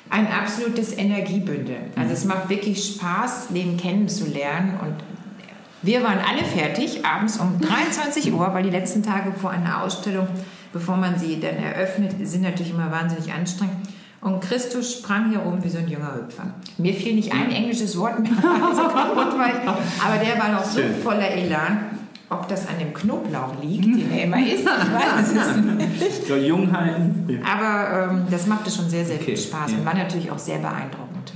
Ein 0.09 0.27
absolutes 0.27 0.97
Energiebündel. 0.97 1.75
Also 1.97 2.13
es 2.13 2.23
macht 2.23 2.47
wirklich 2.47 2.85
Spaß, 2.85 3.47
den 3.49 3.75
kennenzulernen 3.75 4.79
und 4.81 4.95
wir 5.81 6.01
waren 6.03 6.19
alle 6.19 6.45
fertig, 6.45 7.05
abends 7.05 7.37
um 7.37 7.59
23 7.59 8.31
Uhr, 8.31 8.53
weil 8.53 8.63
die 8.63 8.69
letzten 8.69 9.03
Tage 9.03 9.33
vor 9.33 9.51
einer 9.51 9.83
Ausstellung, 9.83 10.27
bevor 10.71 10.95
man 10.95 11.19
sie 11.19 11.39
dann 11.39 11.57
eröffnet, 11.57 12.15
sind 12.23 12.43
natürlich 12.43 12.71
immer 12.71 12.91
wahnsinnig 12.91 13.31
anstrengend. 13.33 13.89
Und 14.25 14.41
Christus 14.41 14.91
sprang 14.91 15.29
hier 15.29 15.37
rum 15.37 15.63
wie 15.63 15.69
so 15.69 15.77
ein 15.77 15.87
junger 15.87 16.15
Hüpfer. 16.15 16.45
Mir 16.79 16.95
fiel 16.95 17.13
nicht 17.13 17.31
ein 17.31 17.51
englisches 17.51 17.95
Wort 17.95 18.19
mehr, 18.19 18.31
also 18.67 18.81
kaputt 18.87 19.35
aber 20.03 20.17
der 20.17 20.39
war 20.39 20.51
noch 20.51 20.63
so 20.65 20.81
voller 21.03 21.29
Elan. 21.29 21.91
Ob 22.27 22.47
das 22.47 22.67
an 22.67 22.79
dem 22.79 22.91
Knoblauch 22.91 23.61
liegt, 23.61 23.85
den 23.85 24.11
er 24.11 24.23
immer 24.23 24.39
isst, 24.39 24.63
ich 24.63 24.65
weiß 24.65 25.31
es 25.31 25.57
nicht. 26.01 26.27
Soll 26.27 26.39
jung 26.39 26.75
halten? 26.75 27.39
Aber 27.45 28.09
ähm, 28.13 28.23
das 28.31 28.47
machte 28.47 28.71
schon 28.71 28.89
sehr, 28.89 29.05
sehr 29.05 29.17
Okay, 29.17 29.25
viel 29.25 29.37
Spaß 29.37 29.73
ja. 29.73 29.77
und 29.77 29.85
war 29.85 29.93
natürlich 29.93 30.31
auch 30.31 30.39
sehr 30.39 30.57
beeindruckend. 30.57 31.31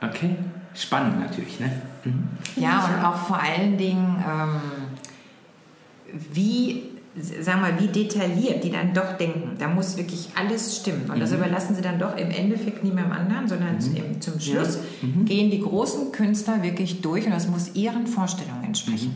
Okay. 0.00 0.36
Spannend 0.72 1.18
natürlich, 1.18 1.58
ne? 1.58 1.68
Mhm. 2.04 2.28
Ja, 2.54 2.84
und 2.84 3.04
auch 3.04 3.16
vor 3.16 3.40
allen 3.42 3.76
Dingen, 3.76 4.22
ähm, 4.24 4.60
wie, 6.32 6.93
sag 7.16 7.60
mal, 7.60 7.78
wie 7.78 7.86
detailliert 7.86 8.64
die 8.64 8.70
dann 8.70 8.92
doch 8.92 9.16
denken. 9.16 9.56
Da 9.58 9.68
muss 9.68 9.96
wirklich 9.96 10.28
alles 10.34 10.76
stimmen. 10.76 11.08
Und 11.10 11.20
das 11.20 11.32
überlassen 11.32 11.76
sie 11.76 11.82
dann 11.82 11.98
doch 11.98 12.16
im 12.16 12.30
Endeffekt 12.30 12.82
niemandem 12.82 13.12
anderen, 13.12 13.48
sondern 13.48 13.78
im, 13.94 14.20
zum 14.20 14.40
Schluss 14.40 14.78
gehen 15.24 15.50
die 15.50 15.60
großen 15.60 16.10
Künstler 16.12 16.62
wirklich 16.62 17.02
durch 17.02 17.26
und 17.26 17.32
das 17.32 17.48
muss 17.48 17.74
ihren 17.74 18.06
Vorstellungen 18.06 18.64
entsprechen. 18.64 19.14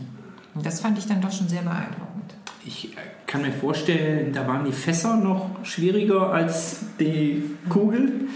Und 0.55 0.65
das 0.65 0.79
fand 0.79 0.97
ich 0.97 1.07
dann 1.07 1.21
doch 1.21 1.31
schon 1.31 1.49
sehr 1.49 1.61
beeindruckend. 1.61 2.33
Ich 2.65 2.95
kann 3.27 3.41
mir 3.41 3.51
vorstellen, 3.51 4.31
da 4.33 4.47
waren 4.47 4.65
die 4.65 4.71
Fässer 4.71 5.17
noch 5.17 5.49
schwieriger 5.63 6.31
als 6.31 6.81
die 6.99 7.43
Kugel. 7.67 8.27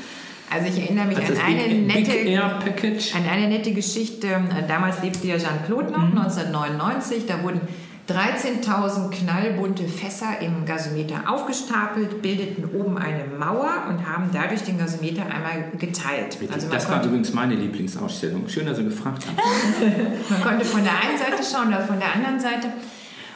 Also 0.54 0.67
ich 0.67 0.84
erinnere 0.84 1.08
mich 1.08 1.17
Also 1.17 1.34
an 1.34 1.39
eine 1.39 1.63
Big, 1.63 1.88
nette... 1.88 2.12
Big. 2.12 3.15
An 3.15 3.28
eine 3.28 3.47
nette 3.47 3.73
Geschichte. 3.73 4.28
Damals 4.67 5.02
lebte 5.02 5.28
ja 5.28 5.38
Jean-Claude 5.38 5.91
noch, 5.91 6.04
1999. 6.04 7.26
Da 7.26 7.41
wurden 7.41 7.62
13.000 8.09 9.11
knallbunte 9.11 9.87
Fässer 9.87 10.39
im 10.41 10.65
Gasometer 10.65 11.23
aufgestapelt, 11.31 12.21
bildeten 12.21 12.65
oben 12.77 12.97
eine 12.97 13.23
Mauer 13.39 13.85
und 13.87 14.05
haben 14.05 14.29
dadurch 14.33 14.63
den 14.63 14.77
Gasometer 14.77 15.23
einmal 15.23 15.71
geteilt. 15.79 16.37
Also 16.51 16.67
das 16.69 16.89
war 16.89 17.01
übrigens 17.03 17.33
meine 17.33 17.55
Lieblingsausstellung. 17.55 18.49
Schön, 18.49 18.65
dass 18.65 18.77
Sie 18.77 18.83
gefragt 18.83 19.25
haben. 19.25 19.37
man 20.29 20.41
konnte 20.41 20.65
von 20.65 20.83
der 20.83 20.91
einen 20.93 21.17
Seite 21.17 21.43
schauen 21.49 21.69
oder 21.69 21.81
von 21.81 21.97
der 21.97 22.13
anderen 22.13 22.41
Seite. 22.41 22.73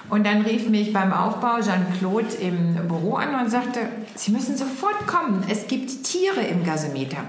Und 0.10 0.25
dann 0.25 0.41
rief 0.41 0.67
mich 0.69 0.91
beim 0.91 1.13
Aufbau 1.13 1.62
Jean-Claude 1.62 2.36
im 2.41 2.88
Büro 2.88 3.15
an 3.15 3.39
und 3.41 3.49
sagte, 3.49 3.80
Sie 4.15 4.32
müssen 4.32 4.58
sofort 4.58 5.08
kommen, 5.08 5.43
es 5.49 5.67
gibt 5.67 6.03
Tiere 6.03 6.41
im 6.41 6.65
Gasometer. 6.65 7.19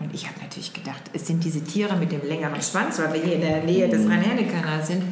Und 0.00 0.14
ich 0.14 0.26
habe 0.26 0.40
natürlich 0.40 0.72
gedacht, 0.72 1.02
es 1.12 1.26
sind 1.26 1.44
diese 1.44 1.62
Tiere 1.62 1.96
mit 1.96 2.10
dem 2.10 2.26
längeren 2.26 2.60
Schwanz, 2.62 2.98
weil 2.98 3.12
wir 3.12 3.22
hier 3.22 3.34
in 3.34 3.40
der 3.40 3.62
Nähe 3.62 3.88
des 3.88 4.08
Rhein-Herne-Kanals 4.08 4.88
sind. 4.88 5.02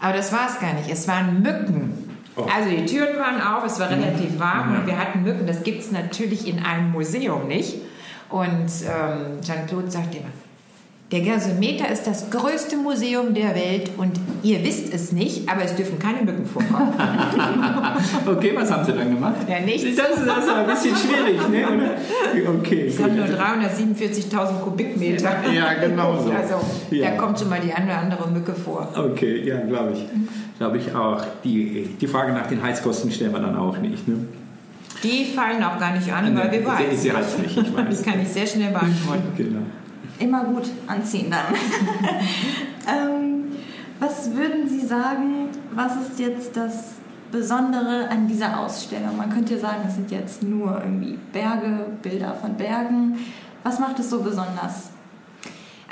Aber 0.00 0.14
das 0.14 0.32
war 0.32 0.48
es 0.48 0.58
gar 0.58 0.72
nicht. 0.74 0.90
Es 0.90 1.06
waren 1.06 1.42
Mücken. 1.42 2.16
Oh. 2.36 2.42
Also 2.42 2.70
die 2.70 2.86
Türen 2.86 3.18
waren 3.18 3.40
auf, 3.40 3.64
es 3.64 3.78
war 3.78 3.90
relativ 3.90 4.38
warm 4.38 4.76
und 4.76 4.86
wir 4.86 4.98
hatten 4.98 5.22
Mücken. 5.22 5.46
Das 5.46 5.62
gibt 5.62 5.82
es 5.82 5.92
natürlich 5.92 6.48
in 6.48 6.64
einem 6.64 6.90
Museum 6.90 7.46
nicht. 7.46 7.76
Und 8.30 8.70
ähm, 8.84 9.40
Jean-Claude 9.42 9.90
sagte 9.90 10.18
immer, 10.18 10.28
der 11.12 11.20
Gasometer 11.22 11.88
ist 11.90 12.06
das 12.06 12.30
größte 12.30 12.76
Museum 12.76 13.34
der 13.34 13.54
Welt 13.56 13.90
und 13.96 14.12
ihr 14.44 14.62
wisst 14.64 14.94
es 14.94 15.10
nicht, 15.10 15.48
aber 15.48 15.64
es 15.64 15.74
dürfen 15.74 15.98
keine 15.98 16.22
Mücken 16.22 16.46
vorkommen. 16.46 16.92
Okay, 18.26 18.52
was 18.54 18.70
haben 18.70 18.84
Sie 18.84 18.92
dann 18.92 19.10
gemacht? 19.14 19.34
Ja, 19.48 19.60
nichts. 19.60 19.96
Das, 19.96 20.10
ist- 20.16 20.28
aber 20.28 20.56
ein 20.60 20.66
bisschen 20.66 20.94
schwierig, 20.96 21.40
ne? 21.50 21.66
Oder? 21.66 22.58
Okay. 22.58 22.86
Es 22.88 23.02
haben 23.02 23.16
nur 23.16 23.26
gut. 23.26 23.36
347.000 23.36 24.60
Kubikmeter. 24.60 25.30
Ja, 25.52 25.74
genau 25.74 26.16
so. 26.18 26.30
Also 26.30 26.54
Ja. 26.90 27.10
da 27.10 27.16
kommt 27.16 27.38
schon 27.38 27.48
mal 27.50 27.60
die 27.60 27.72
eine 27.72 27.86
oder 27.86 27.98
andere 27.98 28.30
Mücke 28.30 28.54
vor. 28.54 28.88
Okay, 28.96 29.42
ja, 29.46 29.58
glaube 29.60 29.92
ich. 29.94 30.06
Glaube 30.58 30.78
ich 30.78 30.94
auch. 30.94 31.22
Die, 31.44 31.88
die 32.00 32.06
Frage 32.06 32.32
nach 32.32 32.46
den 32.46 32.62
Heizkosten 32.62 33.10
stellen 33.10 33.32
wir 33.32 33.40
dann 33.40 33.56
auch 33.56 33.76
nicht. 33.78 34.06
Ne? 34.08 34.16
Die 35.02 35.24
fallen 35.34 35.62
auch 35.64 35.78
gar 35.78 35.94
nicht 35.94 36.10
an, 36.12 36.36
weil 36.36 36.52
wir 36.52 36.64
weiß. 36.64 37.02
sie 37.02 37.12
heißt 37.12 37.38
nicht, 37.40 37.56
ich 37.56 37.76
weiß. 37.76 37.84
Das 37.88 38.02
kann 38.02 38.20
ich 38.20 38.28
sehr 38.28 38.46
schnell 38.46 38.70
beantworten. 38.70 39.22
Genau. 39.36 39.60
Immer 40.20 40.44
gut 40.44 40.70
anziehen 40.86 41.30
dann. 41.30 41.54
ähm, 42.86 43.44
was 43.98 44.32
würden 44.34 44.68
Sie 44.68 44.86
sagen, 44.86 45.48
was 45.74 45.96
ist 45.96 46.18
jetzt 46.18 46.56
das 46.56 46.92
Besondere 47.32 48.08
an 48.08 48.28
dieser 48.28 48.60
Ausstellung? 48.60 49.16
Man 49.16 49.30
könnte 49.30 49.54
ja 49.54 49.60
sagen, 49.60 49.82
es 49.88 49.96
sind 49.96 50.10
jetzt 50.10 50.42
nur 50.42 50.80
irgendwie 50.84 51.18
Berge, 51.32 51.86
Bilder 52.02 52.34
von 52.34 52.54
Bergen. 52.54 53.18
Was 53.64 53.78
macht 53.78 53.98
es 53.98 54.10
so 54.10 54.20
besonders? 54.20 54.90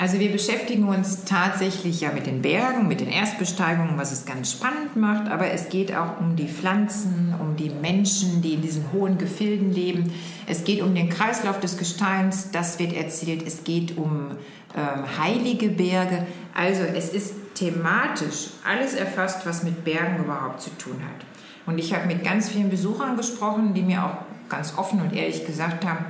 Also 0.00 0.20
wir 0.20 0.30
beschäftigen 0.30 0.86
uns 0.86 1.24
tatsächlich 1.24 2.00
ja 2.00 2.12
mit 2.12 2.26
den 2.26 2.40
Bergen, 2.40 2.86
mit 2.86 3.00
den 3.00 3.08
Erstbesteigungen, 3.08 3.98
was 3.98 4.12
es 4.12 4.24
ganz 4.26 4.52
spannend 4.52 4.94
macht, 4.94 5.28
aber 5.28 5.50
es 5.50 5.70
geht 5.70 5.92
auch 5.92 6.20
um 6.20 6.36
die 6.36 6.46
Pflanzen, 6.46 7.34
um 7.40 7.56
die 7.56 7.68
Menschen, 7.68 8.40
die 8.40 8.54
in 8.54 8.62
diesen 8.62 8.92
hohen 8.92 9.18
Gefilden 9.18 9.72
leben. 9.72 10.12
Es 10.46 10.62
geht 10.62 10.82
um 10.82 10.94
den 10.94 11.08
Kreislauf 11.08 11.58
des 11.58 11.76
Gesteins, 11.78 12.52
das 12.52 12.78
wird 12.78 12.92
erzählt. 12.92 13.44
Es 13.44 13.64
geht 13.64 13.98
um 13.98 14.36
ähm, 14.76 15.18
heilige 15.18 15.68
Berge. 15.68 16.28
Also 16.54 16.84
es 16.84 17.08
ist 17.08 17.34
thematisch 17.56 18.50
alles 18.64 18.94
erfasst, 18.94 19.46
was 19.46 19.64
mit 19.64 19.82
Bergen 19.82 20.22
überhaupt 20.22 20.60
zu 20.60 20.70
tun 20.78 21.00
hat. 21.04 21.26
Und 21.66 21.78
ich 21.78 21.92
habe 21.92 22.06
mit 22.06 22.22
ganz 22.22 22.48
vielen 22.48 22.70
Besuchern 22.70 23.16
gesprochen, 23.16 23.74
die 23.74 23.82
mir 23.82 24.04
auch 24.04 24.48
ganz 24.48 24.78
offen 24.78 25.00
und 25.00 25.12
ehrlich 25.12 25.44
gesagt 25.44 25.84
haben, 25.84 26.04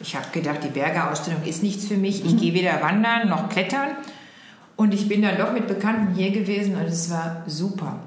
ich 0.00 0.16
habe 0.16 0.26
gedacht, 0.32 0.60
die 0.64 0.68
Bergeausstellung 0.68 1.44
ist 1.44 1.62
nichts 1.62 1.86
für 1.86 1.96
mich. 1.96 2.24
Ich 2.24 2.38
gehe 2.38 2.54
weder 2.54 2.80
wandern 2.80 3.28
noch 3.28 3.48
klettern. 3.48 3.90
Und 4.76 4.94
ich 4.94 5.08
bin 5.08 5.20
dann 5.20 5.36
doch 5.36 5.52
mit 5.52 5.66
Bekannten 5.66 6.14
hier 6.14 6.30
gewesen 6.30 6.74
und 6.74 6.86
es 6.86 7.10
war 7.10 7.42
super, 7.46 7.98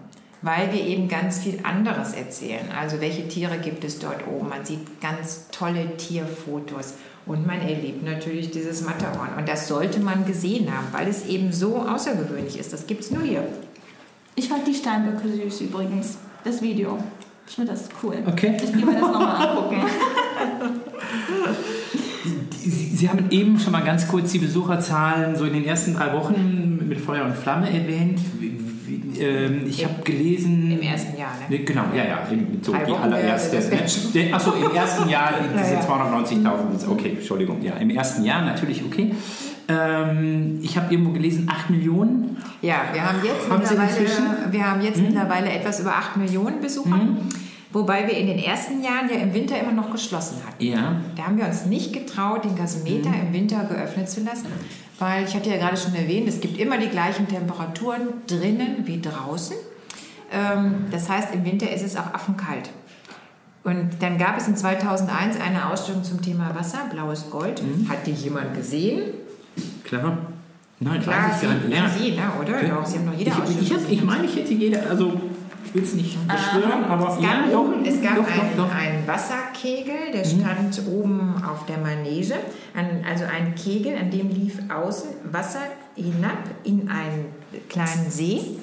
weil 0.41 0.73
wir 0.73 0.81
eben 0.81 1.07
ganz 1.07 1.37
viel 1.37 1.59
anderes 1.61 2.13
erzählen. 2.13 2.71
Also 2.75 2.99
welche 2.99 3.27
Tiere 3.27 3.59
gibt 3.59 3.83
es 3.83 3.99
dort 3.99 4.27
oben? 4.27 4.49
Man 4.49 4.65
sieht 4.65 4.99
ganz 4.99 5.49
tolle 5.51 5.97
Tierfotos 5.97 6.95
und 7.27 7.45
man 7.45 7.61
erlebt 7.61 8.03
natürlich 8.03 8.49
dieses 8.49 8.81
Matterhorn. 8.81 9.37
Und 9.37 9.47
das 9.47 9.67
sollte 9.67 9.99
man 9.99 10.25
gesehen 10.25 10.75
haben, 10.75 10.87
weil 10.91 11.07
es 11.07 11.27
eben 11.27 11.53
so 11.53 11.77
außergewöhnlich 11.77 12.57
ist. 12.57 12.73
Das 12.73 12.87
gibt 12.87 13.01
es 13.01 13.11
nur 13.11 13.21
hier. 13.21 13.47
Ich 14.35 14.49
fand 14.49 14.65
die 14.65 14.73
Steinböcke 14.73 15.27
süß 15.29 15.61
übrigens, 15.61 16.17
das 16.43 16.59
Video. 16.63 16.97
Ich 17.47 17.53
finde 17.53 17.73
das 17.73 17.87
cool. 18.01 18.17
Okay. 18.25 18.57
Ich 18.57 18.73
gehe 18.73 18.83
mir 18.83 18.93
das 18.93 19.01
nochmal 19.01 19.47
angucken. 19.47 19.83
Sie, 22.63 23.09
haben 23.09 23.29
eben 23.31 23.59
schon 23.59 23.73
mal 23.73 23.83
ganz 23.83 24.07
kurz 24.07 24.31
die 24.31 24.39
Besucherzahlen 24.39 25.35
so 25.35 25.45
in 25.45 25.53
den 25.53 25.65
ersten 25.65 25.93
drei 25.93 26.13
Wochen 26.13 26.79
mit 26.87 26.99
Feuer 26.99 27.25
und 27.25 27.35
Flamme 27.35 27.67
erwähnt. 27.67 28.19
Ähm, 29.19 29.65
ich 29.67 29.83
habe 29.83 30.01
gelesen. 30.03 30.71
Im 30.71 30.81
ersten 30.81 31.17
Jahr, 31.17 31.31
ne? 31.49 31.59
Genau, 31.59 31.83
ja, 31.95 32.05
ja. 32.05 32.27
So 32.61 32.71
Drei 32.71 32.85
die 32.85 32.91
Wochen 32.91 33.03
allererste. 33.03 33.57
Ne? 34.13 34.33
Achso, 34.33 34.53
im 34.53 34.75
ersten 34.75 35.09
Jahr 35.09 35.33
diese 35.53 35.73
Ja, 35.73 35.79
ja. 35.79 35.85
290.000. 35.85 36.89
Okay, 36.89 37.09
Entschuldigung. 37.17 37.61
Ja, 37.61 37.73
im 37.73 37.89
ersten 37.89 38.23
Jahr 38.23 38.43
natürlich 38.43 38.83
okay. 38.83 39.13
Ähm, 39.67 40.59
ich 40.61 40.77
habe 40.77 40.91
irgendwo 40.91 41.11
gelesen, 41.11 41.47
8 41.49 41.69
Millionen. 41.69 42.37
Ja, 42.61 42.81
wir 42.91 43.05
haben 43.05 43.19
jetzt 43.23 43.49
Haben 43.49 43.59
mittlerweile? 43.59 44.45
Hm? 44.45 44.51
wir 44.51 44.71
haben 44.71 44.81
jetzt 44.81 45.01
mittlerweile 45.01 45.51
etwas 45.51 45.79
über 45.79 45.95
8 45.95 46.17
Millionen 46.17 46.61
Besucher. 46.61 46.99
Wobei 47.73 48.07
wir 48.07 48.15
in 48.15 48.27
den 48.27 48.37
ersten 48.37 48.83
Jahren 48.83 49.09
ja 49.09 49.15
im 49.15 49.33
Winter 49.33 49.59
immer 49.59 49.71
noch 49.71 49.91
geschlossen 49.91 50.37
hatten. 50.47 50.63
Ja. 50.63 51.01
Da 51.15 51.23
haben 51.23 51.37
wir 51.37 51.45
uns 51.45 51.65
nicht 51.65 51.91
getraut, 51.91 52.45
den 52.45 52.55
Gasometer 52.55 53.09
im 53.09 53.33
Winter 53.33 53.63
geöffnet 53.65 54.09
zu 54.09 54.21
lassen, 54.21 54.45
weil 54.99 55.25
ich 55.25 55.35
hatte 55.35 55.49
ja 55.49 55.57
gerade 55.57 55.75
schon 55.75 55.95
erwähnt, 55.95 56.29
es 56.29 56.39
gibt 56.39 56.59
immer 56.59 56.77
die 56.77 56.89
gleichen 56.89 57.27
Temperaturen 57.27 58.01
drinnen 58.27 58.83
wie 58.85 59.01
draußen. 59.01 59.57
Ähm, 60.31 60.85
Das 60.91 61.09
heißt, 61.09 61.33
im 61.33 61.43
Winter 61.45 61.69
ist 61.71 61.83
es 61.83 61.97
auch 61.97 62.13
affenkalt. 62.13 62.69
Und 63.63 63.89
dann 64.01 64.17
gab 64.17 64.37
es 64.37 64.47
in 64.47 64.55
2001 64.57 65.39
eine 65.39 65.69
Ausstellung 65.71 66.03
zum 66.03 66.21
Thema 66.21 66.53
Wasser, 66.53 66.79
blaues 66.91 67.29
Gold. 67.29 67.61
Hat 67.89 68.05
die 68.05 68.11
jemand 68.11 68.53
gesehen? 68.55 69.03
Klar. 69.83 70.17
Nein, 70.79 71.01
Klar, 71.01 71.29
weiß 71.29 71.35
ich 71.35 71.39
Sie, 71.39 71.45
gar 71.47 71.55
nicht. 71.55 71.77
Ja. 71.77 71.89
Sie, 71.89 72.11
ne, 72.11 72.31
oder? 72.41 72.75
Doch, 72.75 72.85
Sie 72.85 72.97
haben 72.97 73.05
noch 73.05 73.13
jede 73.13 73.29
ich, 73.29 73.35
Ausstellung 73.37 73.83
ich, 73.87 73.91
ich 73.93 74.03
meine, 74.03 74.25
ich 74.25 74.35
hätte 74.35 74.53
jeder, 74.53 74.89
also 74.89 75.13
ich 75.73 75.75
will 75.75 75.83
es 75.83 75.93
nicht 75.95 76.27
beschwören, 76.27 76.83
aber 76.83 77.09
Es 77.09 77.15
gab, 77.15 77.23
ja, 77.23 77.51
doch, 77.51 77.73
es 77.83 78.01
gab 78.01 78.15
doch, 78.17 78.27
einen, 78.27 78.57
doch, 78.57 78.71
einen 78.71 79.07
Wasserkegel, 79.07 80.11
der 80.13 80.23
stand 80.23 80.87
oben 80.87 81.43
auf 81.43 81.65
der 81.65 81.79
Manege. 81.79 82.35
Ein, 82.75 83.03
also 83.09 83.23
ein 83.25 83.55
Kegel, 83.55 83.97
an 83.97 84.11
dem 84.11 84.29
lief 84.29 84.59
außen 84.69 85.09
Wasser 85.31 85.61
hinab 85.95 86.37
in 86.63 86.89
einen 86.89 87.25
kleinen 87.69 88.11
See. 88.11 88.57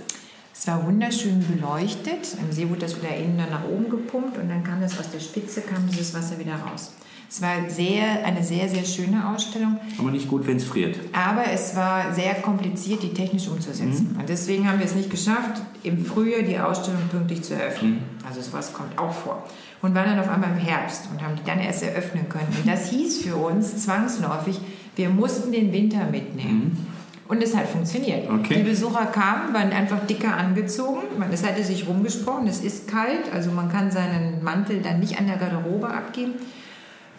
Es 0.55 0.69
war 0.69 0.87
wunderschön 0.87 1.45
beleuchtet. 1.45 2.37
Im 2.41 2.53
See 2.53 2.69
wurde 2.69 2.81
das 2.81 2.97
wieder 2.97 3.17
innen 3.17 3.39
dann 3.39 3.51
nach 3.51 3.65
oben 3.65 3.91
gepumpt 3.91 4.39
und 4.39 4.49
dann 4.49 4.63
kam 4.63 4.81
das 4.81 4.97
aus 4.99 5.11
der 5.11 5.21
Spitze, 5.21 5.63
kam 5.63 5.89
dieses 5.89 6.15
Wasser 6.15 6.39
wieder 6.39 6.55
raus. 6.55 6.93
Es 7.31 7.41
war 7.41 7.71
sehr, 7.71 8.25
eine 8.25 8.43
sehr, 8.43 8.69
sehr 8.69 8.85
schöne 8.85 9.33
Ausstellung. 9.33 9.79
Aber 9.99 10.11
nicht 10.11 10.27
gut, 10.27 10.49
wenn 10.49 10.57
es 10.57 10.65
friert. 10.65 10.99
Aber 11.13 11.45
es 11.49 11.77
war 11.77 12.13
sehr 12.13 12.35
kompliziert, 12.35 13.05
die 13.05 13.15
technisch 13.15 13.47
umzusetzen. 13.47 14.17
Und 14.19 14.29
deswegen 14.29 14.69
haben 14.69 14.81
wir 14.81 14.87
es 14.87 14.97
nicht 14.97 15.11
geschafft, 15.11 15.63
im 15.85 16.05
Frühjahr 16.05 16.43
die 16.43 16.59
Ausstellung 16.59 17.03
pünktlich 17.09 17.43
zu 17.43 17.55
eröffnen. 17.55 18.03
Also 18.27 18.41
sowas 18.41 18.73
kommt 18.73 18.99
auch 18.99 19.13
vor. 19.13 19.49
Und 19.81 19.95
waren 19.95 20.07
dann 20.07 20.19
auf 20.19 20.29
einmal 20.29 20.51
im 20.51 20.59
Herbst 20.59 21.05
und 21.13 21.23
haben 21.23 21.37
die 21.37 21.45
dann 21.45 21.61
erst 21.61 21.85
eröffnen 21.85 22.29
können. 22.29 22.49
Und 22.49 22.67
das 22.67 22.91
hieß 22.91 23.23
für 23.23 23.37
uns 23.37 23.85
zwangsläufig, 23.85 24.59
wir 24.97 25.09
mussten 25.09 25.53
den 25.53 25.73
Winter 25.73 26.07
mitnehmen. 26.11 26.85
Und 27.29 27.41
es 27.45 27.57
hat 27.57 27.69
funktioniert. 27.69 28.29
Okay. 28.29 28.57
Die 28.57 28.63
Besucher 28.65 29.07
kamen, 29.07 29.55
waren 29.55 29.71
einfach 29.71 30.05
dicker 30.05 30.37
angezogen. 30.37 31.03
Es 31.31 31.47
hatte 31.47 31.63
sich 31.63 31.87
rumgesprochen, 31.87 32.49
es 32.49 32.61
ist 32.61 32.89
kalt, 32.89 33.33
also 33.33 33.53
man 33.53 33.71
kann 33.71 33.93
seinen 33.93 34.43
Mantel 34.43 34.83
dann 34.83 34.99
nicht 34.99 35.17
an 35.17 35.29
der 35.29 35.37
Garderobe 35.37 35.89
abgeben. 35.89 36.33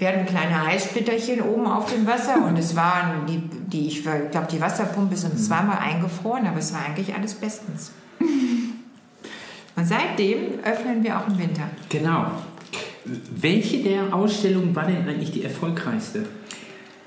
Wir 0.02 0.08
hatten 0.08 0.26
kleine 0.26 0.66
Eissplitterchen 0.66 1.42
oben 1.42 1.68
auf 1.68 1.94
dem 1.94 2.08
Wasser 2.08 2.44
und 2.44 2.58
es 2.58 2.76
waren, 2.76 3.28
die, 3.28 3.38
die 3.38 3.88
ich 3.88 4.02
glaube, 4.02 4.48
die 4.52 4.60
Wasserpumpe 4.60 5.14
ist 5.14 5.26
uns 5.26 5.46
zweimal 5.46 5.78
eingefroren, 5.78 6.48
aber 6.48 6.58
es 6.58 6.74
war 6.74 6.84
eigentlich 6.84 7.14
alles 7.14 7.36
bestens. 7.36 7.92
Und 9.76 9.88
seitdem 9.88 10.60
öffnen 10.64 11.04
wir 11.04 11.20
auch 11.20 11.28
im 11.28 11.38
Winter. 11.38 11.70
Genau. 11.90 12.32
Welche 13.06 13.84
der 13.84 14.12
Ausstellungen 14.12 14.76
war 14.76 14.88
denn 14.88 15.08
eigentlich 15.08 15.34
die 15.34 15.44
erfolgreichste? 15.44 16.26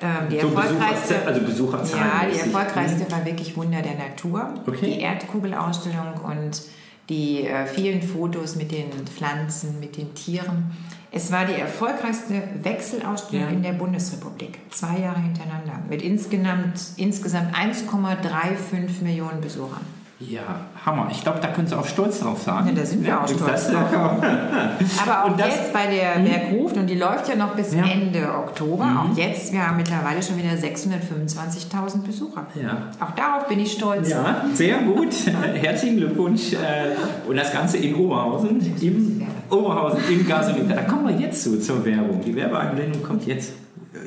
Ähm, 0.01 0.29
die 0.31 0.39
So 0.39 0.47
erfolgreichste, 0.47 1.15
Besucherzahl- 1.15 1.27
also 1.27 1.41
Besucherzahl 1.41 2.01
ja, 2.01 2.31
die 2.33 2.39
erfolgreichste 2.39 3.11
war 3.11 3.25
wirklich 3.27 3.57
Wunder 3.57 3.83
der 3.83 3.97
Natur. 3.97 4.55
Okay. 4.69 4.87
Die 4.87 5.01
Erdkugelausstellung 5.01 6.15
und 6.23 6.63
die 7.09 7.47
äh, 7.47 7.67
vielen 7.67 8.03
Fotos 8.03 8.57
mit 8.57 8.73
den 8.73 8.91
Pflanzen, 9.07 9.79
mit 9.81 9.97
den 9.97 10.15
Tieren. 10.15 10.73
Es 11.11 11.31
war 11.31 11.45
die 11.45 11.53
erfolgreichste 11.55 12.43
Wechselausstellung 12.63 13.47
Ja. 13.49 13.53
in 13.53 13.63
der 13.63 13.73
Bundesrepublik. 13.75 14.59
Zwei 14.71 14.99
Jahre 14.99 15.21
hintereinander. 15.21 15.81
Mit 15.89 16.03
insgesamt, 16.03 16.81
insgesamt 16.97 17.55
1,35 17.55 19.03
Millionen 19.03 19.41
Besuchern. 19.41 19.83
Ja, 20.21 20.43
Hammer. 20.87 21.09
Ich 21.11 21.23
glaube, 21.23 21.41
da 21.43 21.49
können 21.49 21.67
Sie 21.67 21.77
auch 21.77 21.87
stolz 21.87 22.21
drauf 22.21 22.41
sein. 22.41 22.67
Ja, 22.69 22.73
da 22.73 22.87
sind 22.87 23.05
wir 23.05 23.21
auch 23.21 23.27
das- 23.27 23.33
stolz 23.37 23.69
ja, 23.73 23.83
drauf. 23.83 24.23
Aber 25.03 25.25
auch 25.25 25.31
Und 25.31 25.41
das- 25.41 25.49
jetzt 25.57 25.73
bei 25.73 25.87
der 25.89 26.21
Berg 26.21 26.53
ruft 26.53 26.77
und 26.77 26.87
die 26.87 26.95
läuft 26.95 27.29
ja 27.29 27.35
noch 27.35 27.55
bis 27.57 27.75
Ja. 27.75 27.85
Ende 27.85 28.33
Oktober. 28.33 28.85
Auch 29.13 29.17
jetzt, 29.17 29.53
wir 29.53 29.67
haben 29.67 29.77
mittlerweile 29.77 30.23
schon 30.23 30.39
wieder 30.39 30.51
625.000 30.57 32.05
Besucher. 32.07 32.47
Ja. 32.55 32.91
Auch 33.01 33.11
darauf 33.17 33.49
bin 33.49 33.59
ich 33.59 33.73
stolz. 33.73 34.09
Ja, 34.09 34.45
sehr 34.55 34.79
gut. 34.79 35.15
Herzlichen 35.55 35.97
Glückwunsch. 35.97 36.53
äh, 36.53 37.29
Und 37.29 37.37
das 37.37 37.53
Ganze 37.53 37.79
in 37.79 37.95
Oberhausen, 37.97 38.61
im 38.81 39.27
Oberhausen, 39.51 39.99
im 40.09 40.27
Gasometer. 40.27 40.75
Da 40.75 40.83
kommen 40.83 41.09
wir 41.09 41.17
jetzt 41.17 41.43
zu, 41.43 41.59
zur 41.61 41.85
Werbung. 41.85 42.21
Die 42.25 42.35
Werbeeinblendung 42.37 43.03
kommt 43.03 43.27
jetzt. 43.27 43.53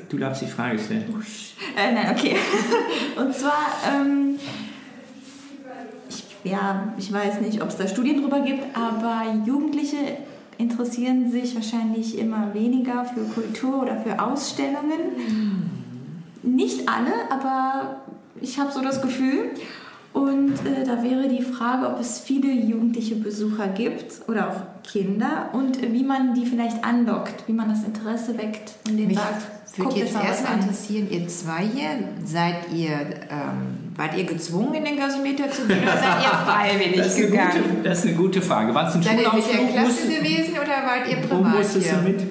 Du 0.09 0.17
darfst 0.17 0.41
die 0.41 0.47
Frage 0.47 0.79
stellen. 0.79 1.03
Äh, 1.75 1.93
nein, 1.93 2.15
okay. 2.17 2.35
Und 3.17 3.33
zwar, 3.33 3.51
ähm, 3.93 4.35
ja, 6.49 6.93
ich 6.97 7.11
weiß 7.11 7.41
nicht, 7.41 7.61
ob 7.61 7.69
es 7.69 7.77
da 7.77 7.87
Studien 7.87 8.21
drüber 8.21 8.41
gibt, 8.41 8.63
aber 8.75 9.23
Jugendliche 9.45 9.97
interessieren 10.57 11.31
sich 11.31 11.55
wahrscheinlich 11.55 12.17
immer 12.17 12.53
weniger 12.53 13.05
für 13.05 13.21
Kultur 13.25 13.81
oder 13.81 13.97
für 13.97 14.19
Ausstellungen. 14.19 15.69
Nicht 16.43 16.87
alle, 16.87 17.13
aber 17.29 17.97
ich 18.41 18.59
habe 18.59 18.71
so 18.71 18.81
das 18.81 19.01
Gefühl. 19.01 19.51
Und 20.13 20.53
äh, 20.65 20.83
da 20.83 21.03
wäre 21.03 21.27
die 21.27 21.43
Frage, 21.43 21.87
ob 21.87 21.99
es 21.99 22.19
viele 22.19 22.51
jugendliche 22.51 23.15
Besucher 23.15 23.67
gibt 23.67 24.27
oder 24.27 24.49
auch 24.49 24.83
Kinder 24.83 25.49
und 25.53 25.83
äh, 25.83 25.93
wie 25.93 26.03
man 26.03 26.33
die 26.33 26.45
vielleicht 26.47 26.83
anlockt, 26.83 27.47
wie 27.47 27.53
man 27.53 27.69
das 27.69 27.83
Interesse 27.83 28.35
weckt 28.35 28.73
und 28.87 28.97
denen 28.97 29.09
Mich 29.09 29.19
sagt, 29.19 29.77
würde 29.77 29.99
jetzt 29.99 30.15
erstmal 30.15 30.59
interessieren, 30.59 31.07
ihr 31.11 31.27
zwei 31.27 31.63
hier, 31.67 31.89
seid 32.25 32.71
ihr, 32.73 32.93
ähm, 33.29 33.86
wart 33.97 34.15
ihr 34.17 34.23
gezwungen 34.25 34.73
in 34.75 34.85
den 34.85 34.97
Gasometer 34.97 35.49
zu 35.51 35.65
gehen 35.67 35.81
oder 35.83 35.93
seid 35.97 36.23
ihr 36.23 36.29
freiwillig 36.45 36.97
Das 36.97 37.15
gegangen? 37.15 37.51
gute, 37.51 37.89
das 37.89 37.99
ist 37.99 38.05
eine 38.05 38.15
gute 38.15 38.41
Frage. 38.41 38.73
War 38.75 38.87
es 38.87 38.95
ein 38.95 39.01
Seid 39.03 39.13
ihr 39.19 39.33
mit 39.33 39.47
der? 39.47 39.67
Klasse 39.67 39.81
Musst- 39.81 40.03
gewesen 40.19 40.53
oder 40.53 40.87
wart 40.87 41.09
ihr 41.09 41.17
Wo 41.29 41.35
privat 41.35 41.57
musstest 41.57 41.75
du 41.91 42.01
hier? 42.01 42.01
mit? 42.03 42.21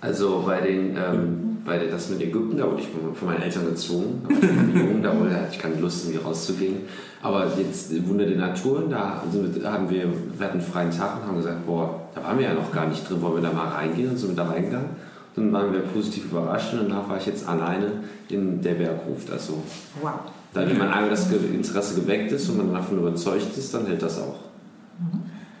Also 0.00 0.44
bei 0.46 0.60
den, 0.60 0.96
ähm, 0.96 1.58
bei 1.64 1.78
der, 1.78 1.88
das 1.90 2.08
mit 2.10 2.20
Ägypten, 2.20 2.56
da 2.56 2.70
wurde 2.70 2.80
ich 2.82 2.88
von, 2.88 3.28
meinen 3.28 3.42
Eltern 3.42 3.66
gezwungen. 3.66 4.22
Da 4.28 4.34
war 4.36 4.40
ich 4.52 4.74
noch 4.74 4.80
jung, 4.90 5.02
da 5.02 5.18
wollte, 5.18 5.34
hatte 5.34 5.48
ich 5.52 5.58
keine 5.58 5.74
Lust, 5.76 6.04
irgendwie 6.06 6.24
rauszugehen. 6.24 6.76
Aber 7.22 7.50
jetzt 7.58 8.06
Wunder 8.08 8.24
der 8.24 8.36
Natur, 8.36 8.84
da 8.88 9.20
haben 9.64 9.90
wir, 9.90 10.04
wir 10.04 10.46
hatten 10.46 10.60
einen 10.60 10.60
freien 10.60 10.90
Tag 10.92 11.16
und 11.22 11.26
haben 11.26 11.36
gesagt, 11.38 11.66
boah, 11.66 12.02
da 12.14 12.22
waren 12.22 12.38
wir 12.38 12.46
ja 12.46 12.54
noch 12.54 12.70
gar 12.70 12.86
nicht 12.86 13.08
drin, 13.08 13.20
wollen 13.20 13.42
wir 13.42 13.48
da 13.48 13.52
mal 13.52 13.66
reingehen? 13.68 14.10
Und 14.10 14.16
sind 14.16 14.36
wir 14.36 14.44
da 14.44 14.48
reingegangen. 14.50 14.90
Dann 15.34 15.52
waren 15.52 15.72
wir 15.72 15.80
positiv 15.80 16.26
überrascht 16.26 16.72
und 16.74 16.88
danach 16.88 17.08
war 17.08 17.16
ich 17.18 17.26
jetzt 17.26 17.48
alleine 17.48 17.90
in 18.28 18.62
der 18.62 18.74
Bergruf. 18.74 19.22
Also, 19.32 19.54
Wow. 20.00 20.12
Da, 20.52 20.66
wenn 20.66 20.78
man 20.78 20.88
einmal 20.88 21.10
das 21.10 21.30
Interesse 21.30 22.00
geweckt 22.00 22.32
ist 22.32 22.48
und 22.48 22.58
man 22.58 22.72
davon 22.72 22.98
überzeugt 22.98 23.56
ist, 23.56 23.74
dann 23.74 23.86
hält 23.86 24.02
das 24.02 24.18
auch. 24.18 24.36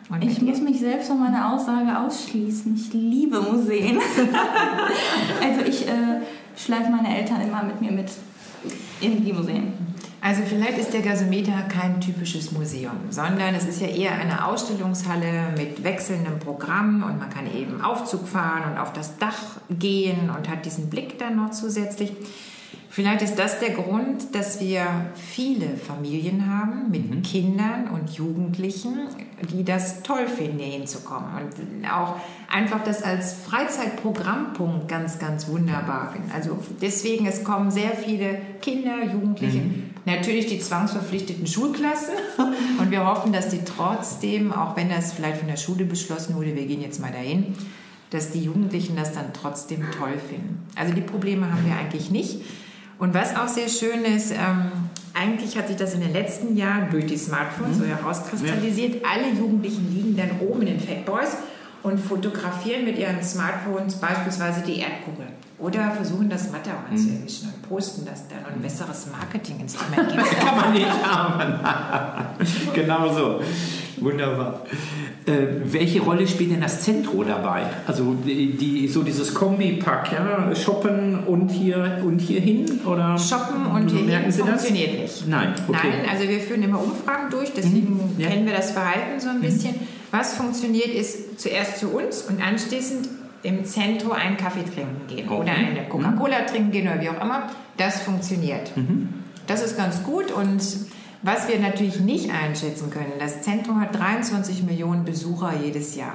Und 0.08 0.22
Ich 0.22 0.40
muss 0.40 0.60
mich 0.60 0.78
selbst 0.78 1.08
von 1.08 1.18
meiner 1.18 1.52
Aussage 1.52 1.98
ausschließen. 1.98 2.74
Ich 2.76 2.92
liebe 2.92 3.40
Museen. 3.40 3.98
also 5.42 5.62
ich 5.66 5.86
äh, 5.88 6.20
schleife 6.56 6.90
meine 6.90 7.18
Eltern 7.18 7.40
immer 7.40 7.64
mit 7.64 7.80
mir 7.80 7.90
mit 7.90 8.10
in 9.00 9.24
die 9.24 9.32
Museen. 9.32 9.72
Also 10.20 10.42
vielleicht 10.44 10.78
ist 10.78 10.92
der 10.92 11.02
Gasometer 11.02 11.52
kein 11.68 12.00
typisches 12.00 12.50
Museum, 12.50 12.96
sondern 13.10 13.54
es 13.54 13.64
ist 13.64 13.80
ja 13.80 13.86
eher 13.86 14.12
eine 14.12 14.46
Ausstellungshalle 14.46 15.54
mit 15.56 15.84
wechselndem 15.84 16.38
Programm 16.40 17.04
und 17.04 17.18
man 17.18 17.30
kann 17.30 17.46
eben 17.54 17.80
Aufzug 17.80 18.26
fahren 18.26 18.72
und 18.72 18.78
auf 18.78 18.92
das 18.92 19.18
Dach 19.18 19.60
gehen 19.70 20.30
und 20.36 20.48
hat 20.48 20.64
diesen 20.64 20.90
Blick 20.90 21.18
dann 21.18 21.36
noch 21.36 21.50
zusätzlich. 21.50 22.12
Vielleicht 22.88 23.22
ist 23.22 23.38
das 23.38 23.58
der 23.60 23.70
Grund, 23.70 24.34
dass 24.34 24.60
wir 24.60 24.86
viele 25.14 25.76
Familien 25.76 26.50
haben 26.50 26.90
mit 26.90 27.24
Kindern 27.24 27.88
und 27.88 28.10
Jugendlichen, 28.10 29.08
die 29.52 29.64
das 29.64 30.02
toll 30.02 30.28
finden, 30.28 30.58
hier 30.58 30.78
hinzukommen 30.78 31.28
und 31.34 31.90
auch 31.90 32.16
einfach 32.50 32.82
das 32.84 33.02
als 33.02 33.34
Freizeitprogrammpunkt 33.34 34.88
ganz, 34.88 35.18
ganz 35.18 35.48
wunderbar 35.48 36.12
finden. 36.12 36.30
Also 36.34 36.58
deswegen, 36.80 37.26
es 37.26 37.44
kommen 37.44 37.70
sehr 37.70 37.90
viele 37.90 38.40
Kinder, 38.62 39.04
Jugendliche, 39.04 39.60
natürlich 40.06 40.46
die 40.46 40.58
zwangsverpflichteten 40.58 41.46
Schulklassen 41.46 42.14
und 42.78 42.90
wir 42.90 43.04
hoffen, 43.04 43.32
dass 43.32 43.48
die 43.50 43.62
trotzdem, 43.64 44.52
auch 44.52 44.76
wenn 44.76 44.88
das 44.88 45.12
vielleicht 45.12 45.38
von 45.38 45.48
der 45.48 45.56
Schule 45.56 45.84
beschlossen 45.84 46.34
wurde, 46.34 46.54
wir 46.54 46.66
gehen 46.66 46.80
jetzt 46.80 47.00
mal 47.00 47.12
dahin, 47.12 47.54
dass 48.10 48.30
die 48.30 48.44
Jugendlichen 48.44 48.96
das 48.96 49.12
dann 49.12 49.32
trotzdem 49.32 49.84
toll 49.98 50.14
finden. 50.30 50.66
Also 50.76 50.94
die 50.94 51.00
Probleme 51.00 51.50
haben 51.50 51.66
wir 51.66 51.76
eigentlich 51.76 52.10
nicht. 52.10 52.40
Und 52.98 53.12
was 53.14 53.36
auch 53.36 53.48
sehr 53.48 53.68
schön 53.68 54.04
ist, 54.04 54.30
ähm, 54.32 54.70
eigentlich 55.14 55.56
hat 55.56 55.68
sich 55.68 55.76
das 55.76 55.94
in 55.94 56.00
den 56.00 56.12
letzten 56.12 56.56
Jahren 56.56 56.90
durch 56.90 57.06
die 57.06 57.16
Smartphones 57.16 57.78
so 57.78 57.84
herauskristallisiert. 57.84 59.04
Alle 59.04 59.30
Jugendlichen 59.38 59.94
liegen 59.94 60.16
dann 60.16 60.30
oben 60.46 60.62
in 60.62 60.78
den 60.78 60.80
Fatboys 60.80 61.36
und 61.82 61.98
fotografieren 61.98 62.84
mit 62.84 62.98
ihren 62.98 63.22
Smartphones 63.22 63.96
beispielsweise 63.96 64.60
die 64.62 64.80
Erdkugel. 64.80 65.26
Oder 65.58 65.90
versuchen 65.92 66.28
das 66.28 66.50
Matterhorn 66.50 66.84
Mhm. 66.90 66.96
zu 66.96 67.08
erwischen 67.14 67.48
und 67.54 67.62
posten 67.68 68.04
das 68.04 68.28
dann. 68.28 68.40
Und 68.46 68.58
ein 68.58 68.62
besseres 68.62 69.06
Marketinginstrument 69.10 70.08
gibt 70.12 70.38
Kann 70.38 70.56
man 70.56 70.72
nicht 70.74 71.04
haben. 71.06 71.54
genau 72.74 73.12
so. 73.12 73.40
Wunderbar. 73.98 74.64
Äh, 75.26 75.32
welche 75.64 76.00
Rolle 76.02 76.26
spielt 76.28 76.52
denn 76.52 76.60
das 76.60 76.82
Zentro 76.82 77.24
dabei? 77.24 77.62
Also 77.86 78.14
die, 78.14 78.56
die, 78.56 78.88
so 78.88 79.02
dieses 79.02 79.34
Kombipack, 79.34 80.12
ja, 80.12 80.54
shoppen 80.54 81.20
und 81.26 81.48
hier 81.48 82.02
und 82.04 82.18
hier 82.20 82.40
hin 82.40 82.80
oder 82.84 83.18
Shoppen 83.18 83.66
und 83.66 83.90
hier 83.90 84.02
merken 84.02 84.30
Sie 84.30 84.40
das? 84.40 84.48
funktioniert 84.48 85.00
nicht. 85.00 85.26
Nein, 85.28 85.54
okay. 85.66 85.78
Nein, 85.90 86.08
also 86.10 86.28
wir 86.28 86.40
führen 86.40 86.62
immer 86.62 86.82
Umfragen 86.82 87.30
durch, 87.30 87.52
deswegen 87.56 87.94
Mhm, 87.94 88.20
ja. 88.20 88.28
kennen 88.28 88.46
wir 88.46 88.54
das 88.54 88.72
Verhalten 88.72 89.18
so 89.18 89.28
ein 89.28 89.40
bisschen. 89.40 89.74
Was 90.10 90.34
funktioniert, 90.34 90.88
ist 90.88 91.40
zuerst 91.40 91.78
zu 91.78 91.88
uns 91.88 92.22
und 92.22 92.40
anschließend 92.40 93.08
im 93.42 93.64
Zentrum 93.64 94.12
einen 94.12 94.36
Kaffee 94.36 94.64
trinken 94.64 95.00
gehen 95.08 95.28
Okay. 95.28 95.40
oder 95.40 95.52
eine 95.52 95.88
Coca-Cola 95.88 96.40
trinken 96.46 96.70
gehen 96.70 96.88
oder 96.88 97.00
wie 97.00 97.08
auch 97.10 97.22
immer. 97.22 97.48
Das 97.76 98.02
funktioniert. 98.02 98.76
Mhm. 98.76 99.08
Das 99.46 99.62
ist 99.64 99.76
ganz 99.76 100.02
gut 100.02 100.32
und 100.32 100.60
was 101.26 101.48
wir 101.48 101.58
natürlich 101.58 102.00
nicht 102.00 102.30
einschätzen 102.30 102.88
können, 102.90 103.12
das 103.18 103.42
Zentrum 103.42 103.80
hat 103.80 103.94
23 103.98 104.62
Millionen 104.62 105.04
Besucher 105.04 105.52
jedes 105.62 105.94
Jahr. 105.96 106.14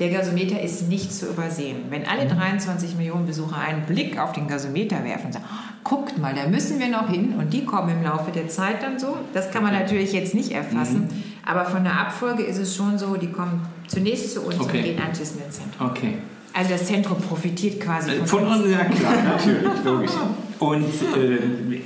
Der 0.00 0.10
Gasometer 0.10 0.60
ist 0.60 0.88
nicht 0.88 1.12
zu 1.12 1.26
übersehen. 1.26 1.76
Wenn 1.90 2.06
alle 2.06 2.24
Mhm. 2.26 2.38
23 2.38 2.96
Millionen 2.96 3.26
Besucher 3.26 3.56
einen 3.58 3.82
Blick 3.86 4.18
auf 4.18 4.32
den 4.32 4.46
Gasometer 4.46 5.02
werfen 5.04 5.26
und 5.26 5.32
sagen, 5.32 5.44
"Oh, 5.48 5.72
guckt 5.82 6.18
mal, 6.18 6.34
da 6.34 6.46
müssen 6.48 6.78
wir 6.78 6.88
noch 6.88 7.08
hin 7.08 7.34
und 7.38 7.52
die 7.52 7.64
kommen 7.64 7.88
im 7.90 8.02
Laufe 8.04 8.30
der 8.30 8.48
Zeit 8.48 8.82
dann 8.82 8.98
so, 8.98 9.16
das 9.34 9.50
kann 9.50 9.62
man 9.62 9.72
natürlich 9.72 10.12
jetzt 10.12 10.34
nicht 10.34 10.52
erfassen, 10.52 11.02
Mhm. 11.10 11.22
aber 11.44 11.64
von 11.64 11.82
der 11.82 11.98
Abfolge 12.00 12.42
ist 12.44 12.58
es 12.58 12.76
schon 12.76 12.98
so, 12.98 13.16
die 13.16 13.32
kommen 13.32 13.60
zunächst 13.88 14.34
zu 14.34 14.42
uns 14.42 14.60
Okay. 14.60 14.78
und 14.78 14.84
gehen 14.84 15.00
anschließend 15.00 15.44
ins 15.46 15.56
Zentrum. 15.56 15.88
Okay. 15.90 16.14
Also 16.54 16.70
das 16.70 16.86
Zentrum 16.86 17.20
profitiert 17.20 17.80
quasi 17.80 18.10
Äh, 18.12 18.16
von, 18.18 18.26
Von 18.26 18.44
uns. 18.46 18.62
uns, 18.64 18.70
ja 18.72 18.84
klar, 18.84 19.14
natürlich, 19.24 19.84
logisch. 19.84 20.10
Und 20.58 20.84
äh, 20.84 21.38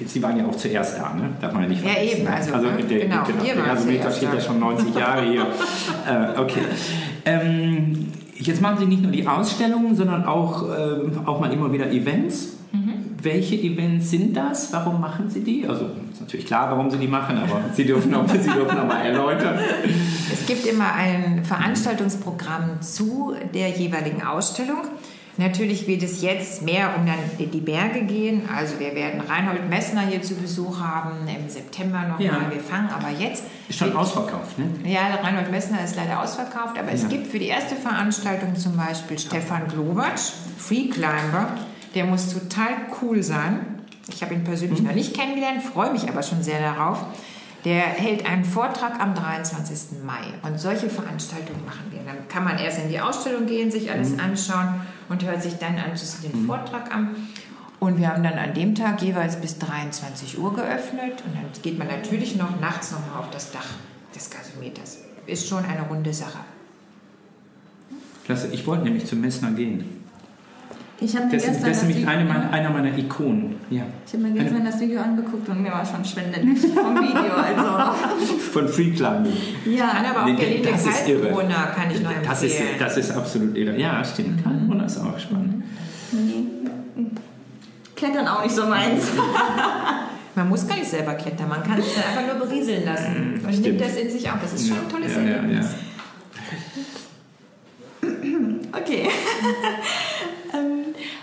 Sie 0.07 0.23
waren 0.23 0.39
ja 0.39 0.47
auch 0.47 0.57
zuerst 0.57 0.97
da, 0.99 1.12
ne? 1.14 1.31
Darf 1.41 1.53
man 1.53 1.64
ja 1.64 1.68
nicht 1.68 1.85
Ja, 1.85 1.91
vergessen, 1.91 2.16
eben, 2.20 2.25
ne? 2.25 2.35
also, 2.35 2.55
also 2.55 2.66
ne? 2.68 2.83
der, 2.85 2.99
Genau, 3.01 3.23
genau, 3.25 3.45
wir 3.45 3.55
Gasometer 3.64 4.03
zuerst 4.03 4.16
steht 4.16 4.29
da. 4.31 4.35
ja 4.35 4.41
schon 4.41 4.61
90 4.61 4.95
Jahre 4.95 5.27
hier. 5.31 5.43
äh, 6.37 6.39
okay. 6.41 6.61
Ähm, 7.25 8.09
jetzt 8.35 8.61
machen 8.62 8.79
Sie 8.79 8.87
nicht 8.87 9.03
nur 9.03 9.12
die 9.12 9.27
Ausstellungen, 9.27 9.95
sondern 9.95 10.25
auch, 10.25 10.64
ähm, 10.64 11.12
auch 11.27 11.39
mal 11.41 11.53
immer 11.53 11.73
wieder 11.73 11.91
Events. 11.91 12.55
Mhm. 12.73 12.95
Welche 13.23 13.57
Events 13.57 14.11
sind 14.11 14.37
das? 14.37 14.73
Warum 14.73 15.01
machen 15.01 15.29
Sie 15.29 15.41
die? 15.41 15.66
Also 15.68 15.85
ist 16.11 16.20
natürlich 16.20 16.47
klar, 16.47 16.70
warum 16.70 16.91
Sie 16.91 16.97
die 16.99 17.07
machen, 17.07 17.37
aber 17.39 17.61
Sie 17.75 17.85
dürfen 17.85 18.14
auch, 18.14 18.27
Sie 18.29 18.51
dürfen 18.51 18.79
auch 18.79 18.87
mal 18.87 19.05
erläutern. 19.05 19.59
Es 20.33 20.47
gibt 20.47 20.66
immer 20.66 20.93
ein 20.95 21.45
Veranstaltungsprogramm 21.45 22.81
zu 22.81 23.35
der 23.55 23.68
jeweiligen 23.68 24.23
Ausstellung. 24.23 24.79
Natürlich 25.39 25.87
wird 25.89 26.03
es 26.03 26.20
jetzt 26.20 26.61
mehr 26.62 26.91
um 26.97 27.07
dann 27.07 27.16
die 27.39 27.61
Berge 27.61 28.03
gehen. 28.03 28.43
Also 28.55 28.78
wir 28.78 28.95
werden 28.95 29.20
Reinhold 29.22 29.68
Messner 29.68 30.03
hier 30.03 30.20
zu 30.22 30.35
Besuch 30.35 30.78
haben 30.80 31.26
im 31.26 31.49
September 31.49 32.01
nochmal. 32.03 32.22
Ja. 32.22 32.51
Wir 32.53 32.61
fangen 32.61 32.91
aber 32.91 33.09
jetzt. 33.09 33.45
Ist 33.68 33.78
schon 33.78 33.97
ausverkauft, 33.97 34.59
ne? 34.59 34.66
Ja, 34.85 35.01
Reinhold 35.22 35.51
Messner 35.51 35.83
ist 35.83 35.97
leider 35.97 36.20
ausverkauft, 36.22 36.78
aber 36.78 36.93
es 36.93 37.03
Ja. 37.05 37.09
gibt 37.09 37.28
für 37.28 37.39
die 37.39 37.47
erste 37.49 37.76
Veranstaltung 37.76 38.55
zum 38.57 38.76
Beispiel 38.76 39.18
Stefan 39.18 39.68
Glowacz, 39.68 40.35
Free 40.59 40.89
Climber. 40.89 41.49
Der 41.95 42.05
muss 42.05 42.33
total 42.35 42.68
cool 43.01 43.22
sein. 43.22 43.61
Ich 44.12 44.22
habe 44.22 44.35
ihn 44.35 44.45
persönlich 44.45 44.80
Mhm. 44.80 44.89
noch 44.89 44.95
nicht 44.95 45.16
kennengelernt, 45.16 45.62
freue 45.62 45.93
mich 45.93 46.09
aber 46.09 46.22
schon 46.22 46.43
sehr 46.43 46.61
darauf. 46.61 46.99
Der 47.64 47.80
hält 47.83 48.26
einen 48.28 48.45
Vortrag 48.45 48.99
am 49.01 49.14
23. 49.14 50.03
Mai 50.05 50.18
und 50.43 50.59
solche 50.59 50.91
Veranstaltungen 50.91 51.64
machen 51.64 51.85
wir. 51.91 52.01
Dann 52.05 52.26
kann 52.28 52.43
man 52.43 52.59
erst 52.59 52.80
in 52.80 52.89
die 52.89 53.01
Ausstellung 53.01 53.47
gehen, 53.47 53.70
sich 53.70 53.89
alles 53.93 54.11
Mhm. 54.11 54.20
anschauen 54.20 54.80
und 55.12 55.22
hört 55.24 55.42
sich 55.42 55.58
dann 55.58 55.76
anschließend 55.78 56.32
den 56.32 56.46
Vortrag 56.46 56.92
an. 56.92 57.14
Und 57.78 57.98
wir 57.98 58.08
haben 58.08 58.22
dann 58.22 58.38
an 58.38 58.54
dem 58.54 58.74
Tag 58.74 59.02
jeweils 59.02 59.36
bis 59.36 59.58
23 59.58 60.38
Uhr 60.38 60.54
geöffnet 60.54 61.22
und 61.26 61.34
dann 61.34 61.62
geht 61.62 61.78
man 61.78 61.88
natürlich 61.88 62.36
noch 62.36 62.58
nachts 62.60 62.92
noch 62.92 63.00
mal 63.06 63.18
auf 63.18 63.30
das 63.30 63.52
Dach 63.52 63.66
des 64.14 64.30
Gasometers. 64.30 64.98
Ist 65.26 65.48
schon 65.48 65.64
eine 65.64 65.82
runde 65.82 66.14
Sache. 66.14 66.38
Klasse, 68.24 68.48
ich 68.52 68.66
wollte 68.66 68.84
nämlich 68.84 69.04
zum 69.04 69.20
Messner 69.20 69.50
gehen. 69.50 70.01
Ich 71.05 71.16
habe 71.16 71.26
mir 71.26 71.32
Das, 71.32 71.44
gestern 71.44 71.68
das 71.68 71.76
ist 71.78 71.88
nämlich 71.88 72.07
eine 72.07 72.24
meiner, 72.24 72.50
einer 72.53 72.70
meiner 72.70 72.96
Ikonen. 72.96 73.57
Ja. 73.70 73.82
Ich 74.07 74.12
habe 74.12 74.22
mir 74.24 74.32
gestern 74.42 74.64
das 74.64 74.78
Video 74.80 75.00
angeguckt 75.00 75.48
und 75.48 75.62
mir 75.62 75.72
war 75.72 75.84
schon 75.84 76.05
schwindelig 76.05 76.61
vom 76.61 76.94
Video. 76.96 77.32
Also 77.34 77.94
Von 78.53 78.68
Free 78.68 78.90
Climbing. 78.92 79.32
ja, 79.66 79.88
Kann 79.88 80.07
aber 80.07 80.22
auch 80.22 80.26
Nee, 80.26 80.62
das 80.64 80.86
ist 80.86 81.09
irre. 81.09 81.28
Kann 81.74 81.90
ich 81.90 82.00
nur 82.03 82.12
Das 82.24 82.42
ist, 82.42 82.53
empfehlen. 82.59 82.78
das 82.78 82.96
ist 82.96 83.11
absolut 83.11 83.57
irre. 83.57 83.76
Ja, 83.78 84.05
stimmt. 84.05 84.42
Kaltenbrunner 84.44 84.86
ist 84.86 84.98
auch 84.98 85.18
spannend. 85.18 85.64
Klettern 87.96 88.28
auch 88.28 88.42
nicht 88.44 88.55
so 88.55 88.66
meins. 88.66 89.05
Man 90.34 90.48
muss 90.48 90.66
gar 90.66 90.76
nicht 90.76 90.88
selber 90.88 91.12
klettern, 91.12 91.46
man 91.50 91.62
kann 91.62 91.76
sich 91.82 91.92
dann 91.94 92.05
einfach 92.05 92.34
nur 92.38 92.46
berieseln 92.46 92.86
lassen 92.86 93.34
und 93.34 93.42
Mm, 93.42 93.48
stimmt. 93.53 93.66
nimmt 93.66 93.80
das 93.82 93.96
in 93.96 94.11
sich 94.11 94.26
auf. 94.30 94.36
Das 94.40 94.55
ist 94.55 94.66
schon 94.66 94.78
ein 94.78 94.88
tolles 94.88 95.14
ja, 95.14 95.20
ja, 95.20 95.28
Erlebnis. 95.28 95.66
ja. 98.03 98.09
Okay. 98.80 99.09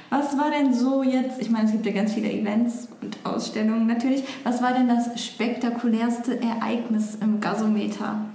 was 0.09 0.37
war 0.37 0.51
denn 0.51 0.73
so 0.73 1.03
jetzt, 1.03 1.39
ich 1.39 1.49
meine, 1.49 1.65
es 1.65 1.71
gibt 1.71 1.85
ja 1.85 1.91
ganz 1.91 2.13
viele 2.13 2.31
Events 2.31 2.87
und 3.01 3.17
Ausstellungen 3.23 3.87
natürlich, 3.87 4.23
was 4.43 4.61
war 4.61 4.73
denn 4.73 4.87
das 4.87 5.23
spektakulärste 5.23 6.41
Ereignis 6.41 7.15
im 7.21 7.39
Gasometer? 7.39 8.25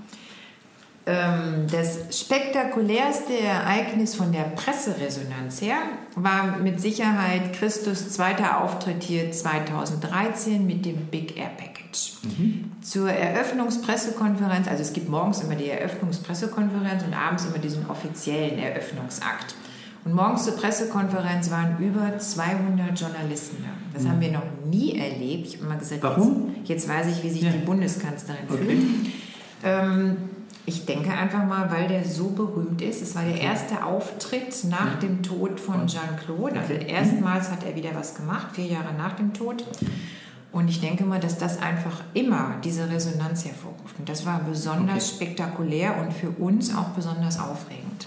Ähm, 1.07 1.67
das 1.71 2.19
spektakulärste 2.19 3.39
Ereignis 3.39 4.15
von 4.15 4.33
der 4.33 4.45
Presseresonanz 4.45 5.61
her 5.61 5.77
war 6.17 6.57
mit 6.57 6.81
Sicherheit 6.81 7.53
Christus 7.53 8.11
zweiter 8.11 8.63
Auftritt 8.63 9.03
hier 9.03 9.31
2013 9.31 10.67
mit 10.67 10.87
dem 10.87 10.97
Big 11.07 11.37
Air 11.37 11.51
Package. 11.59 11.75
Zur 12.81 13.11
Eröffnungspressekonferenz, 13.11 14.67
also 14.67 14.83
es 14.83 14.95
gibt 14.95 15.11
morgens 15.11 15.43
immer 15.43 15.57
die 15.57 15.69
Eröffnungspressekonferenz 15.69 17.05
und 17.05 17.13
abends 17.13 17.45
immer 17.45 17.59
diesen 17.59 17.89
offiziellen 17.91 18.59
Eröffnungsakt. 18.59 19.55
Und 20.05 20.15
morgens 20.15 20.45
zur 20.45 20.55
Pressekonferenz 20.57 21.51
waren 21.51 21.79
über 21.79 22.19
200 22.19 22.99
Journalisten 22.99 23.63
da. 23.65 23.71
Das 23.99 24.07
haben 24.07 24.21
wir 24.21 24.33
noch 24.33 24.43
nie 24.71 24.99
erlebt. 24.99 25.47
Ich 25.47 25.57
habe 25.57 25.67
immer 25.67 25.77
gesagt, 25.77 26.03
Warum? 26.03 26.55
Jetzt, 26.65 26.69
jetzt 26.69 26.89
weiß 26.89 27.07
ich, 27.09 27.23
wie 27.23 27.31
sich 27.31 27.43
Ja. 27.43 27.51
die 27.51 27.65
Bundeskanzlerin 27.65 28.45
Okay. 28.51 28.65
fühlt. 28.65 29.13
Ähm, 29.63 30.17
ich 30.67 30.85
denke 30.85 31.11
einfach 31.11 31.45
mal, 31.47 31.71
weil 31.71 31.89
der 31.89 32.05
so 32.05 32.29
berühmt 32.31 32.83
ist. 32.83 33.01
Es 33.03 33.15
war 33.15 33.23
der 33.23 33.41
erste 33.41 33.85
Auftritt 33.85 34.65
nach 34.69 34.99
dem 34.99 35.23
Tod 35.23 35.59
von 35.61 35.87
Jean-Claude. 35.87 36.59
Also 36.61 36.75
Okay. 36.75 36.87
erstmals 36.87 37.51
hat 37.51 37.65
er 37.65 37.75
wieder 37.75 37.95
was 37.95 38.15
gemacht, 38.15 38.49
vier 38.53 38.67
Jahre 38.67 38.93
nach 38.97 39.13
dem 39.17 39.33
Tod. 39.33 39.65
Und 40.53 40.69
ich 40.69 40.81
denke 40.81 41.05
mal, 41.05 41.19
dass 41.21 41.39
das 41.39 41.61
einfach 41.61 42.03
immer 42.13 42.57
diese 42.63 42.89
Resonanz 42.91 43.45
hervorruft. 43.45 43.99
Und 43.99 44.09
das 44.09 44.25
war 44.27 44.41
besonders 44.49 45.09
spektakulär 45.09 45.97
und 46.01 46.13
für 46.13 46.31
uns 46.31 46.75
auch 46.77 46.89
besonders 46.91 47.39
aufregend. 47.41 48.07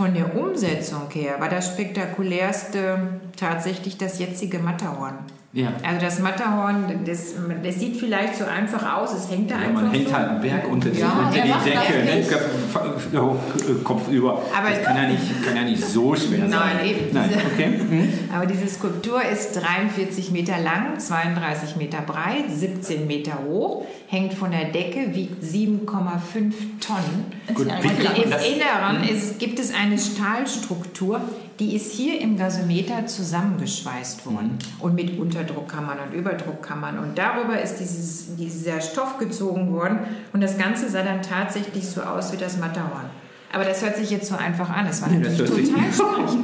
Von 0.00 0.14
der 0.14 0.34
Umsetzung 0.34 1.10
her 1.10 1.40
war 1.40 1.50
das 1.50 1.74
spektakulärste 1.74 3.20
tatsächlich 3.36 3.98
das 3.98 4.18
jetzige 4.18 4.58
Matterhorn. 4.58 5.18
Ja. 5.52 5.72
Also 5.82 6.00
das 6.06 6.20
Matterhorn, 6.20 7.00
das, 7.04 7.34
das 7.64 7.74
sieht 7.80 7.96
vielleicht 7.96 8.36
so 8.36 8.44
einfach 8.44 8.96
aus, 8.98 9.12
es 9.14 9.28
hängt 9.28 9.50
da 9.50 9.56
Ja, 9.56 9.62
einfach 9.62 9.82
man 9.82 9.90
hängt 9.90 10.08
so. 10.08 10.14
halt 10.14 10.28
einen 10.28 10.40
Berg 10.40 10.68
unter, 10.70 10.90
die- 10.90 11.00
Ja, 11.00 11.08
unter 11.26 11.38
er 11.38 11.42
die 11.42 11.70
Decke, 11.70 12.04
ne? 12.04 12.16
nicht. 12.18 13.82
Kopf- 13.82 14.08
über. 14.08 14.40
Aber- 14.56 14.70
das 14.70 14.82
kann 14.82 14.96
ja, 14.96 15.08
nicht, 15.08 15.44
kann 15.44 15.56
ja 15.56 15.62
nicht 15.62 15.84
so 15.84 16.14
schwer 16.14 16.40
sein. 16.48 16.50
Nein, 16.50 16.86
eben. 16.86 17.12
Nein, 17.12 17.30
okay. 17.52 17.64
Hm? 17.66 18.08
Aber 18.32 18.46
diese 18.46 18.68
Skulptur 18.68 19.22
ist 19.24 19.52
43 19.60 20.30
Meter 20.30 20.56
lang, 20.58 20.98
32 21.00 21.74
Meter 21.76 22.00
breit, 22.02 22.44
17 22.48 23.08
Meter 23.08 23.38
hoch, 23.44 23.84
hängt 24.06 24.34
von 24.34 24.52
der 24.52 24.66
Decke, 24.66 25.14
wiegt 25.14 25.42
7,5 25.42 26.54
Tonnen. 26.80 27.24
Gut, 27.54 27.66
man 27.66 27.78
Im 27.82 28.22
Inneren 28.30 29.08
ist, 29.08 29.40
gibt 29.40 29.58
es 29.58 29.74
eine 29.74 29.98
Stahlstruktur, 29.98 31.20
die 31.60 31.76
ist 31.76 31.92
hier 31.92 32.20
im 32.20 32.36
Gasometer 32.38 33.06
zusammengeschweißt 33.06 34.24
worden. 34.26 34.58
Und 34.78 34.94
mit 34.94 35.18
Unterdruckkammern 35.18 35.98
und 36.08 36.14
Überdruckkammern. 36.14 36.98
Und 36.98 37.18
darüber 37.18 37.60
ist 37.60 37.76
dieses, 37.76 38.34
dieser 38.36 38.80
Stoff 38.80 39.18
gezogen 39.18 39.72
worden. 39.72 39.98
Und 40.32 40.40
das 40.40 40.56
Ganze 40.56 40.88
sah 40.88 41.02
dann 41.02 41.20
tatsächlich 41.22 41.86
so 41.86 42.00
aus 42.00 42.32
wie 42.32 42.38
das 42.38 42.56
Matterhorn. 42.58 43.10
Aber 43.52 43.64
das 43.64 43.82
hört 43.82 43.96
sich 43.96 44.10
jetzt 44.10 44.28
so 44.28 44.36
einfach 44.36 44.70
an. 44.70 44.86
Es 44.86 45.02
war 45.02 45.08
das 45.10 45.38
natürlich 45.38 45.66
sich- 45.66 45.74
total 45.74 45.92
schwierig. 45.92 46.38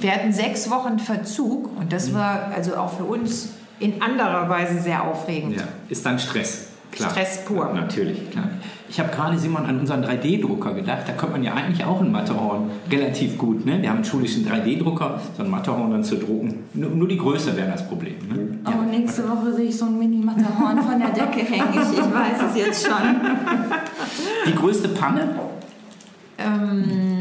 Wir 0.00 0.12
hatten 0.12 0.32
sechs 0.32 0.70
Wochen 0.70 0.98
Verzug 0.98 1.76
und 1.78 1.92
das 1.92 2.14
war 2.14 2.52
also 2.54 2.76
auch 2.76 2.96
für 2.96 3.04
uns 3.04 3.50
in 3.80 4.00
anderer 4.00 4.48
Weise 4.48 4.80
sehr 4.80 5.02
aufregend. 5.04 5.56
Ja, 5.56 5.64
ist 5.88 6.04
dann 6.06 6.18
Stress. 6.18 6.68
Klar. 6.92 7.10
Stress 7.10 7.44
pur. 7.44 7.72
Natürlich, 7.74 8.30
klar. 8.30 8.48
Ich 8.90 8.98
habe 8.98 9.08
gerade, 9.10 9.38
Simon, 9.38 9.66
an 9.66 9.78
unseren 9.78 10.04
3D-Drucker 10.04 10.74
gedacht. 10.74 11.02
Da 11.06 11.12
könnte 11.12 11.34
man 11.34 11.44
ja 11.44 11.54
eigentlich 11.54 11.84
auch 11.84 12.00
ein 12.00 12.10
Matterhorn 12.10 12.70
relativ 12.90 13.38
gut. 13.38 13.64
Ne? 13.64 13.80
Wir 13.80 13.88
haben 13.88 13.98
einen 13.98 14.04
schulischen 14.04 14.44
3D-Drucker, 14.44 15.20
so 15.36 15.44
ein 15.44 15.50
Matterhorn 15.50 15.92
dann 15.92 16.02
zu 16.02 16.16
drucken. 16.16 16.64
Nur, 16.74 16.90
nur 16.90 17.06
die 17.06 17.16
Größe 17.16 17.56
wäre 17.56 17.70
das 17.70 17.86
Problem. 17.86 18.14
Ne? 18.28 18.58
Oh, 18.66 18.82
nächste 18.90 19.28
Woche 19.28 19.52
sehe 19.54 19.66
ich 19.66 19.78
so 19.78 19.84
ein 19.84 19.96
Mini-Matterhorn 19.96 20.82
von 20.82 20.98
der 20.98 21.10
Decke 21.10 21.38
hängen. 21.38 21.68
Ich, 21.72 21.98
ich 21.98 22.04
weiß 22.04 22.50
es 22.50 22.56
jetzt 22.56 22.84
schon. 22.84 22.96
Die 24.48 24.54
größte 24.56 24.88
Panne? 24.88 25.36
Ähm, 26.36 27.18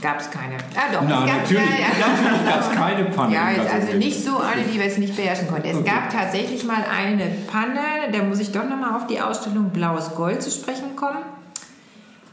gab 0.00 0.20
es 0.20 0.30
keine. 0.30 0.54
Ah, 0.74 0.92
doch. 0.92 1.02
Na, 1.08 1.24
es 1.24 1.30
gab, 1.30 1.36
natürlich, 1.42 1.70
Ja, 1.70 1.76
ja. 1.76 2.06
natürlich 2.16 2.46
gab 2.46 2.60
es 2.60 2.70
keine 2.70 3.04
Panne. 3.06 3.34
Ja, 3.34 3.44
also 3.72 3.96
nicht 3.96 4.24
so 4.24 4.38
eine, 4.38 4.62
die 4.62 4.78
wir 4.78 4.84
jetzt 4.86 4.98
nicht 4.98 5.16
beherrschen 5.16 5.48
konnten. 5.48 5.68
Es 5.68 5.76
Okay. 5.76 5.90
gab 5.90 6.10
tatsächlich 6.10 6.64
mal 6.64 6.84
eine 6.90 7.24
Panne, 7.50 8.10
da 8.12 8.22
muss 8.22 8.40
ich 8.40 8.52
doch 8.52 8.68
nochmal 8.68 8.94
auf 8.96 9.06
die 9.06 9.20
Ausstellung 9.20 9.70
Blaues 9.70 10.14
Gold 10.14 10.42
zu 10.42 10.50
sprechen 10.50 10.96
kommen. 10.96 11.18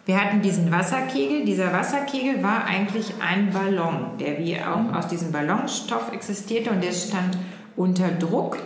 Wir 0.06 0.20
hatten 0.20 0.42
diesen 0.42 0.70
Wasserkegel. 0.72 1.46
Dieser 1.46 1.72
Wasserkegel 1.72 2.44
war 2.44 2.66
eigentlich 2.66 3.14
ein 3.26 3.52
Ballon, 3.52 4.18
der 4.20 4.38
wie 4.38 4.58
auch 4.58 4.94
aus 4.98 5.08
diesem 5.08 5.32
Ballonstoff 5.32 6.12
existierte 6.12 6.72
und 6.72 6.84
der 6.84 6.92
stand 6.92 7.38
unter 7.78 8.10
Druck. 8.10 8.58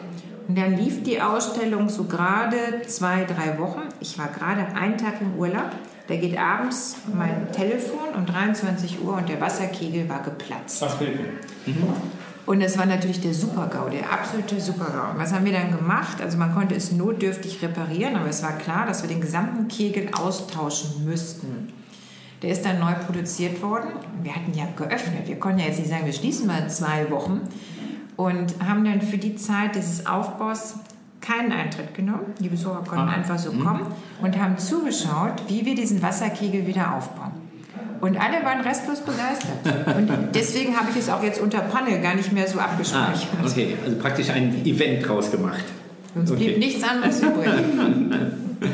Und 0.48 0.58
dann 0.58 0.76
lief 0.78 1.04
die 1.04 1.22
Ausstellung 1.22 1.90
so 1.90 2.06
gerade 2.06 2.82
zwei, 2.88 3.26
drei 3.26 3.60
Wochen. 3.60 3.82
Ich 4.00 4.18
war 4.18 4.30
gerade 4.30 4.66
einen 4.76 4.98
Tag 4.98 5.22
im 5.22 5.36
Urlaub. 5.38 5.70
Da 6.08 6.16
geht 6.16 6.38
abends 6.38 6.96
mein 7.14 7.52
Telefon 7.52 8.16
um 8.16 8.26
23 8.26 9.04
Uhr 9.04 9.16
und 9.16 9.28
der 9.28 9.42
Wasserkegel 9.42 10.08
war 10.08 10.22
geplatzt. 10.24 10.82
Ach, 10.88 10.98
Hilfe. 11.00 11.26
Und 12.46 12.62
es 12.62 12.78
war 12.78 12.86
natürlich 12.86 13.20
der 13.20 13.34
Super-GAU, 13.34 13.90
der 13.90 14.10
absolute 14.10 14.62
Super-GAU. 14.62 15.12
Und 15.12 15.20
Was 15.20 15.34
haben 15.34 15.44
wir 15.44 15.52
dann 15.52 15.76
gemacht? 15.76 16.22
Also 16.22 16.38
man 16.38 16.54
konnte 16.54 16.76
es 16.76 16.94
notdürftig 16.94 17.62
reparieren, 17.62 18.16
aber 18.16 18.30
es 18.30 18.42
war 18.42 18.58
klar, 18.58 18.86
dass 18.86 19.02
wir 19.02 19.10
den 19.10 19.20
gesamten 19.20 19.68
Kegel 19.68 20.10
austauschen 20.18 21.04
müssten. 21.04 21.74
Der 22.42 22.52
ist 22.52 22.64
dann 22.64 22.80
neu 22.80 22.94
produziert 23.06 23.62
worden. 23.62 23.90
Wir 24.24 24.34
hatten 24.34 24.54
ja 24.54 24.66
geöffnet. 24.78 25.28
Wir 25.28 25.38
konnten 25.38 25.60
ja 25.60 25.66
jetzt 25.66 25.80
nicht 25.80 25.90
sagen, 25.90 26.06
wir 26.06 26.14
schließen 26.14 26.48
mal 26.48 26.70
zwei 26.70 27.10
Wochen. 27.12 27.42
Und 28.16 28.56
haben 28.66 28.86
dann 28.86 29.02
für 29.02 29.18
die 29.18 29.36
Zeit 29.36 29.76
dieses 29.76 30.06
Aufbaus 30.06 30.76
keinen 31.28 31.52
Eintritt 31.52 31.94
genommen. 31.94 32.34
Die 32.40 32.50
Besucher 32.50 32.84
konnten 32.88 33.10
Ah. 33.10 33.14
einfach 33.14 33.38
so 33.40 33.52
kommen 33.52 33.82
und 34.22 34.38
haben 34.38 34.58
zugeschaut, 34.58 35.34
wie 35.48 35.66
wir 35.66 35.76
diesen 35.76 36.02
Wasserkegel 36.02 36.66
wieder 36.68 36.96
aufbauen. 36.96 37.32
Und 38.00 38.16
alle 38.22 38.44
waren 38.46 38.62
restlos 38.62 39.00
begeistert. 39.02 39.58
Und 39.98 40.10
deswegen 40.36 40.76
habe 40.78 40.88
ich 40.92 40.98
es 40.98 41.10
auch 41.10 41.24
jetzt 41.24 41.42
unter 41.42 41.60
Panne 41.62 42.00
gar 42.00 42.14
nicht 42.14 42.32
mehr 42.32 42.48
so 42.48 42.60
Ah, 42.60 42.66
abgespeichert. 42.66 43.28
okay, 43.44 43.76
also 43.84 43.98
praktisch 43.98 44.30
ein 44.30 44.64
Event 44.66 45.08
draus 45.08 45.32
gemacht. 45.32 45.64
Uns 46.14 46.32
blieb 46.32 46.50
Okay. 46.52 46.60
nichts 46.60 46.84
anderes 46.84 47.22
übrig. 47.22 47.50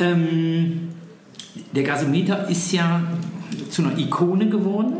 Ähm, 0.00 0.90
der 1.74 1.82
Gasometer 1.82 2.48
ist 2.48 2.70
ja 2.72 3.02
zu 3.70 3.82
einer 3.82 3.98
Ikone 3.98 4.48
geworden. 4.48 4.96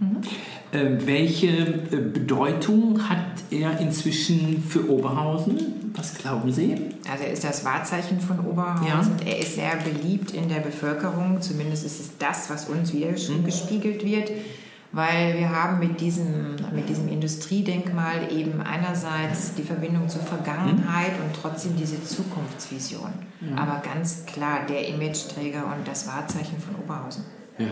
Äh, 0.00 0.04
welche 1.06 1.48
äh, 1.48 1.96
Bedeutung 2.12 3.08
hat 3.08 3.18
er 3.50 3.78
inzwischen 3.80 4.62
für 4.62 4.90
Oberhausen? 4.90 5.92
Was 5.94 6.14
glauben 6.14 6.52
Sie? 6.52 6.74
Also 7.10 7.24
er 7.24 7.32
ist 7.32 7.44
das 7.44 7.64
Wahrzeichen 7.64 8.20
von 8.20 8.40
Oberhausen. 8.40 9.16
Er 9.24 9.38
ist 9.38 9.54
sehr 9.54 9.76
beliebt 9.76 10.32
in 10.32 10.48
der 10.48 10.60
Bevölkerung. 10.60 11.40
Zumindest 11.40 11.86
ist 11.86 12.00
es 12.00 12.18
das, 12.18 12.50
was 12.50 12.68
uns 12.68 12.92
wieder 12.92 13.08
gespiegelt 13.10 14.04
wird. 14.04 14.30
Weil 14.92 15.38
wir 15.38 15.50
haben 15.50 15.78
mit 15.78 16.00
diesem, 16.00 16.56
mit 16.74 16.88
diesem 16.88 17.08
Industriedenkmal 17.08 18.32
eben 18.32 18.60
einerseits 18.60 19.54
die 19.54 19.62
Verbindung 19.62 20.08
zur 20.08 20.22
Vergangenheit 20.22 21.12
und 21.22 21.34
trotzdem 21.40 21.76
diese 21.76 22.02
Zukunftsvision. 22.02 23.10
Aber 23.56 23.82
ganz 23.82 24.24
klar 24.26 24.60
der 24.68 24.88
Imageträger 24.88 25.64
und 25.66 25.86
das 25.86 26.06
Wahrzeichen 26.06 26.58
von 26.58 26.76
Oberhausen. 26.76 27.24
Ja. 27.58 27.66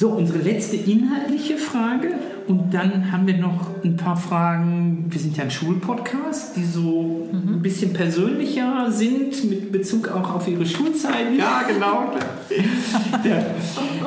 So, 0.00 0.10
unsere 0.10 0.38
letzte 0.38 0.76
inhaltliche 0.76 1.56
Frage. 1.56 2.20
Und 2.46 2.72
dann 2.72 3.10
haben 3.10 3.26
wir 3.26 3.36
noch 3.36 3.82
ein 3.82 3.96
paar 3.96 4.16
Fragen. 4.16 5.06
Wir 5.08 5.20
sind 5.20 5.36
ja 5.36 5.42
ein 5.42 5.50
Schulpodcast, 5.50 6.54
die 6.54 6.64
so 6.64 7.28
ein 7.32 7.60
bisschen 7.60 7.94
persönlicher 7.94 8.92
sind, 8.92 9.50
mit 9.50 9.72
Bezug 9.72 10.06
auch 10.06 10.36
auf 10.36 10.46
Ihre 10.46 10.64
Schulzeit. 10.66 11.36
Ja, 11.36 11.64
genau. 11.66 12.12
ja. 13.24 13.44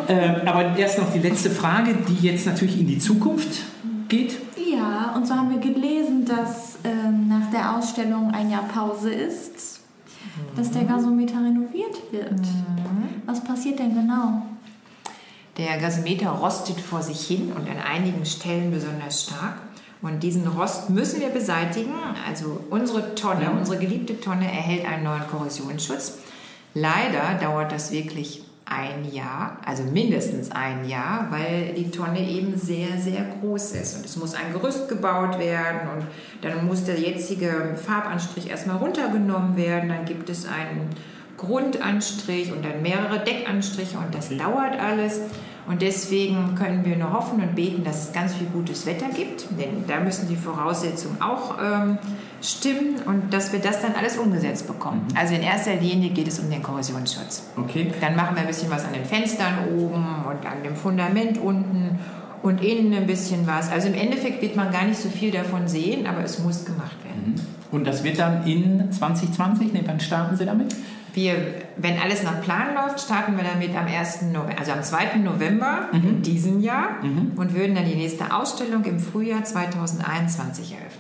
Ähm, 0.07 0.35
aber 0.47 0.77
erst 0.77 0.97
noch 0.97 1.11
die 1.11 1.19
letzte 1.19 1.49
Frage, 1.49 1.93
die 2.07 2.25
jetzt 2.25 2.45
natürlich 2.45 2.79
in 2.79 2.87
die 2.87 2.99
Zukunft 2.99 3.61
geht. 4.07 4.37
Ja, 4.55 5.13
und 5.17 5.27
so 5.27 5.33
haben 5.33 5.49
wir 5.49 5.59
gelesen, 5.59 6.23
dass 6.23 6.77
ähm, 6.85 7.27
nach 7.27 7.51
der 7.51 7.75
Ausstellung 7.75 8.31
ein 8.31 8.49
Jahr 8.49 8.63
Pause 8.73 9.11
ist, 9.11 9.81
dass 10.55 10.71
der 10.71 10.85
Gasometer 10.85 11.43
renoviert 11.43 12.13
wird. 12.13 12.39
Was 13.25 13.43
passiert 13.43 13.79
denn 13.79 13.93
genau? 13.93 14.43
Der 15.62 15.78
Gasometer 15.78 16.32
rostet 16.32 16.82
vor 16.82 17.03
sich 17.03 17.22
hin 17.28 17.51
und 17.51 17.70
an 17.70 17.78
einigen 17.78 18.26
Stellen 18.26 18.72
besonders 18.72 19.22
stark. 19.22 19.57
Und 20.01 20.24
diesen 20.24 20.47
Rost 20.47 20.89
müssen 20.89 21.22
wir 21.22 21.30
beseitigen. 21.30 21.93
Also 22.28 22.62
unsere 22.72 23.14
Tonne, 23.14 23.51
unsere 23.51 23.78
geliebte 23.78 24.20
Tonne 24.20 24.45
erhält 24.45 24.88
einen 24.88 25.03
neuen 25.03 25.28
Korrosionsschutz. 25.28 26.18
Leider 26.74 27.38
dauert 27.39 27.72
das 27.72 27.91
wirklich 27.91 28.41
ein 28.66 29.14
Jahr, 29.14 29.57
also 29.64 29.84
mindestens 29.84 30.49
ein 30.49 30.89
Jahr, 30.89 31.28
weil 31.30 31.74
die 31.76 31.91
Tonne 31.91 32.28
eben 32.28 32.57
sehr, 32.57 32.97
sehr 32.97 33.24
groß 33.39 33.74
ist. 33.74 33.97
Und 33.97 34.05
es 34.05 34.16
muss 34.16 34.34
ein 34.34 34.53
Gerüst 34.53 34.89
gebaut 34.89 35.38
werden 35.38 35.82
und 35.93 36.07
dann 36.41 36.66
muss 36.66 36.86
der 36.86 36.99
jetzige 36.99 37.78
Farbanstrich 37.86 38.49
erstmal 38.49 38.78
runtergenommen 38.78 39.55
werden. 39.57 39.89
Dann 39.89 40.05
gibt 40.05 40.28
es 40.32 40.47
einen 40.47 40.89
Grundanstrich 41.38 42.51
und 42.51 42.66
dann 42.66 42.82
mehrere 42.82 43.20
Deckanstriche 43.20 43.99
und 43.99 44.16
das 44.16 44.36
dauert 44.36 44.80
alles. 44.80 45.22
Und 45.68 45.82
deswegen 45.82 46.55
können 46.55 46.84
wir 46.86 46.97
nur 46.97 47.14
hoffen 47.14 47.41
und 47.41 47.55
beten, 47.55 47.84
dass 47.84 48.07
es 48.07 48.14
ganz 48.14 48.34
viel 48.34 48.47
gutes 48.47 48.86
Wetter 48.86 49.07
gibt, 49.16 49.47
denn 49.51 49.86
da 49.88 49.99
müssen 49.99 50.28
die 50.28 50.36
Voraussetzungen 50.36 51.22
auch 51.22 51.55
ähm, 51.62 51.97
stimmen 52.41 52.95
und 53.05 53.32
dass 53.32 53.53
wir 53.53 53.59
das 53.59 53.82
dann 53.82 53.93
alles 53.93 54.18
umgesetzt 54.18 54.68
bekommen. 54.68 55.07
Also 55.16 55.36
in 55.36 55.41
erster 55.41 55.76
Linie 55.76 56.09
geht 56.09 56.28
es 56.28 56.39
um 56.39 56.49
den 56.49 56.64
Korrosionsschutz. 56.64 57.43
Okay. 57.57 57.93
Dann 58.01 58.16
machen 58.16 58.36
wir 58.36 58.41
ein 58.41 58.47
bisschen 58.47 58.72
was 58.72 58.86
an 58.86 58.93
den 58.93 59.05
Fenstern 59.05 59.53
oben 59.78 60.26
und 60.26 60.45
an 60.45 60.64
dem 60.64 60.76
Fundament 60.76 61.38
unten 61.38 61.99
und 62.41 62.64
innen 62.64 62.93
ein 62.93 63.05
bisschen 63.05 63.45
was. 63.45 63.72
Also 63.72 63.88
im 63.88 63.93
Endeffekt 63.93 64.41
wird 64.41 64.55
man 64.55 64.72
gar 64.72 64.86
nicht 64.86 64.99
so 64.99 65.09
viel 65.09 65.32
davon 65.32 65.68
sehen, 65.68 66.07
aber 66.07 66.24
es 66.24 66.39
muss 66.39 66.66
gemacht 66.66 66.97
werden. 67.03 67.36
Und 67.72 67.86
das 67.86 68.03
wird 68.03 68.20
dann 68.20 68.45
in 68.45 68.91
2020? 68.91 69.74
Ne, 69.74 69.84
wann 69.86 69.99
starten 69.99 70.36
Sie 70.36 70.45
damit? 70.45 70.76
Wir, 71.14 71.36
wenn 71.78 71.99
alles 71.99 72.24
nach 72.24 72.41
Plan 72.41 72.74
läuft, 72.74 73.01
starten 73.01 73.36
wir 73.36 73.43
damit 73.43 73.76
am 73.76 73.88
1. 73.88 74.24
November, 74.24 74.57
also 74.57 74.72
am 74.72 74.84
2. 74.84 75.18
November 75.18 75.89
in 75.91 76.22
diesem 76.22 76.62
Jahr 76.62 76.97
und 77.36 77.53
würden 77.53 77.76
dann 77.76 77.86
die 77.86 77.95
nächste 77.95 78.34
Ausstellung 78.34 78.84
im 78.86 78.99
Frühjahr 78.99 79.43
2021 79.43 80.74
eröffnen. 80.74 80.90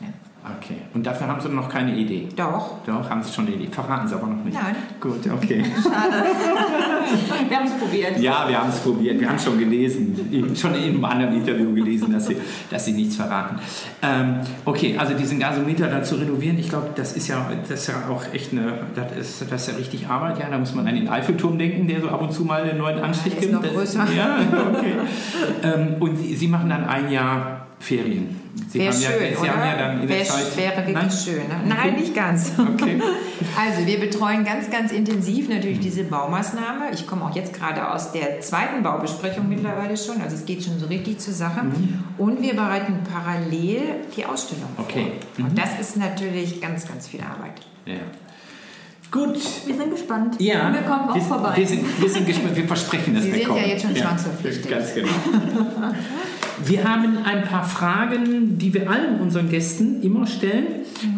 Okay. 0.43 0.77
Und 0.95 1.05
dafür 1.05 1.27
haben 1.27 1.39
Sie 1.39 1.49
noch 1.49 1.69
keine 1.69 1.95
Idee? 1.95 2.27
Doch. 2.35 2.79
Doch, 2.85 3.07
haben 3.07 3.21
Sie 3.21 3.31
schon 3.31 3.45
eine 3.45 3.55
Idee. 3.55 3.67
Verraten 3.71 4.07
Sie 4.07 4.15
aber 4.15 4.25
noch 4.25 4.43
nicht. 4.43 4.55
Nein. 4.55 4.75
Gut, 4.99 5.19
okay. 5.31 5.63
Wir 7.49 7.57
haben 7.57 7.67
es 7.67 7.73
probiert. 7.73 8.19
Ja, 8.19 8.47
wir 8.47 8.59
haben 8.59 8.69
es 8.69 8.79
probiert. 8.79 9.19
Wir 9.19 9.27
haben 9.27 9.35
es 9.35 9.43
schon 9.43 9.59
gelesen. 9.59 10.55
Schon 10.55 10.75
in 10.75 10.83
einem 10.83 11.05
anderen 11.05 11.35
Interview 11.35 11.73
gelesen, 11.73 12.11
dass 12.13 12.27
Sie, 12.27 12.37
dass 12.69 12.85
Sie 12.85 12.93
nichts 12.93 13.17
verraten. 13.17 13.57
Ähm, 14.01 14.39
okay, 14.65 14.95
also 14.97 15.13
diesen 15.13 15.39
Gasometer 15.39 15.87
da 15.87 16.03
zu 16.03 16.15
renovieren, 16.15 16.57
ich 16.57 16.69
glaube, 16.69 16.89
das 16.95 17.13
ist 17.13 17.27
ja, 17.27 17.49
das 17.67 17.81
ist 17.81 17.87
ja 17.87 17.95
auch 18.09 18.23
echt 18.33 18.53
eine, 18.53 18.79
das 18.95 19.11
ist, 19.17 19.51
das 19.51 19.61
ist 19.63 19.67
ja 19.71 19.77
richtig 19.77 20.07
Arbeit. 20.07 20.39
Ja, 20.39 20.49
da 20.49 20.57
muss 20.57 20.73
man 20.73 20.87
an 20.87 20.95
den 20.95 21.09
Eiffelturm 21.09 21.57
denken, 21.57 21.87
der 21.87 22.01
so 22.01 22.09
ab 22.09 22.21
und 22.21 22.31
zu 22.31 22.45
mal 22.45 22.63
einen 22.63 22.77
neuen 22.77 22.99
Anstrich 22.99 23.33
der 23.33 23.43
ist 23.43 23.49
gibt. 23.49 23.63
noch 23.63 23.73
größer. 23.73 24.07
Ja, 24.15 24.37
okay. 24.73 24.93
ähm, 25.63 25.95
und 25.99 26.15
Sie, 26.17 26.35
Sie 26.35 26.47
machen 26.47 26.69
dann 26.69 26.85
ein 26.85 27.11
Jahr 27.11 27.60
Ferien. 27.81 28.39
Sie 28.69 28.79
Wäre 28.79 28.93
haben 28.93 29.01
schön, 29.01 29.11
ja, 29.23 29.29
Sie 29.29 29.37
oder? 29.37 29.51
haben 29.51 29.65
ja 29.65 29.77
dann 29.77 30.01
in 30.01 30.07
der 30.07 30.17
Wär, 30.17 30.25
Zeit... 30.25 30.57
wäre 30.57 30.77
wirklich 30.77 30.95
Nein? 30.95 31.11
schön. 31.11 31.47
Ne? 31.47 31.75
Nein, 31.75 31.95
nicht 31.95 32.15
ganz. 32.15 32.51
Okay. 32.61 33.01
Also 33.59 33.85
wir 33.85 33.99
betreuen 33.99 34.43
ganz, 34.45 34.69
ganz 34.69 34.91
intensiv 34.91 35.49
natürlich 35.49 35.79
diese 35.79 36.03
Baumaßnahme. 36.03 36.91
Ich 36.93 37.05
komme 37.07 37.25
auch 37.25 37.35
jetzt 37.35 37.53
gerade 37.53 37.91
aus 37.91 38.11
der 38.11 38.39
zweiten 38.39 38.83
Baubesprechung 38.83 39.49
mittlerweile 39.49 39.97
schon. 39.97 40.21
Also 40.21 40.35
es 40.35 40.45
geht 40.45 40.63
schon 40.63 40.79
so 40.79 40.85
richtig 40.85 41.19
zur 41.19 41.33
Sache. 41.33 41.61
Und 42.17 42.41
wir 42.41 42.53
bereiten 42.53 42.99
parallel 43.11 43.81
die 44.15 44.25
Ausstellung 44.25 44.69
Okay. 44.77 45.13
vor. 45.35 45.45
Und 45.45 45.57
das 45.57 45.79
ist 45.79 45.97
natürlich 45.97 46.61
ganz, 46.61 46.87
ganz 46.87 47.07
viel 47.07 47.21
Arbeit. 47.21 47.61
Ja. 47.85 47.95
Gut. 49.11 49.37
Wir 49.65 49.75
sind 49.75 49.91
gespannt. 49.91 50.35
Ja, 50.39 50.67
Und 50.67 50.73
wir 50.73 50.81
kommen 50.83 51.09
auch 51.09 51.15
wir, 51.15 51.21
vorbei. 51.21 51.53
Wir 51.57 51.67
sind, 51.67 52.01
wir 52.01 52.09
sind 52.09 52.25
gespannt, 52.25 52.55
wir 52.55 52.63
versprechen, 52.63 53.15
Sie 53.21 53.27
wir 53.33 53.45
sind 53.45 53.55
ja 53.57 53.67
jetzt 53.67 53.81
schon 53.81 53.95
zwangsverpflichtet. 53.95 54.69
Ganz 54.71 54.93
genau. 54.93 55.09
Wir 56.63 56.83
haben 56.87 57.17
ein 57.25 57.43
paar 57.43 57.63
Fragen, 57.65 58.57
die 58.57 58.73
wir 58.73 58.89
allen 58.89 59.19
unseren 59.19 59.49
Gästen 59.49 60.01
immer 60.03 60.27
stellen, 60.27 60.65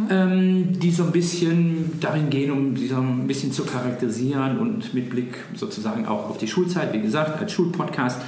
ähm, 0.10 0.80
die 0.80 0.90
so 0.90 1.04
ein 1.04 1.12
bisschen 1.12 1.92
darin 2.00 2.30
gehen, 2.30 2.50
um 2.52 2.76
sie 2.78 2.88
so 2.88 2.96
ein 2.96 3.28
bisschen 3.28 3.52
zu 3.52 3.64
charakterisieren 3.66 4.58
und 4.58 4.94
mit 4.94 5.10
Blick 5.10 5.36
sozusagen 5.56 6.06
auch 6.08 6.30
auf 6.30 6.38
die 6.38 6.48
Schulzeit, 6.48 6.94
wie 6.94 7.02
gesagt, 7.02 7.40
als 7.42 7.52
Schulpodcast. 7.52 8.22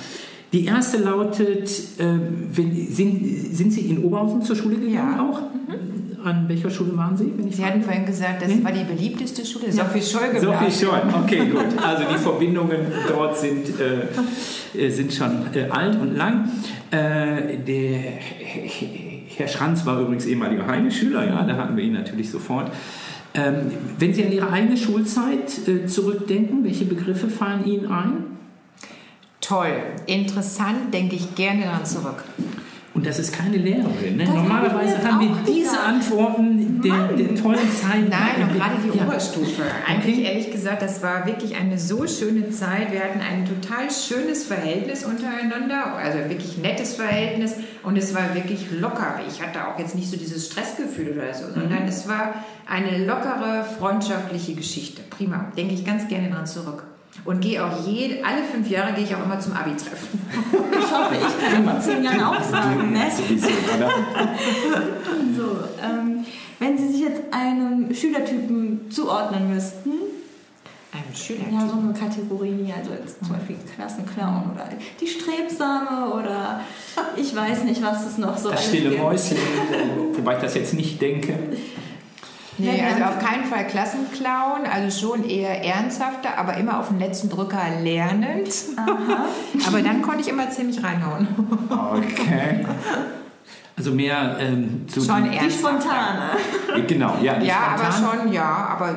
Die 0.54 0.66
erste 0.66 0.98
lautet, 0.98 1.70
äh, 1.98 2.20
wenn, 2.52 2.88
sind, 2.92 3.56
sind 3.56 3.74
Sie 3.74 3.82
in 3.90 4.04
Oberhausen 4.04 4.42
zur 4.44 4.56
Schule 4.56 4.76
gegangen 4.76 5.16
Ja. 5.18 5.22
auch? 5.24 5.42
An 6.26 6.50
welcher 6.50 6.72
Schule 6.72 6.98
waren 6.98 7.16
Sie? 7.16 7.32
Wenn 7.38 7.48
ich 7.48 7.56
Sie 7.56 7.64
hatten 7.64 7.84
vorhin 7.84 8.04
gesagt, 8.04 8.42
das 8.42 8.64
war 8.64 8.72
die 8.72 8.84
beliebteste 8.84 9.46
Schule. 9.46 9.72
Sophie 9.72 10.02
Scholl 10.02 10.42
so 10.42 10.52
viel 10.54 10.72
schon, 10.72 11.14
okay, 11.24 11.46
gut. 11.52 11.66
Also 11.84 12.04
die 12.12 12.18
Verbindungen 12.18 12.80
dort 13.08 13.38
sind, 13.38 13.68
äh, 13.80 14.78
äh, 14.78 14.90
sind 14.90 15.14
schon 15.14 15.46
äh, 15.54 15.70
alt 15.70 16.02
und 16.02 16.16
lang. 16.18 16.50
Äh, 16.90 17.58
der 17.60 18.00
Herr 19.38 19.48
Schranz 19.48 19.86
war 19.86 20.02
übrigens 20.02 20.26
ehemaliger 20.26 20.66
Heine-Schüler, 20.66 21.28
ja, 21.28 21.44
da 21.44 21.58
hatten 21.58 21.78
wir 21.78 21.84
ihn 21.84 21.94
natürlich 21.94 22.32
sofort. 22.32 22.72
Ähm, 23.36 23.72
wenn 24.00 24.12
Sie 24.12 24.26
an 24.26 24.32
Ihre 24.32 24.52
eigene 24.52 24.78
Schulzeit 24.78 25.68
äh, 25.68 25.86
zurückdenken, 25.86 26.64
welche 26.64 26.86
Begriffe 26.86 27.28
fallen 27.28 27.66
Ihnen 27.66 27.92
ein? 27.92 28.24
Toll, 29.42 29.76
interessant, 30.08 30.92
denke 30.92 31.18
ich 31.18 31.36
gerne 31.36 31.66
daran 31.66 31.86
zurück. 31.86 32.24
Und 32.96 33.06
das 33.06 33.20
ist 33.20 33.34
keine 33.34 33.58
Lehrerin. 33.58 34.16
Ne? 34.16 34.24
Normalerweise 34.24 35.04
haben 35.04 35.20
wir 35.20 35.36
diese 35.46 35.72
gedacht. 35.72 35.86
Antworten 35.86 36.82
der, 36.82 37.10
der 37.10 37.36
tollen 37.36 37.70
Zeit. 37.76 38.08
Nein, 38.10 38.48
und 38.50 38.56
gerade 38.56 38.76
die 38.82 38.98
Ja. 38.98 39.06
Oberstufe. 39.06 39.64
Eigentlich 39.86 40.16
Okay. 40.20 40.26
ehrlich 40.28 40.50
gesagt, 40.50 40.82
das 40.82 41.04
war 41.04 41.26
wirklich 41.28 41.58
eine 41.58 41.78
so 41.78 42.08
schöne 42.08 42.50
Zeit. 42.52 42.94
Wir 42.94 43.02
hatten 43.02 43.20
ein 43.20 43.46
total 43.46 43.92
schönes 43.92 44.46
Verhältnis 44.46 45.04
untereinander, 45.04 45.94
also 45.98 46.20
wirklich 46.30 46.58
nettes 46.58 46.96
Verhältnis 46.96 47.56
und 47.84 47.98
es 47.98 48.16
war 48.16 48.34
wirklich 48.34 48.68
locker. 48.80 49.20
Ich 49.28 49.42
hatte 49.42 49.68
auch 49.68 49.78
jetzt 49.78 49.96
nicht 49.96 50.10
so 50.10 50.16
dieses 50.16 50.46
Stressgefühl 50.48 51.18
oder 51.18 51.34
so, 51.34 51.48
sondern 51.54 51.84
Mhm. 51.84 51.90
es 51.90 52.08
war 52.08 52.36
eine 52.66 53.06
lockere, 53.06 53.66
freundschaftliche 53.78 54.54
Geschichte. 54.56 55.02
Prima, 55.10 55.52
denke 55.58 55.74
ich 55.74 55.86
ganz 55.86 56.08
gerne 56.08 56.30
dran 56.30 56.48
zurück. 56.48 56.84
Und 57.24 57.40
gehe 57.40 57.64
auch 57.66 57.88
jede, 57.88 58.24
alle 58.24 58.44
fünf 58.44 58.70
Jahre 58.70 58.94
gehe 58.94 59.04
ich 59.06 59.16
auch 59.16 59.24
immer 59.24 59.40
zum 59.40 59.54
Abi-Treffen. 59.54 60.20
Ich 60.78 60.92
hoffe, 60.92 61.16
ich 61.16 61.50
kann 61.54 61.68
in 61.76 61.82
zehn 61.82 62.04
Jahren 62.04 62.24
auch 62.24 62.44
sagen. 62.52 62.92
Ne? 62.94 63.02
So, 65.38 65.58
ähm, 65.84 66.26
wenn 66.60 66.78
Sie 66.78 66.88
sich 66.90 67.02
jetzt 67.02 67.22
einem 67.32 67.94
Schülertypen 67.94 68.90
zuordnen 68.92 69.54
müssten, 69.54 69.92
Ein 70.92 71.16
Schüler. 71.16 71.42
ja, 71.52 71.68
so 71.68 71.78
eine 71.80 71.94
Kategorie, 71.94 72.72
also 72.78 72.92
jetzt 72.92 73.20
zum 73.26 73.36
Beispiel 73.36 73.56
Klassenclown 73.76 74.52
oder 74.54 74.70
die 75.00 75.08
Strebsame 75.08 76.14
oder 76.14 76.62
ich 77.18 77.36
weiß 77.36 77.64
nicht, 77.64 77.82
was 77.84 78.06
es 78.06 78.18
noch 78.18 78.38
so 78.38 78.50
Das 78.52 78.60
alles 78.60 78.70
stille. 78.70 78.98
Mäuschen, 78.98 79.38
wobei 80.14 80.36
ich 80.36 80.42
das 80.42 80.56
jetzt 80.56 80.74
nicht 80.74 81.02
denke. 81.02 81.34
Nee, 82.58 82.80
Ja, 82.80 82.88
also 82.88 83.04
auf 83.04 83.20
keinen 83.20 83.44
Fall 83.46 83.68
Klassenclown, 83.68 84.66
also 84.72 85.08
schon 85.08 85.24
eher 85.28 85.64
ernsthafter, 85.64 86.38
aber 86.38 86.56
immer 86.58 86.80
auf 86.80 86.88
den 86.88 87.00
letzten 87.00 87.30
Drücker 87.30 87.62
lernend. 87.82 88.50
aber 89.68 89.82
dann 89.82 90.02
konnte 90.02 90.22
ich 90.22 90.30
immer 90.30 90.50
ziemlich 90.50 90.82
reinhauen. 90.84 91.28
Okay. 91.70 92.66
Also 93.78 93.92
mehr 93.92 94.38
ähm, 94.40 94.86
so 94.88 95.02
Schon 95.02 95.30
die, 95.30 95.38
Die 95.38 95.52
spontane. 95.52 96.30
Genau, 96.88 97.18
ja, 97.22 97.34
die 97.40 97.48
Ja, 97.48 97.76
aber 97.76 97.92
spontan- 97.92 98.20
schon, 98.22 98.32
ja, 98.34 98.46
aber 98.72 98.96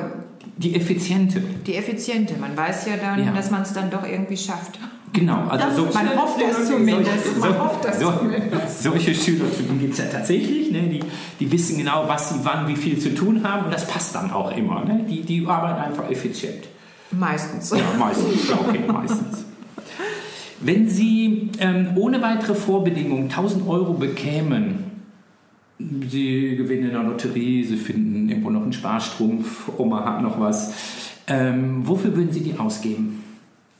Die 0.55 0.73
effiziente. 0.75 1.41
die 1.67 1.75
effiziente. 1.75 2.35
Man 2.39 2.55
weiß 2.55 2.85
ja 2.87 2.93
dann, 2.95 3.25
Ja. 3.25 3.31
dass 3.33 3.51
man 3.51 3.63
es 3.63 3.73
dann 3.73 3.89
doch 3.89 4.05
irgendwie 4.07 4.37
schafft. 4.37 4.79
Genau, 5.13 5.47
also 5.47 5.65
Das 5.65 5.75
so, 5.75 5.85
Man 5.93 6.15
hofft 6.21 6.41
es 6.41 6.67
zumindest. 6.67 7.35
So, 7.35 7.39
Man 7.39 7.59
hofft 7.59 7.85
das 7.85 7.99
so, 7.99 8.11
zumindest. 8.11 8.83
solche 8.83 9.15
Schülertypen 9.15 9.79
gibt 9.79 9.93
es 9.93 9.99
ja 9.99 10.05
tatsächlich. 10.05 10.71
Ne? 10.71 10.83
Die, 10.83 10.99
die 11.39 11.51
wissen 11.51 11.77
genau, 11.77 12.05
was 12.07 12.29
sie 12.29 12.35
wann 12.43 12.67
wie 12.67 12.75
viel 12.75 12.99
zu 12.99 13.13
tun 13.15 13.43
haben 13.43 13.65
und 13.65 13.73
das 13.73 13.87
passt 13.87 14.13
dann 14.15 14.31
auch 14.31 14.55
immer. 14.55 14.83
Ne? 14.85 15.05
Die, 15.09 15.21
die 15.21 15.45
arbeiten 15.47 15.81
einfach 15.81 16.09
effizient. 16.09 16.65
Meistens. 17.11 17.71
Ja, 17.71 17.77
meistens. 17.97 18.47
Ja, 18.49 18.59
okay, 18.67 18.81
meistens. 18.87 19.45
Wenn 20.61 20.89
Sie 20.89 21.49
ähm, 21.59 21.91
ohne 21.95 22.21
weitere 22.21 22.53
Vorbedingungen 22.53 23.23
1000 23.29 23.67
Euro 23.67 23.93
bekämen, 23.93 24.83
Sie 25.79 26.55
gewinnen 26.57 26.87
in 26.87 26.91
der 26.91 27.03
Lotterie, 27.03 27.63
Sie 27.63 27.77
finden 27.77 28.27
irgendwo 28.27 28.49
noch 28.49 28.61
einen 28.63 28.73
Sparstrumpf, 28.73 29.69
Oma 29.77 30.03
hat 30.03 30.21
noch 30.21 30.39
was, 30.39 30.73
ähm, 31.27 31.87
wofür 31.87 32.15
würden 32.15 32.33
Sie 32.33 32.41
die 32.41 32.59
ausgeben? 32.59 33.23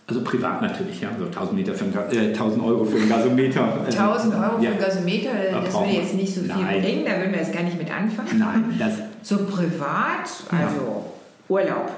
Also 0.10 0.22
privat 0.24 0.60
natürlich, 0.64 1.02
ja, 1.02 1.10
so 1.20 1.26
1000, 1.26 1.54
Meter 1.54 1.74
für 1.76 1.86
ein, 1.86 1.94
äh, 2.12 2.34
1000 2.34 2.64
Euro 2.64 2.84
für 2.84 2.98
einen 2.98 3.10
Gasometer. 3.10 3.86
äh, 3.88 3.92
1000 3.92 4.34
Euro 4.34 4.58
für 4.58 4.64
ja. 4.64 4.72
einen 4.72 4.80
Gasometer, 4.80 5.30
Da 5.52 5.62
das 5.62 5.74
würde 5.76 5.92
jetzt 5.92 6.16
nicht 6.16 6.34
so 6.34 6.42
viel 6.42 6.50
Nein. 6.50 6.82
bringen, 6.82 7.06
da 7.06 7.18
würden 7.18 7.32
wir 7.32 7.40
jetzt 7.40 7.54
gar 7.54 7.62
nicht 7.62 7.78
mit 7.78 7.92
anfangen. 7.96 8.40
Nein, 8.40 8.76
das, 8.80 8.94
So 9.22 9.46
privat, 9.46 10.28
also 10.50 11.06
Urlaub. 11.48 11.92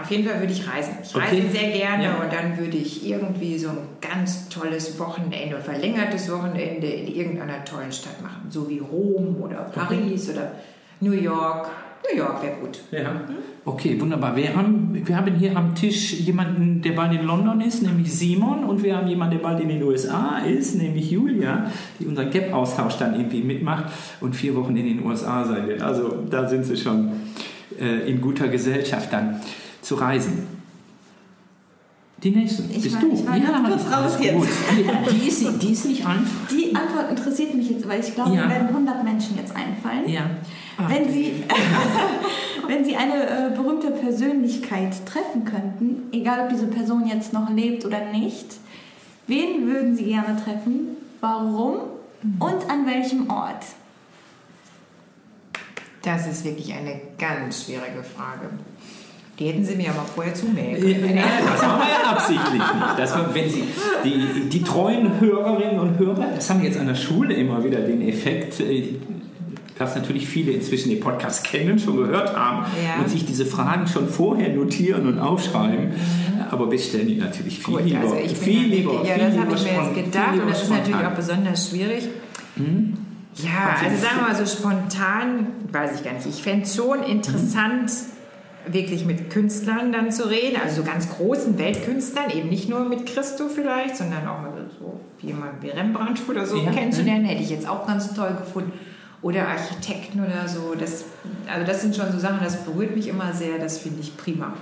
Auf 0.00 0.10
jeden 0.10 0.28
Fall 0.28 0.40
würde 0.40 0.52
ich 0.52 0.68
reisen. 0.68 0.94
Ich 1.02 1.14
reise 1.16 1.36
Okay. 1.36 1.44
sehr 1.52 1.70
gerne 1.70 2.04
Ja. 2.04 2.14
und 2.16 2.32
dann 2.32 2.58
würde 2.58 2.76
ich 2.76 3.08
irgendwie 3.08 3.56
so 3.56 3.68
ein 3.68 3.78
ganz 4.00 4.48
tolles 4.48 4.98
Wochenende, 4.98 5.58
verlängertes 5.60 6.30
Wochenende 6.30 6.86
in 6.88 7.06
irgendeiner 7.14 7.64
tollen 7.64 7.92
Stadt 7.92 8.20
machen. 8.22 8.46
So 8.50 8.68
wie 8.68 8.80
Rom 8.80 9.36
oder 9.40 9.70
Paris 9.72 10.28
oder 10.30 10.50
New 11.00 11.12
York. 11.12 11.68
New 12.02 12.16
York 12.18 12.42
wäre 12.42 12.56
gut. 12.60 12.78
Ja. 12.92 13.20
Okay, 13.64 14.00
wunderbar. 14.00 14.36
Wir 14.36 14.54
haben, 14.54 14.90
wir 15.04 15.16
haben 15.16 15.34
hier 15.34 15.56
am 15.56 15.74
Tisch 15.74 16.12
jemanden, 16.20 16.80
der 16.82 16.92
bald 16.92 17.12
in 17.18 17.26
London 17.26 17.60
ist, 17.60 17.82
nämlich 17.82 18.12
Simon, 18.12 18.62
und 18.64 18.82
wir 18.84 18.96
haben 18.96 19.08
jemanden, 19.08 19.36
der 19.38 19.42
bald 19.42 19.60
in 19.60 19.68
den 19.68 19.82
USA 19.82 20.38
ist, 20.38 20.76
nämlich 20.76 21.10
Julia, 21.10 21.68
die 21.98 22.06
unseren 22.06 22.30
Gap-Austausch 22.30 22.96
dann 22.98 23.14
irgendwie 23.16 23.42
mitmacht 23.42 23.86
und 24.20 24.36
vier 24.36 24.54
Wochen 24.54 24.76
in 24.76 24.86
den 24.86 25.04
USA 25.04 25.44
sein 25.44 25.66
wird. 25.66 25.82
Also 25.82 26.24
da 26.30 26.48
sind 26.48 26.64
sie 26.64 26.76
schon 26.76 27.10
äh, 27.80 28.08
in 28.08 28.20
guter 28.20 28.46
Gesellschaft 28.48 29.12
dann 29.12 29.40
zu 29.82 29.96
reisen. 29.96 30.46
Die 32.22 32.30
nächste. 32.30 32.62
Ich 32.72 32.82
Bist 32.82 32.94
war- 32.94 33.00
du? 33.02 33.12
ich 33.12 33.26
war 33.26 33.38
ganz 33.38 33.68
kurz 33.68 33.92
raus 33.94 34.18
jetzt. 34.20 34.34
gut. 34.36 34.48
Die 35.10 35.28
ist, 35.28 35.62
die 35.62 35.72
ist 35.72 35.84
nicht 35.86 36.06
einfach. 36.06 36.48
Die 36.50 36.74
Antwort 36.74 37.10
interessiert 37.10 37.54
mich 37.54 37.68
jetzt, 37.70 37.86
weil 37.86 38.00
ich 38.00 38.14
glaube, 38.14 38.34
Ja. 38.34 38.44
mir 38.44 38.50
werden 38.50 38.68
100 38.68 39.04
Menschen 39.04 39.36
jetzt 39.36 39.54
einfallen. 39.54 40.08
Ja. 40.08 40.22
Wenn 40.78 41.10
Sie, 41.10 41.44
wenn 42.68 42.84
Sie 42.84 42.96
eine 42.96 43.24
äh, 43.24 43.56
berühmte 43.56 43.90
Persönlichkeit 43.90 45.06
treffen 45.06 45.44
könnten, 45.44 46.08
egal 46.12 46.44
ob 46.44 46.48
diese 46.50 46.66
Person 46.66 47.06
jetzt 47.06 47.32
noch 47.32 47.50
lebt 47.50 47.84
oder 47.84 48.04
nicht, 48.12 48.46
wen 49.26 49.66
würden 49.66 49.96
Sie 49.96 50.04
gerne 50.04 50.36
treffen, 50.42 50.96
warum 51.20 51.76
und 52.38 52.70
an 52.70 52.86
welchem 52.86 53.30
Ort? 53.30 53.64
Das 56.02 56.26
ist 56.26 56.44
wirklich 56.44 56.72
eine 56.72 57.00
ganz 57.18 57.64
schwierige 57.64 58.02
Frage. 58.02 58.50
Die 59.38 59.48
hätten 59.48 59.64
Sie 59.64 59.74
mir 59.74 59.86
ja 59.86 59.92
mal 59.92 60.04
vorher 60.04 60.34
zumelden 60.34 60.80
können. 60.80 61.16
Ja, 61.16 61.24
das 61.52 61.62
machen 61.62 61.80
wir 61.80 61.88
ja 61.88 62.10
absichtlich 62.10 62.52
nicht. 62.52 62.98
Das 62.98 63.14
war, 63.14 63.34
wenn 63.34 63.50
Sie, 63.50 63.64
die, 64.04 64.48
die 64.48 64.62
treuen 64.62 65.20
Hörerinnen 65.20 65.78
und 65.78 65.98
Hörer, 65.98 66.28
das 66.34 66.48
haben 66.48 66.62
wir 66.62 66.68
jetzt 66.68 66.78
an 66.78 66.86
der 66.86 66.94
Schule 66.94 67.34
immer 67.34 67.62
wieder 67.62 67.80
den 67.80 68.00
Effekt, 68.08 68.60
äh, 68.60 68.94
dass 69.78 69.94
natürlich 69.94 70.26
viele 70.26 70.52
inzwischen 70.52 70.88
den 70.90 71.00
Podcast 71.00 71.44
kennen, 71.44 71.78
schon 71.78 71.96
gehört 71.96 72.34
haben 72.36 72.64
Ja. 72.84 73.00
und 73.02 73.10
sich 73.10 73.24
diese 73.26 73.44
Fragen 73.46 73.86
schon 73.86 74.08
vorher 74.08 74.48
notieren 74.54 75.06
und 75.06 75.18
aufschreiben. 75.18 75.92
Aber 76.50 76.70
wir 76.70 76.78
stellen 76.78 77.08
die 77.08 77.16
natürlich 77.16 77.58
viel 77.58 77.74
Gut, 77.74 77.84
lieber. 77.84 78.00
also 78.00 78.16
ich 78.16 78.36
viel 78.36 78.70
ja 78.70 78.76
lieber, 78.76 78.92
ja, 79.04 79.14
viel 79.14 79.24
das 79.30 79.38
habe 79.38 79.54
ich 79.54 79.62
mir 79.64 79.82
jetzt 79.84 79.94
gedacht 80.12 80.32
und 80.40 80.50
das 80.50 80.62
ist 80.62 80.70
natürlich 80.70 81.06
auch 81.06 81.14
besonders 81.14 81.68
schwierig. 81.70 82.08
Ja, 82.56 83.50
Hat 83.50 83.78
sie 83.80 83.84
also 83.86 84.02
sagen 84.02 84.16
wir 84.16 84.22
mal 84.28 84.34
so 84.34 84.46
spontan, 84.46 85.46
weiß 85.70 85.90
ich 85.98 86.04
gar 86.04 86.14
nicht. 86.14 86.26
Ich 86.26 86.42
fände 86.42 86.62
es 86.62 86.74
schon 86.74 87.02
interessant, 87.02 87.92
wirklich 88.68 89.04
mit 89.04 89.28
Künstlern 89.30 89.92
dann 89.92 90.10
zu 90.10 90.28
reden, 90.28 90.56
also 90.64 90.76
so 90.82 90.82
ganz 90.90 91.08
großen 91.10 91.58
Weltkünstlern, 91.58 92.30
eben 92.36 92.48
nicht 92.48 92.68
nur 92.70 92.80
mit 92.88 93.04
Christo 93.06 93.44
vielleicht, 93.54 93.96
sondern 93.96 94.26
auch 94.26 94.40
mit 94.40 94.52
so 94.80 94.98
jemand 95.20 95.62
wie 95.62 95.68
Rembrandt 95.68 96.22
oder 96.28 96.46
so 96.46 96.56
Ja, 96.56 96.70
kennenzulernen, 96.72 97.26
hätte 97.26 97.42
ich 97.42 97.50
jetzt 97.50 97.68
auch 97.68 97.86
ganz 97.86 98.14
toll 98.14 98.34
gefunden. 98.38 98.72
Oder 99.22 99.48
Architekten 99.48 100.20
oder 100.20 100.46
so. 100.46 100.74
Das, 100.78 101.04
also 101.52 101.66
das 101.66 101.82
sind 101.82 101.96
schon 101.96 102.12
so 102.12 102.18
Sachen, 102.18 102.38
das 102.44 102.56
berührt 102.64 102.94
mich 102.94 103.08
immer 103.08 103.32
sehr, 103.32 103.58
das 103.58 103.78
finde 103.78 104.00
ich 104.00 104.16
prima. 104.16 104.52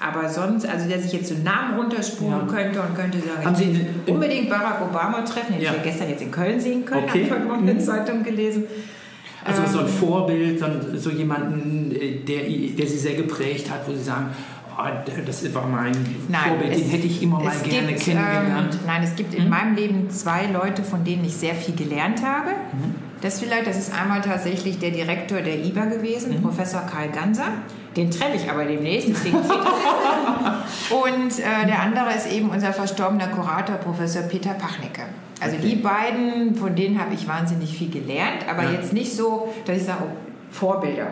Aber 0.00 0.28
sonst, 0.28 0.66
also 0.66 0.88
dass 0.88 1.04
ich 1.06 1.12
jetzt 1.12 1.28
so 1.28 1.34
einen 1.34 1.44
Namen 1.44 1.76
runterspulen 1.78 2.46
Ja. 2.48 2.52
könnte 2.52 2.80
und 2.82 2.94
könnte 2.94 3.18
sagen, 3.18 3.44
Haben 3.44 3.54
Sie 3.54 3.86
unbedingt 4.06 4.50
Barack 4.50 4.82
Obama 4.82 5.22
treffen, 5.22 5.54
hätte 5.54 5.64
Ja. 5.64 5.70
ich 5.70 5.76
ja 5.78 5.82
gestern 5.84 6.08
jetzt 6.10 6.22
in 6.22 6.30
Köln 6.30 6.60
sehen 6.60 6.84
können, 6.84 7.04
Okay. 7.04 7.10
habe 7.10 7.18
ich 7.20 7.30
heute 7.30 7.44
Morgen 7.44 7.60
in 7.68 7.74
Mhm. 7.74 7.78
der 7.78 7.86
Zeitung 7.86 8.22
gelesen. 8.22 8.64
Also 9.44 9.62
so 9.66 9.80
ein 9.80 9.86
Ähm, 9.86 9.92
Vorbild, 9.92 10.62
so, 10.96 11.10
jemanden, 11.10 11.92
äh, 11.94 12.16
der, 12.24 12.42
der 12.76 12.86
Sie 12.86 12.98
sehr 12.98 13.14
geprägt 13.14 13.70
hat, 13.70 13.86
wo 13.86 13.92
Sie 13.92 14.02
sagen, 14.02 14.26
oh, 14.76 14.82
das 15.24 15.54
war 15.54 15.66
mein 15.66 15.92
Vorbild, 15.94 16.74
den 16.74 16.86
es- 16.86 16.92
hätte 16.92 17.06
ich 17.06 17.22
immer 17.22 17.40
mal 17.40 17.54
gerne 17.62 17.88
gibt, 17.88 18.00
kennengelernt. 18.00 18.74
Ähm, 18.74 18.80
nein, 18.86 19.02
es 19.04 19.14
gibt 19.14 19.34
in 19.34 19.48
meinem 19.48 19.74
Leben 19.76 20.10
zwei 20.10 20.46
Leute, 20.46 20.82
von 20.82 21.04
denen 21.04 21.24
ich 21.24 21.34
sehr 21.36 21.54
viel 21.54 21.74
gelernt 21.76 22.22
habe. 22.24 22.50
Mhm. 22.72 22.94
Das 23.20 23.40
vielleicht, 23.40 23.66
das 23.66 23.78
ist 23.78 23.92
einmal 23.94 24.20
tatsächlich 24.20 24.78
der 24.78 24.90
Direktor 24.90 25.40
der 25.40 25.64
IBA 25.64 25.86
gewesen, 25.86 26.36
Mhm. 26.36 26.42
Professor 26.42 26.80
Karl 26.82 27.08
Ganser. 27.08 27.46
Den 27.96 28.10
treffe 28.10 28.36
ich 28.36 28.50
aber 28.50 28.64
demnächst, 28.64 29.08
deswegen 29.08 29.42
zählt 29.42 29.60
das 29.60 29.66
jetzt. 29.66 30.92
Und 30.92 31.38
äh, 31.38 31.66
der 31.66 31.80
andere 31.80 32.12
ist 32.14 32.30
eben 32.30 32.50
unser 32.50 32.72
verstorbener 32.72 33.28
Kurator, 33.28 33.76
Professor 33.76 34.22
Peter 34.22 34.54
Pachnicke. 34.54 35.02
Also 35.40 35.56
Okay. 35.56 35.68
die 35.68 35.76
beiden, 35.76 36.54
von 36.56 36.74
denen 36.74 36.98
habe 37.00 37.14
ich 37.14 37.26
wahnsinnig 37.28 37.76
viel 37.76 37.90
gelernt, 37.90 38.46
aber 38.48 38.64
Ja. 38.64 38.72
jetzt 38.72 38.92
nicht 38.92 39.14
so, 39.14 39.52
dass 39.64 39.76
ich 39.78 39.84
sage, 39.84 40.04
oh, 40.04 40.16
Vorbilder. 40.50 41.06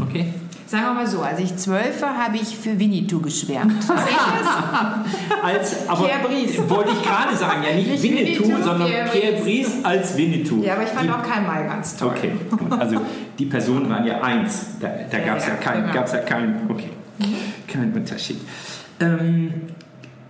Okay. 0.00 0.26
Sagen 0.74 0.86
wir 0.86 0.94
mal 0.94 1.06
so, 1.06 1.22
als 1.22 1.38
ich 1.38 1.54
zwölf 1.56 2.02
war, 2.02 2.16
habe 2.18 2.36
ich 2.36 2.58
für 2.58 2.76
Winnetou 2.80 3.20
geschwärmt. 3.20 3.74
Als, 5.42 5.88
aber 5.88 6.06
Pierre 6.08 6.26
Brice. 6.26 6.68
wollte 6.68 6.90
ich 6.90 7.00
gerade 7.00 7.36
sagen, 7.36 7.62
ja 7.62 7.76
nicht, 7.76 7.88
Nicht 7.90 8.02
Winnetou, 8.02 8.42
Winnetou, 8.48 8.62
sondern 8.64 8.88
Pierre 8.88 9.08
Pierre 9.08 9.42
Brice. 9.42 9.70
Als 9.84 10.16
Winnetou. 10.16 10.62
Ja, 10.64 10.72
aber 10.72 10.82
ich 10.82 10.88
fand 10.88 11.04
Die- 11.06 11.10
auch 11.12 11.22
Karl 11.22 11.42
May 11.42 11.64
ganz 11.68 11.96
toll. 11.96 12.08
Okay, 12.16 12.32
gut. 12.50 12.72
Also 12.72 13.00
die 13.38 13.44
Personen 13.46 13.88
waren 13.88 14.04
ja 14.04 14.20
eins. 14.20 14.78
Da, 14.80 14.88
da 15.08 15.18
Ja, 15.18 15.24
gab 15.26 15.38
es 15.38 15.46
ja, 15.46 15.50
ja, 15.52 15.56
keinen, 15.60 15.82
genau. 15.82 15.94
gab's 15.94 16.12
ja 16.12 16.18
keinen, 16.18 16.68
okay, 16.68 16.90
keinen 17.68 17.92
Unterschied. 17.94 18.40
Ähm, 18.98 19.52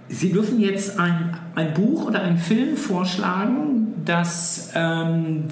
Sie 0.09 0.33
dürfen 0.33 0.61
jetzt 0.61 0.99
ein, 0.99 1.37
ein 1.55 1.75
Buch 1.75 2.07
oder 2.07 2.23
einen 2.23 2.39
Film 2.39 2.77
vorschlagen, 2.77 3.95
das 4.05 4.71
ähm, 4.75 5.45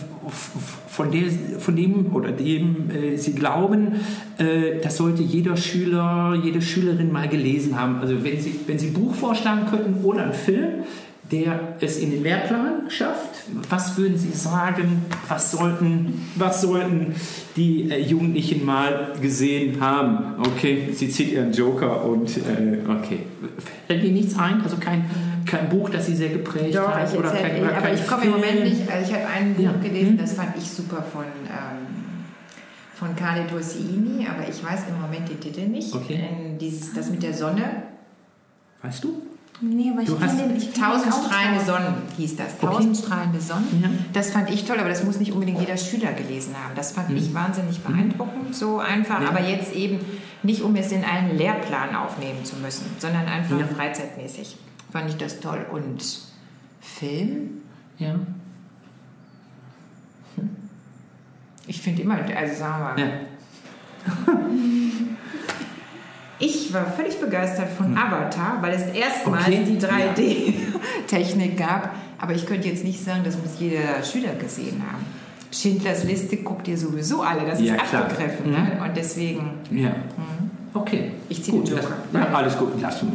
von, 0.89 1.11
der, 1.11 1.31
von 1.59 1.75
dem 1.75 2.15
oder 2.15 2.33
dem 2.33 2.91
äh, 2.91 3.17
Sie 3.17 3.35
glauben, 3.35 4.01
äh, 4.39 4.81
das 4.83 4.99
sollte 4.99 5.23
jeder 5.23 5.57
Schüler, 5.57 6.39
jede 6.43 6.61
Schülerin 6.61 7.11
mal 7.11 7.29
gelesen 7.29 7.81
haben. 7.81 8.01
Also 8.01 8.23
wenn 8.23 8.41
Sie, 8.41 8.61
wenn 8.67 8.79
Sie 8.79 8.89
ein 8.89 8.93
Buch 8.93 9.15
vorschlagen 9.15 9.67
könnten 9.71 10.05
oder 10.05 10.25
einen 10.25 10.35
Film, 10.35 10.85
der 11.33 11.77
es 11.81 11.99
in 11.99 12.11
den 12.11 12.23
Lehrplan 12.23 12.91
schafft? 12.91 13.45
Was 13.71 13.97
würden 13.97 14.19
Sie 14.19 14.33
sagen, 14.33 15.07
was 15.29 15.51
sollten, 15.51 16.27
was 16.37 16.61
sollten 16.61 17.15
die 17.57 17.91
äh, 17.91 18.01
Jugendlichen 18.01 18.67
mal 18.67 19.15
gesehen 19.21 19.81
haben? 19.81 20.35
Okay, 20.41 20.91
sie 20.93 21.09
zieht 21.09 21.33
ihren 21.33 21.53
Joker 21.53 22.05
und 22.05 22.37
äh, 22.37 22.79
okay. 22.87 23.21
Fällt 23.87 24.05
Ihnen 24.05 24.15
nichts 24.15 24.39
ein? 24.39 24.61
Also 24.63 24.77
kein, 24.77 25.05
kein 25.45 25.69
Buch, 25.69 25.91
das 25.91 26.07
Sie 26.07 26.15
sehr 26.17 26.29
geprägt 26.31 26.75
Doch, 26.77 26.95
hat? 26.95 27.13
ich 27.13 27.19
oder 27.19 27.31
kein, 27.31 27.61
oder 27.63 27.71
aber 27.77 27.81
kein 27.89 27.95
ich 27.95 28.07
komme 28.07 28.25
im 28.25 28.31
Moment 28.31 28.65
nicht. 28.65 28.91
Also 28.91 29.11
ich 29.11 29.17
habe 29.19 29.27
ein 29.29 29.55
Buch 29.55 29.65
Ja. 29.65 29.73
gelesen, 29.73 30.11
Hm? 30.11 30.19
das 30.19 30.33
fand 30.35 30.57
ich 30.57 30.71
super 30.71 31.03
von, 31.03 31.25
ähm, 31.25 31.87
von 32.95 33.15
Carle 33.17 33.47
Torsiini, 33.49 34.27
aber 34.29 34.49
ich 34.49 34.63
weiß 34.65 34.83
im 34.89 35.01
Moment 35.01 35.29
den 35.29 35.41
Titel 35.41 35.63
nicht. 35.69 35.93
Okay. 35.95 36.21
Ähm, 36.31 36.59
Dieses, 36.59 36.93
das 36.95 37.11
mit 37.11 37.23
der 37.23 37.35
Sonne. 37.35 37.83
Weißt 38.83 39.03
du? 39.05 39.23
Nee, 39.65 39.91
aber 39.93 40.01
ich 40.03 40.09
Du 40.09 40.17
kenn 40.17 40.27
hast 40.29 40.41
den, 40.41 40.57
ich 40.57 40.73
Tausend 40.73 41.15
strahlende 41.15 41.65
Sonnen 41.65 41.95
hieß 42.17 42.37
das. 42.37 42.55
Okay. 42.61 42.67
Tausend 42.67 42.97
strahlende 42.97 43.41
Sonnen. 43.41 43.81
Ja. 43.83 43.89
Das 44.13 44.31
fand 44.33 44.51
ich 44.51 44.65
toll, 44.65 44.79
aber 44.81 44.89
das 44.89 45.05
muss 45.05 45.19
nicht 45.21 45.33
unbedingt 45.33 45.61
jeder 45.61 45.77
Schüler 45.77 46.13
gelesen 46.13 46.55
haben. 46.63 46.75
Das 46.75 46.91
fand 46.93 47.11
ich 47.11 47.33
wahnsinnig 47.33 47.81
beeindruckend, 47.81 48.55
so 48.57 48.81
einfach. 48.81 49.19
Mhm. 49.21 49.25
Ja. 49.25 49.31
Aber 49.31 49.41
jetzt 49.41 49.73
eben 49.75 50.01
nicht, 50.43 50.63
um 50.63 50.75
es 50.75 50.91
in 50.91 51.05
einen 51.05 51.37
Lehrplan 51.39 51.95
aufnehmen 51.95 52.45
zu 52.45 52.57
müssen, 52.57 52.87
sondern 52.99 53.27
einfach 53.27 53.59
Ja. 53.61 53.67
freizeitmäßig. 53.67 54.57
Fand 54.91 55.09
ich 55.11 55.17
das 55.17 55.39
toll. 55.39 55.65
Und 55.73 56.03
Film? 56.81 57.63
Ja. 57.99 58.17
Ich 61.69 61.81
finde 61.81 62.03
immer, 62.03 62.17
also 62.37 62.55
sagen 62.57 62.79
wir 62.83 62.95
mal, 62.95 62.99
ja. 62.99 63.13
ich 66.43 66.73
war 66.73 66.85
völlig 66.93 67.19
begeistert 67.21 67.69
von 67.77 67.97
Avatar, 67.97 68.59
weil 68.61 68.75
es 68.75 68.83
erstmals 68.95 69.47
Okay. 69.47 69.65
die 69.67 69.79
3D-Technik 69.79 71.57
gab. 71.57 71.95
Aber 72.19 72.35
ich 72.35 72.47
könnte 72.47 72.69
jetzt 72.69 72.85
nicht 72.85 73.03
sagen, 73.05 73.23
das 73.25 73.37
muss 73.37 73.53
jeder 73.59 74.03
Schüler 74.05 74.35
gesehen 74.35 74.83
haben. 74.91 75.05
Schindlers 75.51 76.05
Liste 76.05 76.37
guckt 76.39 76.67
ihr 76.69 76.79
sowieso 76.79 77.23
alle, 77.23 77.43
das 77.47 77.61
Ja, 77.61 77.75
ist 77.75 77.85
klar. 77.91 78.03
abgegriffen. 78.03 78.47
Mhm. 78.47 78.53
Ne? 78.53 78.81
Und 78.85 78.97
deswegen, 78.97 79.51
Ja. 79.71 79.95
Okay. 80.75 81.13
Ich 81.29 81.43
ziehe 81.45 81.59
den 81.59 81.61
Gut, 81.65 81.71
Joker. 81.71 81.97
das- 82.13 82.23
Ja, 82.23 82.29
alles 82.35 82.57
gut. 82.59 82.73
Lass 82.81 83.01
du. 83.01 83.07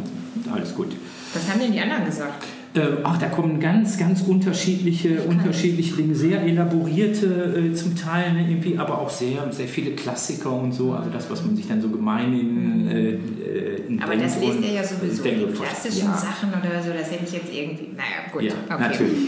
Alles 0.52 0.74
gut. 0.74 0.94
was 1.34 1.50
haben 1.50 1.60
denn 1.60 1.72
die 1.72 1.80
anderen 1.80 2.04
gesagt? 2.04 2.44
Ähm, 2.78 2.98
ach, 3.02 3.18
da 3.18 3.26
kommen 3.26 3.58
ganz, 3.58 3.98
ganz 3.98 4.22
unterschiedliche, 4.22 5.22
unterschiedliche 5.22 5.96
Dinge, 5.96 6.14
sehr 6.14 6.42
elaborierte 6.42 7.26
äh, 7.26 7.74
zum 7.74 7.96
Teil, 7.96 8.32
ne, 8.34 8.48
irgendwie, 8.48 8.78
aber 8.78 8.98
auch 8.98 9.10
sehr, 9.10 9.52
sehr 9.52 9.66
viele 9.66 9.92
Klassiker 9.92 10.52
und 10.52 10.72
so, 10.72 10.92
also 10.92 11.10
das, 11.10 11.28
was 11.30 11.44
man 11.44 11.56
sich 11.56 11.66
dann 11.66 11.80
so 11.80 11.88
gemein 11.88 12.32
in, 12.32 12.88
äh, 12.88 13.10
äh, 13.10 13.86
in 13.88 14.00
Aber 14.00 14.12
denkt 14.12 14.26
das 14.26 14.40
lest 14.40 14.60
ihr 14.60 14.72
ja 14.72 14.84
sowieso. 14.84 15.22
denkt 15.22 15.40
Die 15.48 15.54
klassischen 15.54 16.08
ja. 16.08 16.16
Sachen 16.16 16.50
oder 16.50 16.82
so, 16.82 16.90
das 16.92 17.10
hätte 17.10 17.24
ich 17.24 17.32
jetzt 17.32 17.52
irgendwie. 17.52 17.88
Naja, 17.96 18.30
gut. 18.32 18.42
Ja, 18.42 18.52
okay. 18.68 18.82
natürlich. 18.82 19.18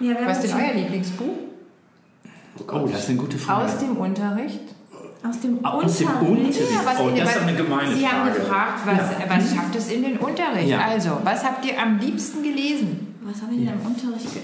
Ja, 0.00 0.16
Was 0.26 0.44
ist 0.44 0.52
denn 0.52 0.60
euer 0.60 0.74
Lieblingsbuch? 0.74 1.34
Oh, 2.68 2.88
das 2.90 3.04
ist 3.04 3.08
eine 3.08 3.18
gute 3.18 3.38
Frage. 3.38 3.64
Aus 3.64 3.78
dem 3.78 3.96
Unterricht? 3.96 4.60
Aus 5.24 5.38
dem 5.40 5.64
Aus 5.64 5.98
dem 5.98 6.08
Unterricht. 6.08 6.60
Unterricht. 6.60 6.84
was 6.84 6.98
Oh, 7.00 7.10
das 7.16 7.30
ist 7.36 7.42
eine 7.42 7.54
gemeine 7.56 7.94
Sie 7.94 8.08
haben 8.08 8.22
Frage. 8.28 8.40
gefragt, 8.40 8.80
was, 8.86 8.96
Ja. 8.96 9.36
was 9.36 9.54
schafft 9.54 9.76
es 9.76 9.92
in 9.92 10.02
den 10.02 10.16
Unterricht? 10.18 10.68
Ja. 10.68 10.80
Also, 10.80 11.10
was 11.22 11.44
habt 11.44 11.64
ihr 11.64 11.80
am 11.80 11.98
liebsten 11.98 12.42
gelesen? 12.42 13.14
Was 13.22 13.40
haben 13.40 13.50
wir 13.52 13.58
denn 13.64 13.80
im 13.80 13.86
Unterricht? 13.86 14.32
Ge 14.34 14.42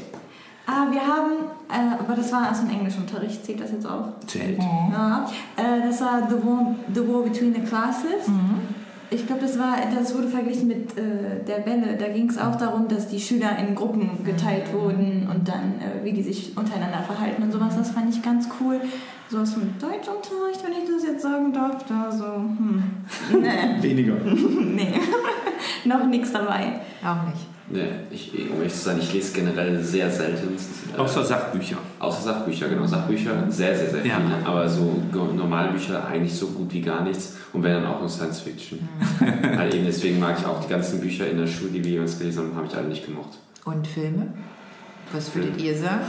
ah, 0.66 0.86
wir 0.90 1.00
haben, 1.00 1.32
äh, 1.68 1.98
aber 1.98 2.14
das 2.14 2.30
war 2.32 2.50
aus 2.50 2.60
dem 2.60 2.70
Englischunterricht, 2.70 3.44
zählt 3.44 3.60
das 3.60 3.72
jetzt 3.72 3.86
auch? 3.86 4.04
Zählt. 4.26 4.58
Ja, 4.60 5.28
äh, 5.56 5.88
das 5.88 6.00
war 6.00 6.28
The 6.28 6.36
War, 6.36 6.74
The 6.94 7.00
War 7.08 7.22
Between 7.22 7.54
the 7.54 7.62
Classes. 7.62 8.26
Ich 9.10 9.26
glaube, 9.26 9.40
das, 9.42 9.58
war- 9.58 9.76
das 9.94 10.14
wurde 10.14 10.28
verglichen 10.28 10.68
mit 10.68 10.96
äh, 10.98 11.42
der 11.46 11.64
Welle. 11.64 11.96
Da 11.98 12.08
ging 12.08 12.28
es 12.28 12.36
auch 12.36 12.56
darum, 12.56 12.88
dass 12.88 13.08
die 13.08 13.18
Schüler 13.18 13.56
in 13.58 13.74
Gruppen 13.74 14.22
geteilt 14.24 14.70
wurden 14.72 15.26
und 15.34 15.48
dann, 15.48 15.74
äh, 15.80 16.04
wie 16.04 16.12
die 16.12 16.22
sich 16.22 16.56
untereinander 16.56 16.98
verhalten 17.02 17.42
und 17.42 17.50
sowas. 17.52 17.74
Das 17.76 17.90
fand 17.90 18.14
ich 18.14 18.22
ganz 18.22 18.48
cool. 18.60 18.80
So 19.30 19.38
aus 19.38 19.54
dem 19.54 19.74
Deutschunterricht, 19.78 20.62
wenn 20.64 20.72
ich 20.72 20.90
das 20.90 21.04
jetzt 21.06 21.22
sagen 21.22 21.52
darf, 21.52 21.84
da 21.86 22.10
so, 22.10 22.24
hm, 22.24 22.82
nee, 23.40 23.82
Weniger. 23.82 24.14
nee, 24.24 24.94
noch 25.86 26.04
nichts 26.06 26.32
dabei. 26.32 26.80
Auch 27.02 27.26
nicht. 27.28 27.46
Nee, 27.70 27.84
ich, 28.10 28.32
um 28.50 28.56
ehrlich 28.58 28.72
zu 28.72 28.78
sein, 28.80 28.98
ich 28.98 29.12
lese 29.12 29.32
generell 29.34 29.82
sehr 29.84 30.10
selten. 30.10 30.56
äh, 30.56 30.98
Außer 30.98 31.22
Sachbücher. 31.22 31.76
Außer 31.98 32.22
Sachbücher, 32.22 32.66
genau. 32.68 32.86
Sachbücher 32.86 33.44
sehr, 33.50 33.76
sehr, 33.76 33.90
sehr 33.90 34.06
Ja. 34.06 34.16
viele. 34.20 34.46
Aber 34.46 34.66
so 34.66 35.02
normale 35.12 35.72
Bücher 35.72 36.06
eigentlich 36.06 36.34
so 36.34 36.46
gut 36.48 36.72
wie 36.72 36.80
gar 36.80 37.02
nichts. 37.04 37.36
Und 37.52 37.62
wenn 37.62 37.72
dann 37.74 37.86
auch 37.86 38.00
nur 38.00 38.08
Science 38.08 38.40
Fiction. 38.40 38.88
halt 39.20 39.74
eben 39.74 39.84
deswegen 39.84 40.18
mag 40.18 40.38
ich 40.38 40.46
auch 40.46 40.60
die 40.64 40.68
ganzen 40.68 41.00
Bücher 41.00 41.28
in 41.30 41.36
der 41.36 41.46
Schule, 41.46 41.70
die 41.72 41.84
wir 41.84 41.90
jemals 41.92 42.18
gelesen 42.18 42.38
haben, 42.46 42.56
habe 42.56 42.66
ich 42.68 42.74
alle 42.74 42.88
nicht 42.88 43.04
gemocht. 43.04 43.36
Und 43.66 43.86
Filme? 43.86 44.32
Was 45.12 45.34
würdet 45.34 45.60
ihr 45.60 45.76
sagen? 45.76 46.06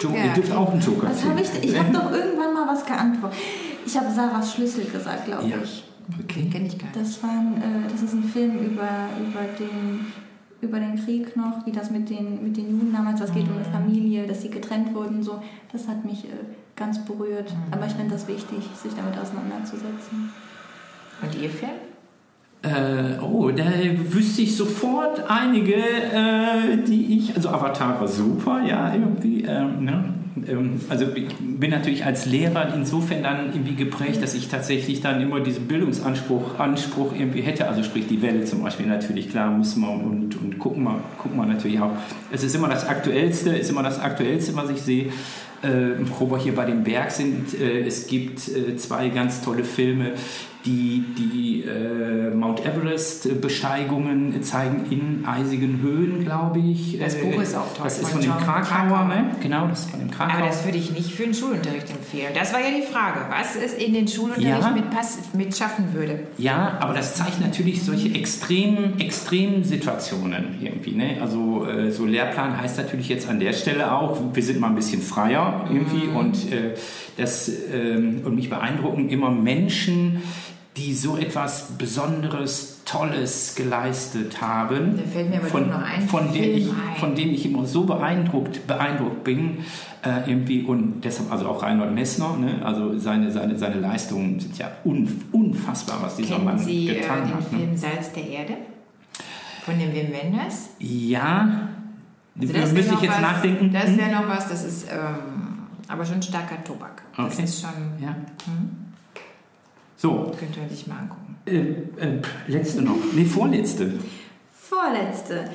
Jo 0.00 0.10
Ja. 0.10 0.24
Ihr 0.24 0.32
dürft 0.32 0.52
auch 0.52 0.72
einen 0.72 0.80
Joker 0.80 1.08
Was 1.08 1.24
habe 1.24 1.40
ich? 1.40 1.48
Ich 1.70 1.78
habe 1.78 1.92
doch 1.92 2.10
irgendwann 2.10 2.52
mal 2.52 2.66
was 2.66 2.84
geantwortet. 2.84 3.38
Ich 3.86 3.96
habe 3.96 4.10
Sarahs 4.12 4.54
Schlüssel 4.54 4.84
gesagt, 4.86 5.26
glaube 5.26 5.46
Ja. 5.48 5.56
ich. 5.62 5.83
Okay. 6.08 6.42
Den 6.42 6.50
kenne 6.50 6.66
ich 6.66 6.78
gar 6.78 6.88
nicht. 6.88 7.00
Das, 7.00 7.22
war 7.22 7.30
ein, 7.30 7.56
äh, 7.56 7.90
das 7.90 8.02
ist 8.02 8.12
ein 8.12 8.24
Film 8.24 8.58
über, 8.58 9.08
über, 9.18 9.42
den, 9.58 10.06
über 10.60 10.78
den 10.78 10.96
Krieg 10.96 11.36
noch, 11.36 11.64
wie 11.66 11.72
das 11.72 11.90
mit 11.90 12.10
den, 12.10 12.42
mit 12.42 12.56
den 12.56 12.70
Juden 12.70 12.92
damals, 12.92 13.20
das 13.20 13.32
geht 13.32 13.48
um 13.48 13.56
eine 13.56 13.64
Familie, 13.64 14.26
dass 14.26 14.42
sie 14.42 14.50
getrennt 14.50 14.94
wurden. 14.94 15.22
So. 15.22 15.42
Das 15.72 15.88
hat 15.88 16.04
mich 16.04 16.24
äh, 16.24 16.28
ganz 16.76 17.04
berührt. 17.04 17.52
Aber 17.70 17.86
ich 17.86 17.92
finde 17.92 18.12
das 18.12 18.28
wichtig, 18.28 18.58
sich 18.74 18.92
damit 18.94 19.18
auseinanderzusetzen. 19.18 20.30
Und 21.22 21.34
ihr 21.40 21.50
Film? 21.50 21.70
Äh, 22.62 23.20
oh, 23.20 23.50
da 23.50 23.64
wüsste 24.10 24.42
ich 24.42 24.56
sofort 24.56 25.22
einige, 25.28 25.74
äh, 25.74 26.82
die 26.86 27.18
ich, 27.18 27.36
also 27.36 27.50
Avatar 27.50 28.00
war 28.00 28.08
super, 28.08 28.62
ja, 28.62 28.92
irgendwie, 28.94 29.42
ähm, 29.44 29.84
ne? 29.84 30.14
Ähm, 30.48 30.80
also 30.88 31.06
ich 31.14 31.28
bin 31.38 31.70
natürlich 31.70 32.04
als 32.04 32.26
Lehrer 32.26 32.74
insofern 32.74 33.22
dann 33.22 33.46
irgendwie 33.52 33.74
geprägt, 33.74 34.22
dass 34.22 34.34
ich 34.34 34.48
tatsächlich 34.48 35.00
dann 35.00 35.20
immer 35.20 35.40
diesen 35.40 35.66
Bildungsanspruch 35.66 36.58
Anspruch 36.58 37.12
irgendwie 37.16 37.42
hätte, 37.42 37.68
also 37.68 37.82
sprich 37.82 38.06
die 38.08 38.20
Welle 38.22 38.44
zum 38.44 38.62
Beispiel 38.62 38.86
natürlich, 38.86 39.30
klar, 39.30 39.50
muss 39.50 39.76
man 39.76 40.00
und, 40.00 40.36
und 40.36 40.58
gucken 40.58 40.84
wir 40.84 41.00
gucken 41.18 41.38
wir 41.38 41.46
natürlich 41.46 41.80
auch. 41.80 41.92
Es 42.32 42.42
ist 42.42 42.54
immer 42.54 42.68
das 42.68 42.86
Aktuellste, 42.86 43.50
ist 43.50 43.70
immer 43.70 43.82
das 43.82 44.00
Aktuellste, 44.00 44.54
was 44.56 44.70
ich 44.70 44.82
sehe. 44.82 45.06
Äh, 45.62 45.96
wo 46.18 46.30
wir 46.30 46.38
hier 46.38 46.54
bei 46.54 46.66
dem 46.66 46.84
Berg 46.84 47.10
sind, 47.10 47.58
äh, 47.58 47.86
es 47.86 48.06
gibt 48.06 48.48
äh, 48.48 48.76
zwei 48.76 49.08
ganz 49.08 49.40
tolle 49.40 49.64
Filme, 49.64 50.12
die 50.64 51.04
die 51.18 51.62
äh, 51.62 52.34
Mount 52.34 52.64
Everest-Besteigungen 52.64 54.42
zeigen 54.42 54.84
in 54.90 55.24
eisigen 55.26 55.80
Höhen, 55.82 56.24
glaube 56.24 56.58
ich. 56.60 56.98
Das 56.98 57.14
Äh, 57.16 57.24
Buch 57.24 57.42
ist 57.42 57.54
auch 57.54 57.72
toll, 57.74 57.84
Das 57.84 57.98
ist 57.98 58.08
von 58.08 58.20
von 58.22 58.22
dem 58.22 58.44
Krakauer, 58.44 58.62
Krakauer. 58.88 59.04
ne? 59.08 59.24
Genau, 59.42 59.66
das 59.68 59.80
ist 59.80 59.90
von 59.90 60.00
dem 60.00 60.10
Krakauer. 60.10 60.38
Aber 60.38 60.46
das 60.46 60.64
würde 60.64 60.78
ich 60.78 60.90
nicht 60.92 61.12
für 61.12 61.24
den 61.24 61.34
Schulunterricht 61.34 61.90
empfehlen. 61.90 62.32
Das 62.34 62.52
war 62.52 62.60
ja 62.60 62.66
die 62.74 62.86
Frage, 62.90 63.20
was 63.30 63.56
es 63.56 63.74
in 63.74 63.92
den 63.92 64.08
Schulunterricht 64.08 64.48
Ja. 64.48 64.70
mit, 64.70 64.90
pass 64.90 65.18
mit 65.34 65.56
schaffen 65.56 65.92
würde. 65.92 66.20
Ja, 66.38 66.78
aber 66.80 66.94
das 66.94 67.14
zeigt 67.14 67.40
natürlich 67.40 67.82
solche 67.82 68.14
extremen, 68.14 68.98
extremen 69.00 69.64
Situationen 69.64 70.56
irgendwie. 70.62 70.92
Ne? 70.92 71.18
Also 71.20 71.66
äh, 71.66 71.90
so 71.90 72.06
Lehrplan 72.06 72.60
heißt 72.60 72.78
natürlich 72.78 73.08
jetzt 73.08 73.28
an 73.28 73.38
der 73.40 73.52
Stelle 73.52 73.92
auch, 73.92 74.18
wir 74.32 74.42
sind 74.42 74.60
mal 74.60 74.68
ein 74.68 74.74
bisschen 74.74 75.02
freier 75.02 75.66
irgendwie 75.70 76.08
und, 76.08 76.50
äh, 76.52 76.74
das, 77.16 77.50
ähm, 77.72 78.22
und 78.24 78.34
mich 78.34 78.50
beeindrucken 78.50 79.08
immer 79.08 79.30
Menschen, 79.30 80.22
die 80.76 80.92
so 80.94 81.16
etwas 81.16 81.68
Besonderes, 81.78 82.72
Tolles 82.84 83.54
geleistet 83.54 84.40
haben, 84.42 84.96
Da 84.98 85.04
fällt 85.10 85.30
mir 85.30 85.36
aber 85.38 85.46
von, 85.46 85.72
von, 86.08 86.32
der 86.34 86.52
ich, 86.54 86.68
von 86.98 87.14
dem 87.14 87.30
ich 87.30 87.46
immer 87.46 87.64
so 87.64 87.84
beeindruckt, 87.84 88.66
beeindruckt 88.66 89.24
bin. 89.24 89.58
Äh, 90.02 90.28
irgendwie 90.30 90.62
und 90.62 91.00
deshalb 91.02 91.32
also 91.32 91.48
auch 91.48 91.62
Reinhold 91.62 91.94
Messner, 91.94 92.36
ne? 92.36 92.60
also 92.62 92.98
seine, 92.98 93.30
seine, 93.32 93.56
seine 93.58 93.80
Leistungen 93.80 94.38
sind 94.38 94.58
ja 94.58 94.70
un, 94.84 95.08
unfassbar, 95.32 95.96
was 96.02 96.16
dieser 96.16 96.34
Kennen 96.34 96.44
Mann 96.44 96.58
Sie 96.58 96.90
äh, 96.90 97.00
getan 97.00 97.24
den 97.24 97.34
hat. 97.34 97.52
Ne? 97.52 97.58
Film 97.58 97.76
Salz 97.76 98.12
der 98.12 98.28
Erde? 98.28 98.52
Von 99.64 99.78
dem 99.78 99.94
Wim 99.94 100.12
Wenders? 100.12 100.68
Ja, 100.78 101.68
Also 102.38 102.52
da 102.52 102.60
das 102.60 102.72
müsste 102.72 102.92
ich 102.94 103.00
jetzt 103.00 103.14
was- 103.14 103.20
nachdenken. 103.22 103.72
Das 103.72 103.86
Hm? 103.86 103.96
wäre 103.96 104.10
noch 104.12 104.28
was, 104.28 104.46
das 104.50 104.62
ist 104.62 104.88
ähm, 104.90 105.58
aber 105.88 106.04
schon 106.04 106.20
starker 106.20 106.62
Tobak. 106.62 107.00
Das 107.16 107.32
Okay. 107.34 107.44
ist 107.44 107.60
schon, 107.62 107.70
Ja. 108.02 108.08
Hm? 108.44 108.68
So, 109.96 110.32
könnte 110.38 110.60
man 110.60 110.68
sich 110.68 110.86
mal 110.86 110.98
angucken. 110.98 111.36
äh, 111.46 111.58
äh, 112.04 112.22
letzte 112.48 112.82
noch. 112.82 112.96
Nee, 113.12 113.24
vorletzte. 113.24 113.92
Vorletzte. 114.52 115.50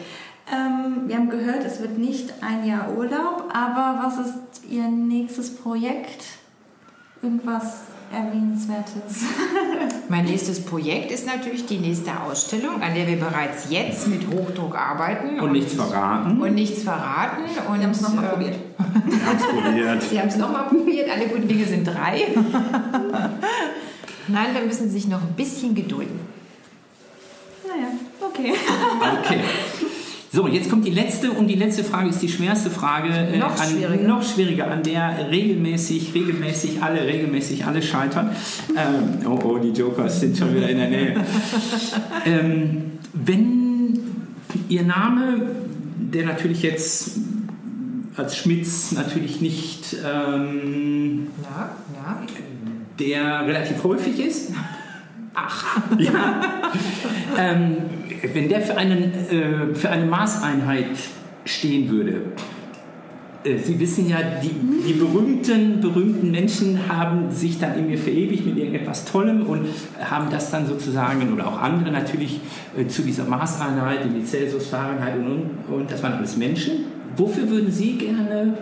Ähm, 0.52 1.04
wir 1.08 1.16
haben 1.16 1.30
gehört, 1.30 1.64
es 1.66 1.80
wird 1.82 1.98
nicht 1.98 2.34
ein 2.42 2.66
Jahr 2.66 2.96
Urlaub, 2.98 3.46
aber 3.54 4.00
was 4.04 4.26
ist 4.26 4.70
Ihr 4.70 4.88
nächstes 4.88 5.56
Projekt? 5.56 6.24
irgendwas 7.22 7.82
Erwähnenswertes. 8.12 9.24
Mein 10.10 10.26
nächstes 10.26 10.66
Projekt 10.66 11.12
ist 11.12 11.28
natürlich 11.28 11.66
die 11.66 11.78
nächste 11.78 12.12
Ausstellung, 12.20 12.82
an 12.82 12.96
der 12.96 13.08
wir 13.08 13.18
bereits 13.18 13.70
jetzt 13.70 14.08
mit 14.08 14.26
Hochdruck 14.28 14.76
arbeiten. 14.76 15.40
Und 15.40 15.52
nichts 15.52 15.74
verraten. 15.74 16.42
Und 16.42 16.56
nichts 16.56 16.84
verraten. 16.84 17.44
Und, 17.44 17.78
Wir 17.78 17.84
haben 17.84 17.92
es 17.92 18.02
nochmal 18.02 18.26
äh, 18.26 18.30
probiert. 18.30 18.56
Wir 19.06 19.26
haben 19.26 19.38
es 19.38 19.46
probiert. 19.46 20.04
Sie 20.04 20.20
haben 20.20 20.28
es 20.30 20.38
nochmal 20.38 20.68
probiert, 20.70 21.10
alle 21.10 21.28
guten 21.28 21.48
Dinge 21.48 21.66
sind 21.66 21.86
drei. 21.86 22.28
Nein, 24.32 24.48
da 24.54 24.62
müssen 24.62 24.90
Sie 24.90 24.96
sich 25.00 25.08
noch 25.08 25.22
ein 25.22 25.34
bisschen 25.36 25.76
gedulden. 25.76 26.20
Naja, 27.68 27.88
okay. 28.22 28.54
Okay. 29.24 29.40
So, 30.32 30.48
jetzt 30.48 30.70
kommt 30.70 30.86
die 30.86 30.92
letzte 30.92 31.32
und 31.32 31.48
die 31.48 31.56
letzte 31.56 31.84
Frage 31.84 32.10
ist 32.10 32.22
die 32.22 32.30
schwerste 32.30 32.70
Frage. 32.70 33.10
äh, 33.10 33.38
Noch 33.38 33.60
an, 33.60 33.68
schwieriger. 33.68 34.08
Noch 34.08 34.22
schwieriger, 34.24 34.70
an 34.70 34.84
der 34.84 35.28
regelmäßig, 35.32 36.14
regelmäßig 36.14 36.84
alle, 36.84 37.02
regelmäßig 37.06 37.66
alle 37.66 37.82
scheitern. 37.82 38.30
Ähm, 38.78 39.26
oh, 39.28 39.40
oh, 39.44 39.58
die 39.58 39.72
Jokers 39.72 40.20
sind 40.20 40.38
schon 40.38 40.56
wieder 40.56 40.70
in 40.70 40.78
der 40.78 40.90
Nähe. 40.90 41.16
ähm, 42.26 42.92
wenn 43.14 44.00
Ihr 44.68 44.84
Name, 44.84 45.42
der 45.98 46.26
natürlich 46.26 46.62
jetzt 46.62 47.18
als 48.16 48.38
Schmitz 48.38 48.92
natürlich 48.92 49.42
nicht 49.42 49.96
ähm, 50.06 51.28
Na, 51.42 51.72
na. 51.94 52.22
Der 53.00 53.46
relativ 53.48 53.84
häufig 53.84 54.20
ist. 54.20 54.54
Ach. 55.34 55.80
Ja. 56.00 56.42
ähm, 57.38 57.78
wenn 58.34 58.50
der 58.50 58.62
für, 58.62 58.78
einen, 58.78 59.14
äh, 59.30 59.74
für 59.74 59.90
eine 59.90 60.06
Maßeinheit 60.06 60.98
stehen 61.46 61.90
würde. 61.90 62.22
Äh, 63.44 63.58
Sie 63.58 63.80
wissen 63.80 64.10
ja, 64.10 64.18
die, 64.44 64.52
die 64.88 64.94
berühmten, 64.94 65.80
berühmten 65.80 66.32
Menschen 66.32 66.80
haben 66.90 67.32
sich 67.32 67.60
dann 67.60 67.78
in 67.78 67.88
mir 67.88 67.98
verewigt 67.98 68.46
mit 68.46 68.58
irgendetwas 68.58 69.06
Tollem 69.06 69.46
und 69.46 69.68
haben 70.00 70.30
das 70.30 70.52
dann 70.52 70.68
sozusagen, 70.68 71.34
oder 71.34 71.48
auch 71.48 71.62
andere 71.62 71.92
natürlich, 71.92 72.40
äh, 72.78 72.88
zu 72.88 73.02
dieser 73.02 73.26
Maßeinheit, 73.26 74.06
in 74.06 74.16
die 74.16 74.26
Celsius, 74.26 74.68
Fahrenheit 74.68 75.18
und, 75.18 75.28
und, 75.28 75.74
und 75.74 75.92
das 75.92 76.04
waren 76.04 76.14
alles 76.14 76.36
Menschen. 76.38 76.86
Wofür 77.16 77.50
würden 77.50 77.72
Sie 77.72 77.98
gerne 77.98 78.58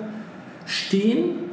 stehen? 0.66 1.47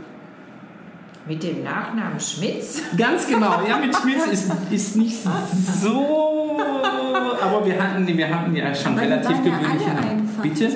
Mit 1.26 1.42
dem 1.42 1.62
Nachnamen 1.62 2.20
Schmitz. 2.20 2.82
Ganz 2.98 3.26
genau, 3.26 3.62
ja, 3.66 3.78
mit 3.78 3.96
Schmitz 3.96 4.26
ist, 4.30 4.52
ist 4.70 4.96
nicht 4.96 5.16
so, 5.22 6.58
aber 7.40 7.64
wir 7.64 7.82
hatten, 7.82 8.06
wir 8.06 8.28
hatten 8.28 8.54
ja 8.54 8.74
schon 8.74 8.94
die 8.94 9.00
relativ 9.00 9.30
ja 9.30 9.42
gewöhnliche 9.42 9.94
Namen. 9.94 10.28
Bitte? 10.42 10.68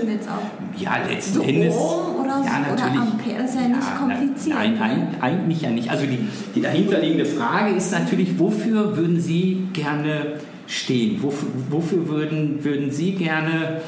Ja, 0.79 0.97
letzten 1.07 1.35
so 1.35 1.43
Endes. 1.43 1.75
Oder 1.75 2.43
ja, 2.45 2.61
natürlich. 2.61 2.93
oder 2.93 3.03
Ampere 3.03 3.43
ist 3.45 3.55
ja 3.55 3.69
nicht 3.69 3.99
kompliziert. 3.99 4.57
Nein, 4.57 4.77
nein, 4.79 5.09
eigentlich 5.21 5.61
ja 5.61 5.71
nicht. 5.71 5.91
Also 5.91 6.07
die, 6.07 6.27
die 6.55 6.63
dahinterliegende 6.63 7.27
Frage 7.27 7.75
ist 7.75 7.93
natürlich, 7.93 8.39
wofür 8.39 8.97
würden 8.97 9.21
Sie 9.21 9.69
gerne 9.75 10.39
stehen? 10.67 11.23
Wofür, 11.23 11.49
wofür 11.69 12.09
würden, 12.09 12.65
würden 12.65 12.91
Sie 12.91 13.13
gerne, 13.13 13.83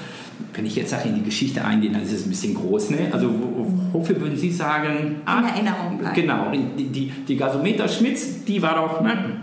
wenn 0.54 0.66
ich 0.66 0.76
jetzt 0.76 0.90
sage, 0.90 1.08
in 1.08 1.14
die 1.16 1.22
Geschichte 1.22 1.64
eingehen, 1.64 1.92
dann 1.92 2.02
ist 2.02 2.12
es 2.12 2.26
ein 2.26 2.30
bisschen 2.30 2.54
groß, 2.54 2.90
ne? 2.90 2.98
Also 3.12 3.28
wo- 3.28 3.66
wofür 3.92 4.20
würden 4.20 4.36
Sie 4.36 4.50
sagen, 4.50 5.16
in 5.26 5.44
Erinnerung 5.44 5.98
bleiben. 5.98 6.14
Genau, 6.14 6.50
die, 6.52 6.84
die, 6.88 7.10
die 7.28 7.36
Gasometer 7.36 7.88
Schmitz, 7.88 8.44
die 8.44 8.60
war 8.62 8.74
doch 8.76 9.00
ne, 9.00 9.36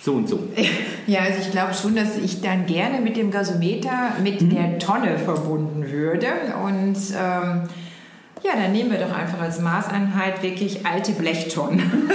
so 0.00 0.14
und 0.14 0.28
so. 0.28 0.40
Ja, 1.06 1.20
also 1.20 1.40
ich 1.40 1.50
glaube 1.50 1.72
schon, 1.72 1.96
dass 1.96 2.18
ich 2.18 2.42
dann 2.42 2.66
gerne 2.66 3.00
mit 3.00 3.16
dem 3.16 3.30
Gasometer 3.30 4.12
mit 4.22 4.42
Mhm. 4.42 4.50
der 4.50 4.78
Tonne 4.78 5.16
verbunden 5.18 5.90
würde. 5.90 6.26
Und 6.64 6.96
ähm, 7.18 7.62
ja, 8.42 8.52
dann 8.54 8.72
nehmen 8.72 8.90
wir 8.90 8.98
doch 8.98 9.12
einfach 9.12 9.40
als 9.40 9.60
Maßeinheit 9.60 10.42
wirklich 10.42 10.86
alte 10.86 11.12
Blechtonnen. 11.12 11.82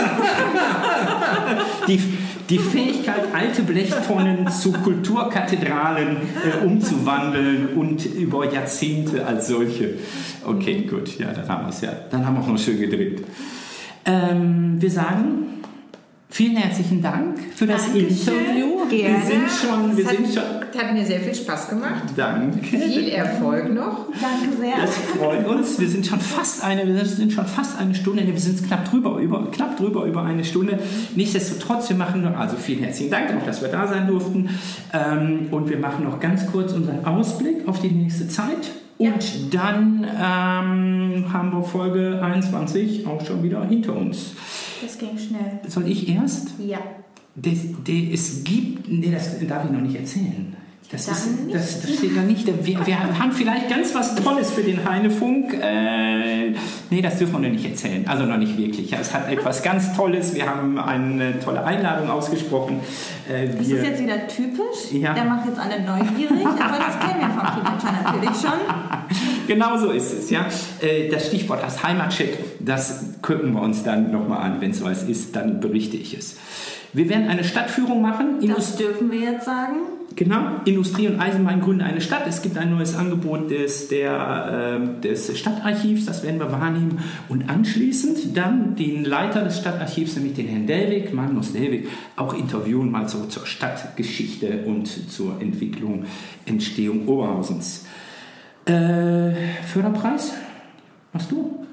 Die, 1.87 2.01
die 2.49 2.59
Fähigkeit, 2.59 3.33
alte 3.33 3.63
Blechtonnen 3.63 4.49
zu 4.49 4.71
Kulturkathedralen 4.71 6.17
äh, 6.17 6.65
umzuwandeln 6.65 7.69
und 7.75 8.05
über 8.05 8.51
Jahrzehnte 8.51 9.25
als 9.25 9.47
solche. 9.47 9.95
Okay, 10.45 10.85
gut, 10.89 11.17
ja, 11.19 11.31
dann 11.31 11.47
haben 11.47 11.65
wir 11.65 11.69
es 11.69 11.81
ja. 11.81 11.91
Dann 12.09 12.25
haben 12.25 12.35
wir 12.35 12.41
auch 12.41 12.47
noch 12.47 12.59
schön 12.59 12.79
gedreht. 12.79 13.23
Ähm, 14.05 14.75
wir 14.79 14.91
sagen 14.91 15.63
vielen 16.29 16.57
herzlichen 16.57 17.01
Dank 17.01 17.39
für 17.55 17.67
das 17.67 17.85
Dankeschön. 17.85 18.09
Interview. 18.09 18.89
Wir 18.89 19.03
Gerne. 19.03 19.25
sind 19.25 19.49
schon, 19.49 19.97
wir 19.97 20.05
sind 20.05 20.33
schon. 20.33 20.62
Hat 20.77 20.93
mir 20.93 21.05
sehr 21.05 21.19
viel 21.19 21.35
Spaß 21.35 21.69
gemacht. 21.69 22.03
Danke. 22.15 22.59
Viel 22.63 23.09
Erfolg 23.09 23.73
noch. 23.73 24.07
Danke 24.19 24.57
sehr. 24.57 24.75
Das 24.81 24.95
freut 24.95 25.47
uns. 25.47 25.79
Wir 25.79 25.89
sind 25.89 26.05
schon 26.05 26.19
fast 26.19 26.63
eine, 26.63 26.87
wir 26.87 27.05
sind 27.05 27.31
schon 27.31 27.45
fast 27.45 27.79
eine 27.79 27.93
Stunde, 27.95 28.25
wir 28.25 28.37
sind 28.39 28.65
knapp 28.65 28.89
drüber, 28.89 29.17
über, 29.17 29.49
knapp 29.51 29.77
drüber 29.77 30.05
über 30.05 30.23
eine 30.23 30.43
Stunde. 30.43 30.79
Nichtsdestotrotz, 31.15 31.89
wir 31.89 31.97
machen 31.97 32.23
noch, 32.23 32.37
also 32.37 32.55
vielen 32.57 32.83
herzlichen 32.83 33.11
Dank 33.11 33.31
auch, 33.31 33.45
dass 33.45 33.61
wir 33.61 33.69
da 33.69 33.87
sein 33.87 34.07
durften. 34.07 34.49
Ähm, 34.93 35.47
und 35.51 35.69
wir 35.69 35.77
machen 35.77 36.05
noch 36.05 36.19
ganz 36.19 36.47
kurz 36.51 36.73
unseren 36.73 37.05
Ausblick 37.05 37.67
auf 37.67 37.79
die 37.79 37.91
nächste 37.91 38.27
Zeit. 38.27 38.71
Und 38.97 39.53
dann 39.53 40.03
ähm, 40.03 41.33
haben 41.33 41.51
wir 41.51 41.63
Folge 41.63 42.21
21 42.21 43.07
auch 43.07 43.25
schon 43.25 43.43
wieder 43.43 43.65
hinter 43.65 43.95
uns. 43.95 44.33
Das 44.81 44.97
ging 44.97 45.17
schnell. 45.17 45.59
Soll 45.67 45.87
ich 45.87 46.09
erst? 46.09 46.49
Ja. 46.59 46.79
Das, 47.35 47.53
das, 47.83 47.95
es 48.13 48.43
gibt, 48.43 48.87
nee, 48.91 49.11
das 49.11 49.39
darf 49.47 49.65
ich 49.65 49.71
noch 49.71 49.81
nicht 49.81 49.95
erzählen. 49.95 50.55
Das, 50.93 51.07
ist, 51.07 51.27
das, 51.51 51.81
das 51.81 51.95
steht 51.95 52.15
da 52.15 52.21
nicht. 52.21 52.45
Wir, 52.45 52.85
wir 52.85 53.19
haben 53.19 53.31
vielleicht 53.31 53.67
ganz 53.67 53.95
was 53.95 54.13
Tolles 54.13 54.51
für 54.51 54.61
den 54.61 54.87
Heinefunk. 54.87 55.51
Äh, 55.59 56.51
nee, 56.91 57.01
das 57.01 57.17
dürfen 57.17 57.33
wir 57.33 57.39
noch 57.39 57.49
nicht 57.49 57.65
erzählen. 57.67 58.05
Also 58.07 58.25
noch 58.25 58.37
nicht 58.37 58.55
wirklich. 58.59 58.93
Es 58.93 59.11
hat 59.11 59.27
etwas 59.27 59.63
ganz 59.63 59.91
Tolles. 59.97 60.35
Wir 60.35 60.47
haben 60.47 60.77
eine 60.77 61.39
tolle 61.39 61.63
Einladung 61.63 62.11
ausgesprochen. 62.11 62.79
Äh, 63.27 63.45
Ist 63.59 63.71
das 63.71 63.81
jetzt 63.81 64.01
wieder 64.03 64.27
typisch? 64.27 64.91
Ja. 64.91 65.15
Der 65.15 65.23
macht 65.23 65.47
jetzt 65.47 65.59
alle 65.59 65.81
neugierig, 65.81 66.45
aber 66.45 66.77
das 66.77 66.99
kennen 66.99 67.21
wir 67.21 67.29
vom 67.29 67.47
Teenager 67.63 68.03
natürlich 68.03 68.39
schon. 68.39 68.59
Genau 69.47 69.77
so 69.77 69.91
ist 69.91 70.13
es, 70.13 70.29
ja. 70.29 70.45
Äh, 70.81 71.09
Das 71.09 71.27
Stichwort 71.27 71.65
heißt 71.65 71.83
Heimatcheck. 71.83 72.37
Das 72.61 73.03
gucken 73.21 73.51
wir 73.53 73.61
uns 73.61 73.83
dann 73.83 74.09
nochmal 74.11 74.39
an. 74.39 74.61
Wenn 74.61 74.71
es 74.71 74.81
was 74.83 75.03
ist, 75.03 75.35
dann 75.35 75.59
berichte 75.59 75.97
ich 75.97 76.17
es. 76.17 76.37
Wir 76.93 77.09
werden 77.09 77.27
eine 77.27 77.43
Stadtführung 77.43 78.01
machen. 78.01 78.39
Das 78.47 78.77
dürfen 78.77 79.11
wir 79.11 79.19
jetzt 79.19 79.45
sagen. 79.45 79.77
Genau, 80.15 80.61
Industrie- 80.65 81.07
und 81.07 81.19
Eisenbahn 81.19 81.61
gründen 81.61 81.81
eine 81.81 81.99
Stadt. 81.99 82.23
Es 82.27 82.41
gibt 82.43 82.57
ein 82.57 82.69
neues 82.69 82.95
Angebot 82.95 83.49
des, 83.49 83.87
der, 83.87 84.77
ähm, 84.77 85.01
des 85.01 85.37
Stadtarchivs, 85.37 86.05
das 86.05 86.23
werden 86.23 86.39
wir 86.39 86.51
wahrnehmen. 86.51 86.99
Und 87.29 87.49
anschließend 87.49 88.37
dann 88.37 88.75
den 88.75 89.05
Leiter 89.05 89.43
des 89.43 89.57
Stadtarchivs, 89.57 90.15
nämlich 90.15 90.35
den 90.35 90.47
Herrn 90.47 90.67
Delwig, 90.67 91.13
Magnus 91.13 91.53
Delwig, 91.53 91.87
auch 92.15 92.33
interviewen, 92.35 92.91
mal 92.91 93.09
so 93.09 93.25
zur 93.25 93.47
Stadtgeschichte 93.47 94.65
und 94.65 94.87
zur 94.87 95.41
Entwicklung, 95.41 96.05
Entstehung 96.45 97.07
Oberhausens. 97.07 97.85
Äh, 98.65 99.31
Förderpreis? 99.65 100.33
Hast 101.13 101.31
du? 101.31 101.65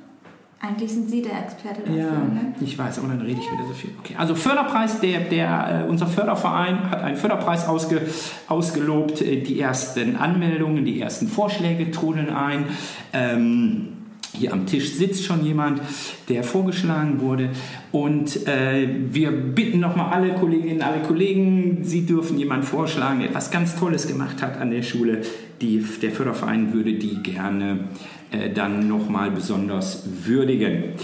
Eigentlich 0.62 0.92
sind 0.92 1.08
Sie 1.08 1.22
der 1.22 1.42
Experte 1.44 1.80
dafür. 1.80 1.96
Ja, 1.96 2.11
Ne? 2.11 2.54
ich 2.61 2.76
weiß, 2.76 2.98
aber 2.98 3.08
dann 3.08 3.22
rede 3.22 3.40
ich 3.40 3.50
wieder 3.50 3.66
so 3.66 3.72
viel. 3.72 3.90
Okay, 3.98 4.14
also 4.18 4.34
Förderpreis, 4.34 5.00
der, 5.00 5.20
der, 5.20 5.84
äh, 5.86 5.88
unser 5.90 6.06
Förderverein 6.06 6.90
hat 6.90 7.02
einen 7.02 7.16
Förderpreis 7.16 7.66
ausge, 7.66 8.02
ausgelobt. 8.46 9.22
Äh, 9.22 9.40
Die 9.40 9.58
ersten 9.58 10.16
Anmeldungen, 10.16 10.84
die 10.84 11.00
ersten 11.00 11.28
Vorschläge 11.28 11.90
trudeln 11.90 12.28
ein. 12.28 12.66
Ähm, 13.14 13.88
hier 14.32 14.52
am 14.52 14.66
Tisch 14.66 14.92
sitzt 14.92 15.24
schon 15.24 15.44
jemand, 15.44 15.80
der 16.28 16.44
vorgeschlagen 16.44 17.20
wurde. 17.20 17.48
Und 17.90 18.46
äh, 18.46 18.86
wir 19.11 19.32
bitten 19.32 19.80
nochmal 19.80 20.12
alle 20.12 20.34
Kolleginnen, 20.34 20.82
alle 20.82 21.00
Kollegen, 21.00 21.78
Sie 21.82 22.04
dürfen 22.06 22.38
jemanden 22.38 22.64
vorschlagen, 22.66 23.20
der 23.20 23.30
etwas 23.30 23.50
ganz 23.50 23.76
Tolles 23.76 24.06
gemacht 24.06 24.40
hat 24.42 24.58
an 24.61 24.70
der 24.70 24.82
Schule. 24.82 25.22
Die, 25.61 25.78
der 25.78 26.11
Förderverein 26.11 26.72
würde 26.72 26.94
die 26.94 27.22
gerne 27.22 27.88
äh, 28.30 28.50
dann 28.50 28.88
nochmal 28.88 29.30
besonders 29.30 30.04
würdigen. 30.24 30.94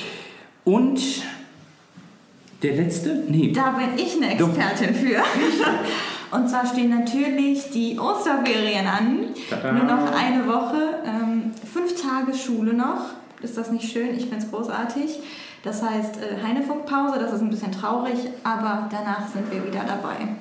Und 0.64 1.00
der 2.62 2.76
letzte? 2.76 3.22
Nee. 3.28 3.52
Da 3.52 3.72
bin 3.72 4.02
ich 4.02 4.16
eine 4.16 4.32
Expertin 4.32 4.94
für. 4.94 5.22
Und 6.36 6.48
zwar 6.48 6.66
stehen 6.66 6.90
natürlich 6.90 7.70
die 7.70 7.98
Osterferien 7.98 8.86
an. 8.86 9.26
Tada. 9.48 9.72
Nur 9.72 9.84
noch 9.84 10.12
eine 10.12 10.46
Woche, 10.46 10.98
ähm, 11.04 11.52
fünf 11.72 12.00
Tage 12.00 12.34
Schule 12.36 12.72
noch. 12.72 13.10
Ist 13.42 13.56
das 13.56 13.70
nicht 13.70 13.90
schön? 13.90 14.16
Ich 14.16 14.26
finde 14.26 14.38
es 14.38 14.50
großartig. 14.50 15.20
Das 15.62 15.82
heißt 15.82 16.16
äh, 16.16 16.46
Heinefunkpause, 16.46 17.18
das 17.18 17.32
ist 17.32 17.42
ein 17.42 17.50
bisschen 17.50 17.72
traurig, 17.72 18.18
aber 18.42 18.88
danach 18.90 19.28
sind 19.28 19.50
wir 19.52 19.64
wieder 19.66 19.84
dabei. 19.86 20.36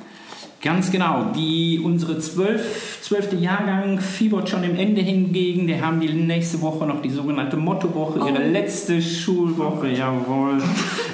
Ganz 0.66 0.90
genau. 0.92 1.28
Die, 1.36 1.80
unsere 1.84 2.18
zwölf, 2.18 3.00
zwölfte 3.00 3.36
Jahrgang 3.36 4.00
fiebert 4.00 4.50
schon 4.50 4.64
im 4.64 4.76
Ende 4.76 5.00
hingegen. 5.02 5.68
Die 5.68 5.80
haben 5.80 6.00
die 6.02 6.12
nächste 6.12 6.60
Woche 6.60 6.88
noch 6.88 7.04
die 7.04 7.12
sogenannte 7.12 7.56
Mottowoche, 7.56 8.18
ihre 8.18 8.42
Oh. 8.44 8.52
letzte 8.52 9.00
Schulwoche, 9.00 9.90
jawohl. 9.90 10.58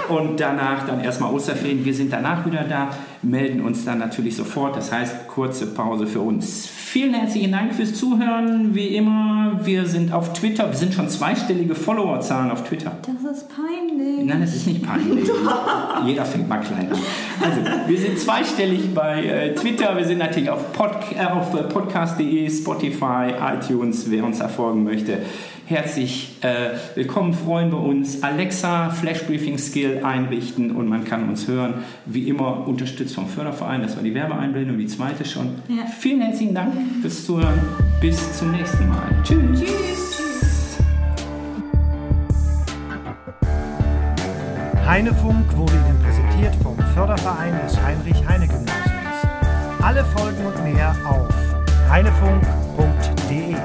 Und 0.07 0.39
danach 0.39 0.87
dann 0.87 1.03
erstmal 1.03 1.33
Osterferien. 1.33 1.83
Wir 1.83 1.93
sind 1.93 2.13
danach 2.13 2.45
wieder 2.45 2.63
da. 2.63 2.91
Melden 3.23 3.61
uns 3.61 3.85
dann 3.85 3.99
natürlich 3.99 4.35
sofort. 4.35 4.75
Das 4.75 4.91
heißt, 4.91 5.27
kurze 5.27 5.67
Pause 5.67 6.07
für 6.07 6.21
uns. 6.21 6.67
Vielen 6.67 7.13
herzlichen 7.13 7.51
Dank 7.51 7.73
fürs 7.73 7.93
Zuhören. 7.93 8.73
Wie 8.73 8.95
immer, 8.95 9.59
wir 9.63 9.85
sind 9.85 10.11
auf 10.11 10.33
Twitter. 10.33 10.69
Wir 10.69 10.77
sind 10.77 10.93
schon 10.93 11.07
zweistellige 11.07 11.75
Followerzahlen 11.75 12.51
auf 12.51 12.63
Twitter. 12.63 12.97
Das 13.01 13.37
ist 13.37 13.47
peinlich. 13.49 14.25
Nein, 14.25 14.41
das 14.41 14.55
ist 14.55 14.67
nicht 14.67 14.83
peinlich. 14.83 15.29
Jeder 16.05 16.25
fängt 16.25 16.49
mal 16.49 16.59
klein 16.59 16.91
an. 16.91 16.99
Also, 17.41 17.61
wir 17.87 17.97
sind 17.97 18.19
zweistellig 18.19 18.93
bei 18.93 19.23
äh, 19.23 19.55
Twitter. 19.55 19.95
Wir 19.95 20.05
sind 20.05 20.17
natürlich 20.17 20.49
auf, 20.49 20.73
Pod 20.73 20.91
äh, 21.17 21.25
auf 21.25 21.51
podcast.de, 21.69 22.49
Spotify, 22.49 23.33
iTunes, 23.55 24.09
wer 24.09 24.25
uns 24.25 24.39
erfolgen 24.39 24.83
möchte 24.83 25.19
herzlich 25.71 26.35
äh, 26.41 26.71
willkommen, 26.95 27.33
freuen 27.33 27.71
wir 27.71 27.79
uns. 27.79 28.21
Alexa 28.23 28.89
Flash 28.89 29.23
Briefing 29.23 29.57
Skill 29.57 30.01
einrichten 30.03 30.71
und 30.71 30.87
man 30.87 31.05
kann 31.05 31.29
uns 31.29 31.47
hören. 31.47 31.85
Wie 32.05 32.27
immer 32.27 32.67
unterstützt 32.67 33.15
vom 33.15 33.27
Förderverein. 33.27 33.81
Das 33.81 33.95
war 33.95 34.03
die 34.03 34.13
Werbeeinblendung, 34.13 34.77
die 34.77 34.87
zweite 34.87 35.23
schon. 35.23 35.55
Ja. 35.69 35.85
Vielen 35.99 36.21
herzlichen 36.21 36.53
Dank 36.53 36.73
fürs 37.01 37.25
Zuhören. 37.25 37.59
Bis 38.01 38.37
zum 38.37 38.51
nächsten 38.51 38.87
Mal. 38.89 39.15
Tschüss. 39.23 39.61
Tschüss. 39.61 40.77
Heinefunk 44.85 45.57
wurde 45.57 45.73
Ihnen 45.73 45.97
präsentiert 46.03 46.55
vom 46.61 46.77
Förderverein 46.93 47.53
des 47.65 47.81
Heinrich-Heine-Gymnasiums. 47.81 48.91
Alle 49.81 50.03
Folgen 50.03 50.45
und 50.45 50.73
mehr 50.73 50.93
auf 51.05 51.29
heinefunk.de 51.89 53.55